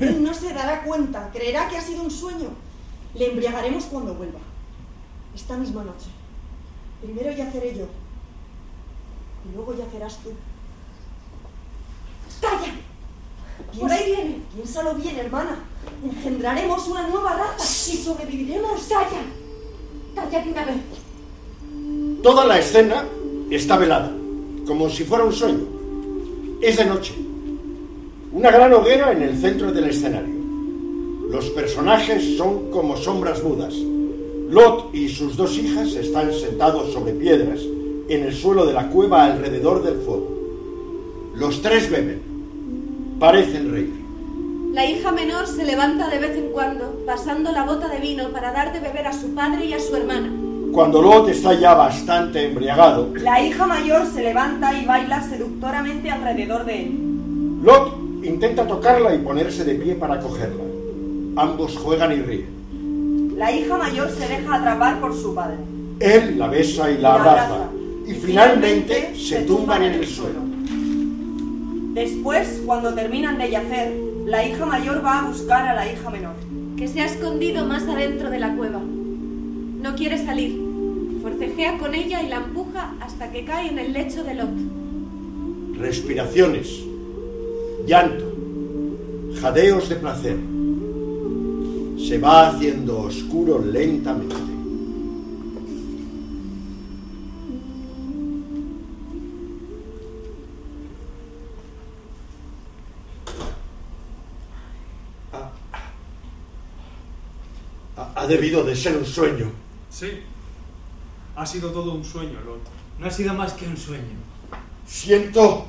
Él 0.00 0.22
no 0.22 0.34
se 0.34 0.52
dará 0.52 0.82
cuenta, 0.82 1.30
creerá 1.32 1.68
que 1.68 1.76
ha 1.78 1.80
sido 1.80 2.02
un 2.02 2.10
sueño. 2.10 2.67
Le 3.18 3.30
embriagaremos 3.30 3.84
cuando 3.84 4.14
vuelva. 4.14 4.38
Esta 5.34 5.56
misma 5.56 5.82
noche. 5.82 6.06
Primero 7.02 7.32
yaceré 7.32 7.76
yo. 7.76 7.86
Y 9.44 9.56
luego 9.56 9.74
yacerás 9.76 10.18
tú. 10.18 10.30
¡Calla! 12.40 12.74
Por 13.78 13.90
ahí 13.90 14.06
viene. 14.06 14.36
Piénsalo 14.54 14.94
bien, 14.94 15.16
hermana. 15.16 15.58
Engendraremos 16.04 16.86
una 16.86 17.08
nueva 17.08 17.34
raza 17.34 17.92
y 17.92 17.96
sobreviviremos. 17.96 18.82
¡Calla! 18.88 19.22
¡Calla 20.14 20.44
de 20.44 20.50
una 20.50 20.64
vez! 20.64 20.76
Toda 22.22 22.44
la 22.44 22.58
escena 22.58 23.04
está 23.50 23.76
velada, 23.76 24.12
como 24.66 24.88
si 24.88 25.04
fuera 25.04 25.24
un 25.24 25.32
sueño. 25.32 25.66
Es 26.60 26.76
de 26.76 26.84
noche. 26.84 27.14
Una 28.32 28.50
gran 28.50 28.72
hoguera 28.72 29.12
en 29.12 29.22
el 29.22 29.40
centro 29.40 29.72
del 29.72 29.88
escenario. 29.88 30.37
Los 31.28 31.50
personajes 31.50 32.38
son 32.38 32.70
como 32.70 32.96
sombras 32.96 33.42
mudas. 33.42 33.74
Lot 34.48 34.94
y 34.94 35.10
sus 35.10 35.36
dos 35.36 35.58
hijas 35.58 35.94
están 35.94 36.32
sentados 36.32 36.90
sobre 36.94 37.12
piedras 37.12 37.60
en 38.08 38.24
el 38.24 38.34
suelo 38.34 38.64
de 38.64 38.72
la 38.72 38.88
cueva 38.88 39.26
alrededor 39.26 39.82
del 39.82 39.98
fuego. 39.98 40.26
Los 41.34 41.60
tres 41.60 41.90
beben. 41.90 42.22
Parecen 43.20 43.70
reír. 43.70 43.92
La 44.72 44.86
hija 44.86 45.12
menor 45.12 45.46
se 45.46 45.64
levanta 45.64 46.08
de 46.08 46.18
vez 46.18 46.34
en 46.34 46.50
cuando, 46.50 47.02
pasando 47.04 47.52
la 47.52 47.64
bota 47.64 47.88
de 47.88 47.98
vino 47.98 48.30
para 48.30 48.52
dar 48.52 48.72
de 48.72 48.80
beber 48.80 49.06
a 49.06 49.12
su 49.12 49.34
padre 49.34 49.66
y 49.66 49.74
a 49.74 49.80
su 49.80 49.94
hermana. 49.96 50.32
Cuando 50.72 51.02
Lot 51.02 51.28
está 51.28 51.52
ya 51.52 51.74
bastante 51.74 52.46
embriagado, 52.46 53.12
La 53.16 53.42
hija 53.42 53.66
mayor 53.66 54.06
se 54.06 54.22
levanta 54.22 54.72
y 54.72 54.86
baila 54.86 55.22
seductoramente 55.22 56.10
alrededor 56.10 56.64
de 56.64 56.82
él. 56.82 57.60
Lot 57.62 57.98
intenta 58.22 58.66
tocarla 58.66 59.14
y 59.14 59.18
ponerse 59.18 59.64
de 59.64 59.74
pie 59.74 59.94
para 59.94 60.20
cogerla. 60.20 60.77
Ambos 61.38 61.76
juegan 61.76 62.10
y 62.10 62.16
ríen. 62.16 63.38
La 63.38 63.52
hija 63.52 63.76
mayor 63.78 64.10
se 64.10 64.26
deja 64.26 64.56
atrapar 64.56 65.00
por 65.00 65.14
su 65.14 65.32
padre. 65.36 65.54
Él 66.00 66.36
la 66.36 66.48
besa 66.48 66.90
y 66.90 66.98
la 66.98 67.14
abraza. 67.14 67.68
Y 68.08 68.14
finalmente 68.14 69.14
se 69.14 69.42
tumban 69.42 69.84
en 69.84 69.92
el 69.94 70.06
suelo. 70.08 70.40
Después, 71.94 72.60
cuando 72.66 72.92
terminan 72.92 73.38
de 73.38 73.50
yacer, 73.50 73.92
la 74.26 74.44
hija 74.44 74.66
mayor 74.66 75.04
va 75.04 75.20
a 75.20 75.28
buscar 75.28 75.68
a 75.68 75.74
la 75.74 75.92
hija 75.92 76.10
menor. 76.10 76.34
que 76.76 76.88
se 76.88 77.00
ha 77.00 77.06
escondido 77.06 77.66
más 77.66 77.86
adentro 77.88 78.30
de 78.30 78.38
la 78.40 78.56
cueva. 78.56 78.80
No 78.80 79.94
quiere 79.94 80.18
salir. 80.18 80.60
Forcejea 81.22 81.78
con 81.78 81.94
ella 81.94 82.22
y 82.22 82.28
la 82.28 82.36
empuja 82.36 82.94
hasta 83.00 83.30
que 83.30 83.44
cae 83.44 83.68
en 83.68 83.78
el 83.78 83.92
lecho 83.92 84.24
de 84.24 84.34
Lot. 84.34 84.50
Respiraciones, 85.76 86.84
llanto, 87.86 88.32
jadeos 89.40 89.88
de 89.88 89.96
placer. 89.96 90.57
Se 92.06 92.18
va 92.18 92.48
haciendo 92.48 93.00
oscuro 93.00 93.58
lentamente. 93.58 94.36
Ha, 105.32 105.50
ha- 107.96 108.12
ha 108.22 108.26
debido 108.26 108.64
de 108.64 108.74
ser 108.76 108.96
un 108.96 109.04
sueño. 109.04 109.50
Sí. 109.90 110.20
Ha 111.36 111.46
sido 111.46 111.70
todo 111.70 111.92
un 111.94 112.04
sueño, 112.04 112.40
Lot. 112.44 112.60
No 112.98 113.06
ha 113.06 113.10
sido 113.10 113.34
más 113.34 113.52
que 113.52 113.66
un 113.66 113.76
sueño. 113.76 114.16
Siento, 114.86 115.66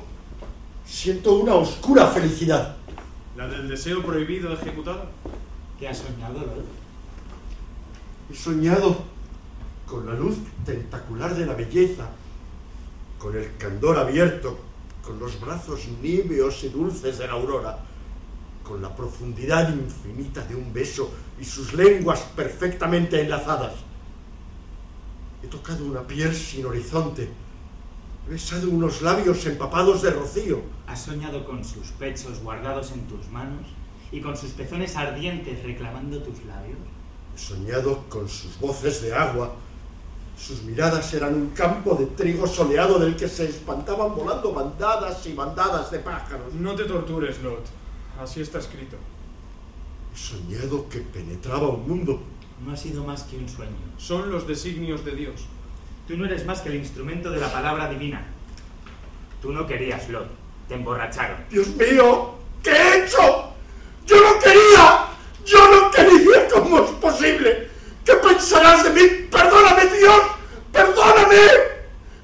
siento 0.84 1.34
una 1.34 1.54
oscura 1.54 2.06
felicidad. 2.08 2.76
La 3.36 3.46
del 3.46 3.68
deseo 3.68 4.02
prohibido 4.02 4.52
ejecutado. 4.52 5.04
¿Qué 5.80 5.88
has 5.88 5.96
soñado? 5.96 6.44
He 8.30 8.34
soñado 8.34 9.02
con 9.86 10.06
la 10.06 10.12
luz 10.12 10.36
tentacular 10.66 11.34
de 11.34 11.46
la 11.46 11.54
belleza, 11.54 12.10
con 13.18 13.34
el 13.34 13.56
candor 13.56 13.96
abierto, 13.96 14.58
con 15.02 15.18
los 15.18 15.40
brazos 15.40 15.88
níveos 16.02 16.62
y 16.64 16.68
dulces 16.68 17.16
de 17.16 17.26
la 17.26 17.32
aurora, 17.32 17.78
con 18.62 18.82
la 18.82 18.94
profundidad 18.94 19.72
infinita 19.72 20.44
de 20.44 20.54
un 20.54 20.70
beso 20.70 21.10
y 21.40 21.46
sus 21.46 21.72
lenguas 21.72 22.20
perfectamente 22.36 23.18
enlazadas. 23.18 23.72
He 25.42 25.46
tocado 25.46 25.86
una 25.86 26.06
piel 26.06 26.36
sin 26.36 26.66
horizonte, 26.66 27.30
he 28.28 28.30
besado 28.30 28.68
unos 28.68 29.00
labios 29.00 29.46
empapados 29.46 30.02
de 30.02 30.10
rocío. 30.10 30.60
Has 30.86 31.00
soñado 31.00 31.42
con 31.46 31.64
sus 31.64 31.88
pechos 31.92 32.38
guardados 32.40 32.92
en 32.92 33.06
tus 33.08 33.26
manos 33.30 33.79
y 34.12 34.20
con 34.20 34.36
sus 34.36 34.50
pezones 34.50 34.96
ardientes 34.96 35.62
reclamando 35.62 36.22
tus 36.22 36.44
labios. 36.44 36.78
He 37.34 37.38
soñado 37.38 38.04
con 38.08 38.28
sus 38.28 38.58
voces 38.58 39.02
de 39.02 39.14
agua. 39.14 39.54
Sus 40.36 40.62
miradas 40.62 41.12
eran 41.12 41.34
un 41.34 41.50
campo 41.50 41.94
de 41.94 42.06
trigo 42.06 42.46
soleado 42.46 42.98
del 42.98 43.14
que 43.14 43.28
se 43.28 43.44
espantaban 43.44 44.14
volando 44.14 44.52
bandadas 44.52 45.26
y 45.26 45.34
bandadas 45.34 45.90
de 45.90 45.98
pájaros. 45.98 46.54
No 46.54 46.74
te 46.74 46.84
tortures, 46.84 47.42
Lot. 47.42 47.66
Así 48.20 48.40
está 48.40 48.58
escrito. 48.58 48.96
He 50.14 50.18
soñado 50.18 50.88
que 50.88 51.00
penetraba 51.00 51.68
un 51.68 51.86
mundo. 51.86 52.22
No 52.64 52.72
ha 52.72 52.76
sido 52.76 53.04
más 53.04 53.24
que 53.24 53.36
un 53.36 53.48
sueño. 53.48 53.76
Son 53.98 54.30
los 54.30 54.46
designios 54.46 55.04
de 55.04 55.14
Dios. 55.14 55.46
Tú 56.08 56.16
no 56.16 56.24
eres 56.24 56.44
más 56.44 56.60
que 56.60 56.70
el 56.70 56.76
instrumento 56.76 57.30
de 57.30 57.38
la 57.38 57.52
palabra 57.52 57.88
divina. 57.88 58.26
Tú 59.40 59.52
no 59.52 59.66
querías, 59.66 60.08
Lot. 60.08 60.28
Te 60.68 60.74
emborracharon. 60.74 61.38
Dios 61.50 61.68
mío, 61.76 62.34
¿qué 62.62 62.70
he 62.70 63.04
hecho? 63.04 63.52
Yo 64.06 64.16
no 64.16 64.38
quería. 64.38 65.06
Yo 65.44 65.70
no 65.70 65.90
quería. 65.90 66.48
¿Cómo 66.52 66.80
es 66.80 66.90
posible? 66.92 67.70
¿Qué 68.50 68.56
pensarás 68.56 68.82
de 68.82 68.90
mí? 68.90 69.28
Perdóname, 69.30 69.84
Dios. 69.96 70.20
Perdóname. 70.72 71.36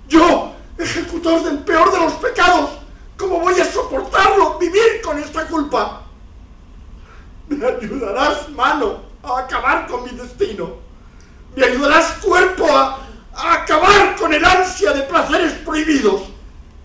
Yo, 0.08 0.56
ejecutor 0.76 1.44
del 1.44 1.58
peor 1.60 1.92
de 1.92 2.00
los 2.00 2.14
pecados. 2.14 2.70
¿Cómo 3.16 3.38
voy 3.38 3.60
a 3.60 3.64
soportarlo? 3.64 4.58
Vivir 4.58 5.00
con 5.04 5.20
esta 5.20 5.46
culpa. 5.46 6.02
Me 7.46 7.64
ayudarás, 7.64 8.48
mano, 8.48 9.02
a 9.22 9.38
acabar 9.38 9.86
con 9.86 10.02
mi 10.02 10.10
destino. 10.18 10.78
Me 11.54 11.64
ayudarás, 11.64 12.14
cuerpo, 12.14 12.76
a, 12.76 12.98
a 13.32 13.52
acabar 13.52 14.16
con 14.16 14.34
el 14.34 14.44
ansia 14.44 14.92
de 14.94 15.02
placeres 15.02 15.52
prohibidos. 15.64 16.22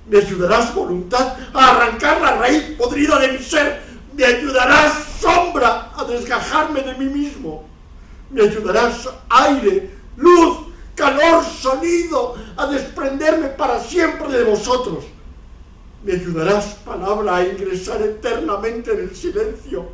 Me 0.06 0.20
ayudarás, 0.20 0.72
voluntad, 0.76 1.36
a 1.52 1.72
arrancar 1.72 2.22
la 2.22 2.36
raíz 2.36 2.76
podrida 2.78 3.18
de 3.18 3.30
mi 3.30 3.40
ser. 3.40 3.82
Me 4.14 4.24
ayudarás, 4.24 4.94
sombra, 5.20 5.90
a 5.98 6.04
desgajarme 6.04 6.82
de 6.82 6.94
mí 6.94 7.06
mismo. 7.06 7.71
Me 8.32 8.44
ayudarás, 8.44 9.10
aire, 9.30 9.90
luz, 10.18 10.58
calor, 10.96 11.44
sonido, 11.44 12.36
a 12.56 12.68
desprenderme 12.68 13.48
para 13.48 13.80
siempre 13.80 14.30
de 14.30 14.44
vosotros. 14.44 15.06
Me 16.04 16.14
ayudarás, 16.14 16.76
palabra, 16.86 17.38
a 17.38 17.46
ingresar 17.46 18.02
eternamente 18.02 18.92
en 18.92 19.00
el 19.02 19.16
silencio. 19.16 19.90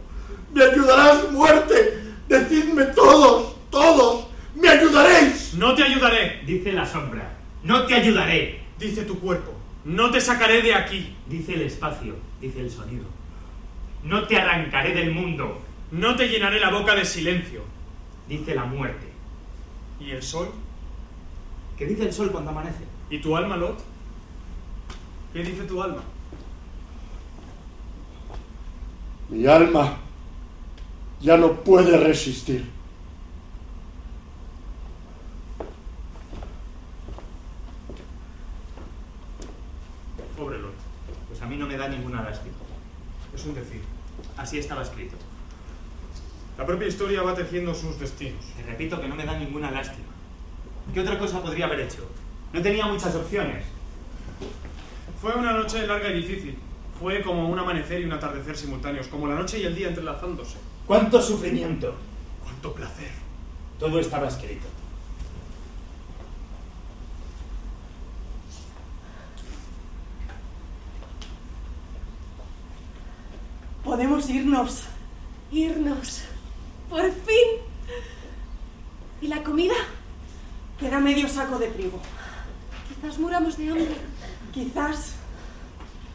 Me 0.54 0.64
ayudarás, 0.64 1.32
muerte. 1.32 2.02
Decidme 2.28 2.86
todos, 2.86 3.56
todos. 3.70 4.28
Me 4.56 4.70
ayudaréis. 4.70 5.54
No 5.56 5.76
te 5.76 5.84
ayudaré, 5.84 6.42
Dice 6.46 6.72
la 6.72 6.86
sombra. 6.86 7.38
No 7.64 7.86
te 7.86 7.96
ayudaré. 7.96 8.62
dice 8.80 9.04
tu 9.04 9.20
cuerpo. 9.20 9.54
No 9.84 10.12
te 10.12 10.22
sacaré 10.22 10.62
de 10.62 10.74
aquí. 10.74 11.16
Dice 11.28 11.56
el 11.56 11.64
espacio. 11.64 12.16
Dice 12.40 12.62
el 12.62 12.72
sonido. 12.72 13.06
No 14.04 14.28
te 14.28 14.38
arrancaré 14.38 14.94
del 14.94 15.12
mundo. 15.12 15.62
No 15.92 16.16
te 16.16 16.28
llenaré 16.28 16.60
la 16.60 16.70
boca 16.70 16.96
de 16.96 17.06
silencio. 17.06 17.62
Dice 18.28 18.56
la 18.56 18.66
muerte. 18.66 19.08
¿Y 20.00 20.12
el 20.12 20.22
sol? 20.22 20.50
¿Qué 21.78 21.86
dice 21.86 22.04
el 22.04 22.14
sol 22.14 22.32
cuando 22.32 22.52
amanece? 22.52 22.84
¿Y 23.10 23.20
tu 23.20 23.36
alma, 23.38 23.56
Lot? 23.56 23.80
¿Qué 25.34 25.44
dice 25.44 25.64
tu 25.64 25.82
alma? 25.82 26.02
Mi 29.30 29.46
alma 29.46 29.98
ya 31.20 31.38
no 31.38 31.54
puede 31.62 31.98
resistir. 31.98 32.66
Pobre 40.38 40.60
Lot. 40.60 40.74
Pues 41.28 41.42
a 41.42 41.46
mí 41.46 41.56
no 41.58 41.68
me 41.68 41.78
da 41.78 41.88
ninguna 41.88 42.24
lástima. 42.24 42.56
Es 43.34 43.46
un 43.46 43.54
decir. 43.54 43.82
Así 44.36 44.58
estaba 44.60 44.82
escrito. 44.82 45.16
La 46.58 46.66
propia 46.66 46.88
historia 46.88 47.22
va 47.22 47.36
tejiendo 47.36 47.74
sus 47.76 48.00
destinos. 48.00 48.44
Te 48.56 48.64
repito 48.64 49.00
que 49.00 49.08
no 49.08 49.16
me 49.16 49.26
da 49.26 49.38
ninguna 49.38 49.70
lástima. 49.70 50.08
¿Qué 50.94 51.02
otra 51.02 51.20
cosa 51.20 51.42
podría 51.42 51.66
haber 51.66 51.82
hecho? 51.82 52.10
No 52.52 52.62
tenía 52.62 52.88
muchas 52.88 53.14
opciones. 53.16 53.64
Fue 55.22 55.34
una 55.36 55.54
noche 55.54 55.86
larga 55.86 56.10
y 56.10 56.22
difícil. 56.22 56.58
Fue 57.00 57.22
como 57.22 57.48
un 57.48 57.60
amanecer 57.60 58.02
y 58.02 58.06
un 58.06 58.14
atardecer 58.14 58.58
simultáneos, 58.58 59.08
como 59.08 59.28
la 59.28 59.36
noche 59.36 59.60
y 59.60 59.66
el 59.66 59.76
día 59.76 59.90
entrelazándose. 59.90 60.58
¿Cuánto 60.88 61.22
sufrimiento? 61.22 61.94
¡Cuánto 62.44 62.74
placer! 62.74 63.12
Todo 63.78 64.00
estaba 64.00 64.28
escrito. 64.28 64.66
Podemos 73.84 74.28
irnos. 74.30 74.84
Irnos. 75.52 76.24
Por 76.90 77.12
fin. 77.12 77.62
¿Y 79.22 79.28
la 79.28 79.44
comida? 79.44 79.76
Queda 80.80 81.00
medio 81.00 81.28
saco 81.28 81.58
de 81.58 81.68
trigo. 81.68 82.00
Quizás 82.88 83.18
muramos 83.20 83.58
de 83.58 83.70
hambre. 83.70 83.96
Quizás. 84.54 85.14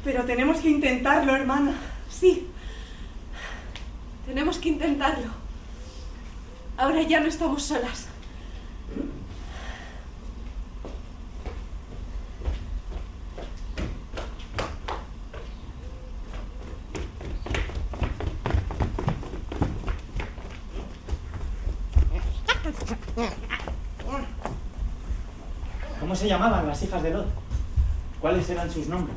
Pero 0.04 0.24
tenemos 0.24 0.58
que 0.58 0.70
intentarlo, 0.70 1.34
hermana. 1.34 1.74
Sí. 2.08 2.48
Tenemos 4.26 4.58
que 4.58 4.68
intentarlo. 4.68 5.30
Ahora 6.76 7.02
ya 7.02 7.20
no 7.20 7.26
estamos 7.26 7.62
solas. 7.64 8.06
Llamaban 26.32 26.66
las 26.66 26.82
hijas 26.82 27.02
de 27.02 27.10
Lot? 27.10 27.26
¿Cuáles 28.20 28.48
eran 28.48 28.70
sus 28.70 28.86
nombres? 28.86 29.16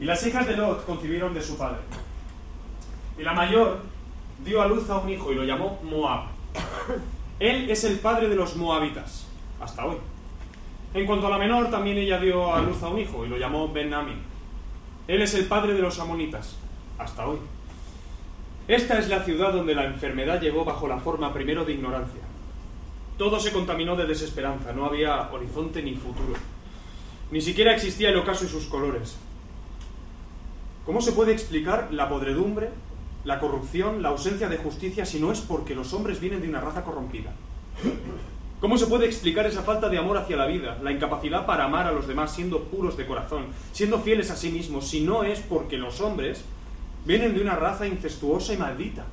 Y 0.00 0.04
las 0.04 0.26
hijas 0.26 0.46
de 0.46 0.56
Lot 0.56 0.84
concibieron 0.84 1.32
de 1.34 1.40
su 1.40 1.56
padre. 1.56 1.78
Y 3.16 3.22
la 3.22 3.32
mayor 3.32 3.80
dio 4.44 4.60
a 4.60 4.66
luz 4.66 4.90
a 4.90 4.98
un 4.98 5.08
hijo 5.08 5.32
y 5.32 5.36
lo 5.36 5.44
llamó 5.44 5.78
Moab. 5.84 6.24
Él 7.38 7.70
es 7.70 7.84
el 7.84 8.00
padre 8.00 8.28
de 8.28 8.34
los 8.34 8.56
moabitas, 8.56 9.26
hasta 9.60 9.86
hoy. 9.86 9.96
En 10.94 11.06
cuanto 11.06 11.28
a 11.28 11.30
la 11.30 11.38
menor, 11.38 11.70
también 11.70 11.98
ella 11.98 12.18
dio 12.18 12.52
a 12.52 12.60
luz 12.60 12.82
a 12.82 12.88
un 12.88 12.98
hijo 12.98 13.24
y 13.24 13.28
lo 13.28 13.38
llamó 13.38 13.68
Ben-Ami. 13.68 14.14
Él 15.06 15.22
es 15.22 15.34
el 15.34 15.46
padre 15.46 15.74
de 15.74 15.82
los 15.82 15.98
amonitas, 16.00 16.56
hasta 16.98 17.26
hoy. 17.26 17.38
Esta 18.66 18.98
es 18.98 19.08
la 19.08 19.22
ciudad 19.22 19.52
donde 19.52 19.74
la 19.74 19.84
enfermedad 19.84 20.40
llegó 20.40 20.64
bajo 20.64 20.88
la 20.88 20.98
forma 20.98 21.32
primero 21.32 21.64
de 21.64 21.74
ignorancia. 21.74 22.27
Todo 23.18 23.40
se 23.40 23.52
contaminó 23.52 23.96
de 23.96 24.06
desesperanza, 24.06 24.72
no 24.72 24.84
había 24.84 25.30
horizonte 25.32 25.82
ni 25.82 25.96
futuro. 25.96 26.34
Ni 27.32 27.40
siquiera 27.40 27.74
existía 27.74 28.10
el 28.10 28.16
ocaso 28.16 28.44
y 28.44 28.48
sus 28.48 28.66
colores. 28.66 29.16
¿Cómo 30.86 31.02
se 31.02 31.10
puede 31.10 31.32
explicar 31.32 31.88
la 31.90 32.08
podredumbre, 32.08 32.70
la 33.24 33.40
corrupción, 33.40 34.02
la 34.02 34.10
ausencia 34.10 34.48
de 34.48 34.56
justicia 34.56 35.04
si 35.04 35.18
no 35.18 35.32
es 35.32 35.40
porque 35.40 35.74
los 35.74 35.92
hombres 35.92 36.20
vienen 36.20 36.40
de 36.40 36.48
una 36.48 36.60
raza 36.60 36.84
corrompida? 36.84 37.34
¿Cómo 38.60 38.78
se 38.78 38.86
puede 38.86 39.06
explicar 39.06 39.46
esa 39.46 39.62
falta 39.62 39.88
de 39.88 39.98
amor 39.98 40.16
hacia 40.16 40.36
la 40.36 40.46
vida, 40.46 40.78
la 40.80 40.92
incapacidad 40.92 41.44
para 41.44 41.64
amar 41.64 41.88
a 41.88 41.92
los 41.92 42.06
demás 42.06 42.32
siendo 42.32 42.64
puros 42.64 42.96
de 42.96 43.06
corazón, 43.06 43.46
siendo 43.72 43.98
fieles 43.98 44.30
a 44.30 44.36
sí 44.36 44.50
mismos, 44.50 44.88
si 44.88 45.00
no 45.00 45.24
es 45.24 45.40
porque 45.40 45.76
los 45.76 46.00
hombres 46.00 46.44
vienen 47.04 47.34
de 47.34 47.42
una 47.42 47.56
raza 47.56 47.86
incestuosa 47.86 48.54
y 48.54 48.58
maldita? 48.58 49.04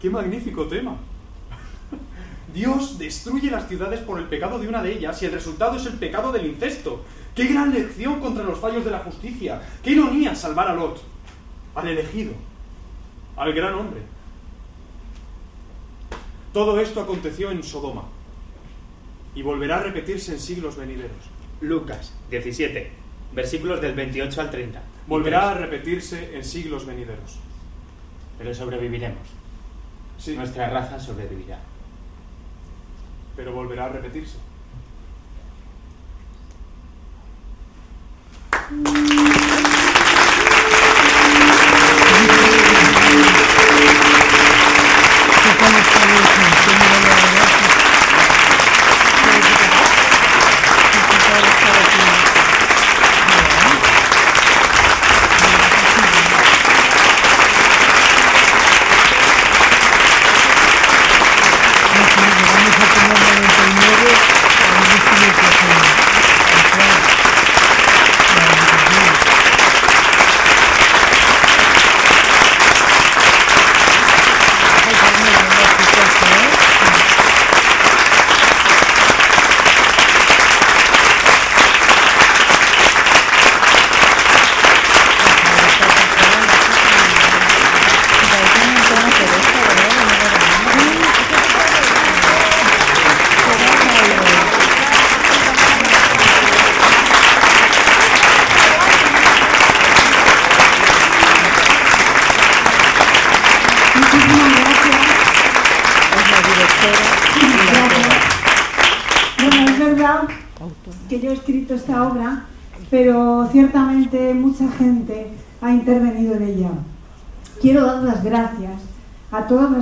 ¡Qué 0.00 0.08
magnífico 0.08 0.66
tema! 0.66 0.96
Dios 2.56 2.98
destruye 2.98 3.50
las 3.50 3.68
ciudades 3.68 4.00
por 4.00 4.18
el 4.18 4.28
pecado 4.28 4.58
de 4.58 4.66
una 4.66 4.82
de 4.82 4.94
ellas 4.94 5.20
y 5.20 5.26
el 5.26 5.32
resultado 5.32 5.76
es 5.76 5.84
el 5.84 5.98
pecado 5.98 6.32
del 6.32 6.46
incesto. 6.46 7.04
¡Qué 7.34 7.44
gran 7.48 7.70
lección 7.70 8.18
contra 8.18 8.44
los 8.44 8.58
fallos 8.58 8.82
de 8.82 8.90
la 8.90 9.00
justicia! 9.00 9.60
¡Qué 9.82 9.90
ironía 9.90 10.34
salvar 10.34 10.68
a 10.68 10.72
Lot, 10.72 11.02
al 11.74 11.86
elegido, 11.86 12.32
al 13.36 13.52
gran 13.52 13.74
hombre! 13.74 14.00
Todo 16.54 16.80
esto 16.80 17.02
aconteció 17.02 17.50
en 17.50 17.62
Sodoma 17.62 18.04
y 19.34 19.42
volverá 19.42 19.76
a 19.76 19.82
repetirse 19.82 20.32
en 20.32 20.40
siglos 20.40 20.78
venideros. 20.78 21.28
Lucas 21.60 22.14
17, 22.30 22.90
versículos 23.34 23.82
del 23.82 23.94
28 23.94 24.40
al 24.40 24.50
30. 24.50 24.82
Volverá 25.06 25.50
a 25.50 25.54
repetirse 25.54 26.34
en 26.34 26.42
siglos 26.42 26.86
venideros. 26.86 27.36
Pero 28.38 28.54
sobreviviremos. 28.54 29.28
Sí, 30.16 30.34
Nuestra 30.34 30.70
raza 30.70 30.98
sobrevivirá. 30.98 31.58
Pero 33.36 33.52
volverá 33.52 33.84
a 33.84 33.88
repetirse. 33.90 34.38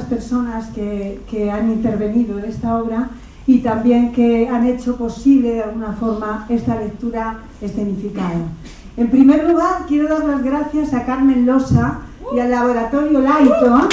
Las 0.05 0.11
personas 0.11 0.67
que, 0.75 1.21
que 1.31 1.51
han 1.51 1.71
intervenido 1.71 2.39
en 2.39 2.45
esta 2.45 2.77
obra 2.77 3.09
y 3.47 3.59
también 3.59 4.13
que 4.13 4.49
han 4.49 4.67
hecho 4.67 4.97
posible 4.97 5.53
de 5.53 5.63
alguna 5.63 5.93
forma 5.93 6.47
esta 6.49 6.77
lectura 6.77 7.39
escenificada. 7.61 8.49
En 8.97 9.11
primer 9.11 9.49
lugar, 9.49 9.85
quiero 9.89 10.09
dar 10.09 10.25
las 10.25 10.43
gracias 10.43 10.93
a 10.95 11.05
Carmen 11.05 11.47
Losa 11.47 12.01
y 12.35 12.39
al 12.39 12.51
Laboratorio 12.51 13.21
Lighton, 13.21 13.89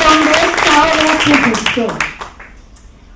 donde 0.00 0.30
esta 0.30 0.82
obra 0.82 1.20
se 1.24 1.34
gestó. 1.34 1.86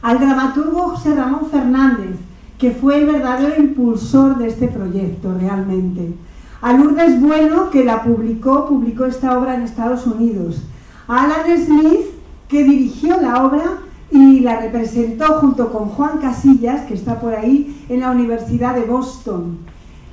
Al 0.02 0.18
dramaturgo 0.20 0.90
José 0.90 1.14
Ramón 1.14 1.50
Fernández, 1.50 2.16
que 2.58 2.72
fue 2.72 2.98
el 2.98 3.06
verdadero 3.06 3.60
impulsor 3.60 4.38
de 4.38 4.48
este 4.48 4.68
proyecto 4.68 5.34
realmente. 5.38 6.14
A 6.60 6.72
Lourdes 6.72 7.20
Bueno, 7.20 7.70
que 7.70 7.84
la 7.84 8.02
publicó, 8.02 8.66
publicó 8.66 9.04
esta 9.04 9.38
obra 9.38 9.54
en 9.54 9.62
Estados 9.62 10.06
Unidos. 10.06 10.62
A 11.06 11.24
Alan 11.24 11.46
Smith, 11.64 12.06
que 12.48 12.64
dirigió 12.64 13.20
la 13.20 13.44
obra 13.44 13.78
y 14.10 14.40
la 14.40 14.60
representó 14.60 15.34
junto 15.34 15.70
con 15.70 15.90
Juan 15.90 16.18
Casillas, 16.18 16.82
que 16.86 16.94
está 16.94 17.20
por 17.20 17.34
ahí, 17.34 17.84
en 17.88 18.00
la 18.00 18.10
Universidad 18.10 18.74
de 18.74 18.82
Boston. 18.82 19.58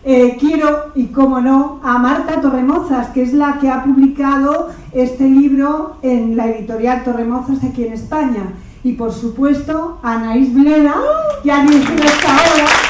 Eh, 0.03 0.37
quiero, 0.39 0.91
y 0.93 1.07
cómo 1.07 1.41
no, 1.41 1.79
a 1.83 1.97
Marta 1.97 2.39
Torremozas, 2.39 3.07
que 3.07 3.23
es 3.23 3.33
la 3.33 3.57
que 3.59 3.71
ha 3.71 3.83
publicado 3.83 4.69
este 4.91 5.27
libro 5.27 5.95
en 6.03 6.37
la 6.37 6.47
editorial 6.47 7.03
Torremozas 7.03 7.63
aquí 7.63 7.85
en 7.85 7.93
España. 7.93 8.53
Y 8.83 8.93
por 8.93 9.11
supuesto, 9.11 9.97
a 10.03 10.13
Anaís 10.13 10.53
Bleda, 10.53 10.93
que 11.41 11.51
ha 11.51 11.63
dirigido 11.63 12.03
esta 12.03 12.33
obra. 12.33 12.84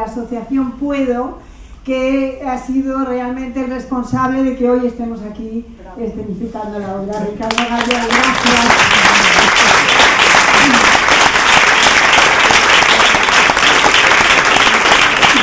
La 0.00 0.06
Asociación 0.06 0.72
Puedo, 0.72 1.38
que 1.84 2.42
ha 2.46 2.58
sido 2.58 3.04
realmente 3.04 3.60
el 3.60 3.70
responsable 3.70 4.42
de 4.42 4.56
que 4.56 4.70
hoy 4.70 4.86
estemos 4.86 5.20
aquí 5.22 5.66
escenificando 5.98 6.78
la 6.78 6.96
obra. 6.96 7.20
Ricardo 7.20 7.56
gracias. 7.58 8.06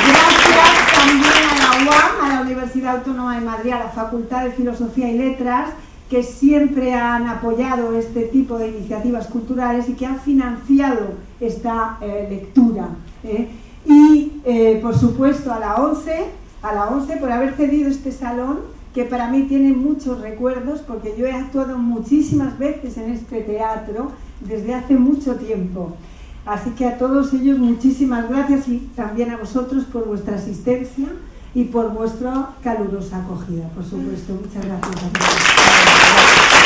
Gracias 0.08 0.92
también 0.96 1.32
a 1.50 1.58
la 1.58 1.90
UAM, 1.90 2.24
a 2.24 2.34
la 2.34 2.40
Universidad 2.40 2.96
Autónoma 2.96 3.38
de 3.38 3.44
Madrid, 3.44 3.72
a 3.72 3.78
la 3.78 3.90
Facultad 3.90 4.44
de 4.44 4.50
Filosofía 4.52 5.08
y 5.10 5.18
Letras, 5.18 5.70
que 6.10 6.24
siempre 6.24 6.94
han 6.94 7.28
apoyado 7.28 7.96
este 7.96 8.22
tipo 8.22 8.58
de 8.58 8.68
iniciativas 8.68 9.28
culturales 9.28 9.88
y 9.88 9.92
que 9.92 10.06
han 10.06 10.18
financiado 10.18 11.14
esta 11.38 11.98
eh, 12.00 12.26
lectura. 12.28 12.88
¿eh? 13.22 13.48
Y, 13.88 14.40
eh, 14.44 14.78
por 14.82 14.96
supuesto, 14.96 15.52
a 15.52 15.58
la 15.58 15.76
ONCE, 15.76 16.26
a 16.62 16.74
la 16.74 16.88
ONCE 16.88 17.16
por 17.16 17.32
haber 17.32 17.54
cedido 17.54 17.88
este 17.88 18.12
salón, 18.12 18.60
que 18.94 19.04
para 19.04 19.30
mí 19.30 19.44
tiene 19.44 19.72
muchos 19.72 20.20
recuerdos, 20.20 20.80
porque 20.80 21.14
yo 21.18 21.26
he 21.26 21.32
actuado 21.32 21.78
muchísimas 21.78 22.58
veces 22.58 22.98
en 22.98 23.12
este 23.12 23.40
teatro 23.40 24.12
desde 24.40 24.74
hace 24.74 24.94
mucho 24.94 25.36
tiempo. 25.36 25.96
Así 26.44 26.70
que 26.70 26.86
a 26.86 26.98
todos 26.98 27.32
ellos 27.32 27.58
muchísimas 27.58 28.28
gracias 28.28 28.68
y 28.68 28.78
también 28.94 29.30
a 29.30 29.36
vosotros 29.36 29.84
por 29.84 30.06
vuestra 30.06 30.36
asistencia 30.36 31.08
y 31.54 31.64
por 31.64 31.92
vuestra 31.92 32.50
calurosa 32.62 33.18
acogida, 33.18 33.68
por 33.70 33.84
supuesto. 33.84 34.34
Muchas 34.34 34.64
gracias 34.64 35.04
a 35.04 35.08
todos. 35.10 36.57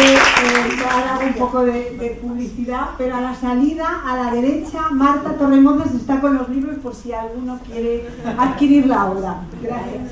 Eh, 0.00 1.26
un 1.26 1.34
poco 1.34 1.64
de, 1.64 2.18
publicidad, 2.22 2.90
pero 2.98 3.16
a 3.16 3.20
la 3.20 3.34
salida, 3.34 4.02
a 4.04 4.16
la 4.16 4.32
derecha, 4.32 4.90
Marta 4.90 5.34
Torremozas 5.34 5.94
está 5.94 6.20
con 6.20 6.34
los 6.34 6.48
libros 6.48 6.76
por 6.78 6.94
si 6.94 7.12
alguno 7.12 7.58
quiere 7.66 8.08
adquirir 8.38 8.86
la 8.86 9.06
obra. 9.06 9.42
Gracias. 9.62 10.02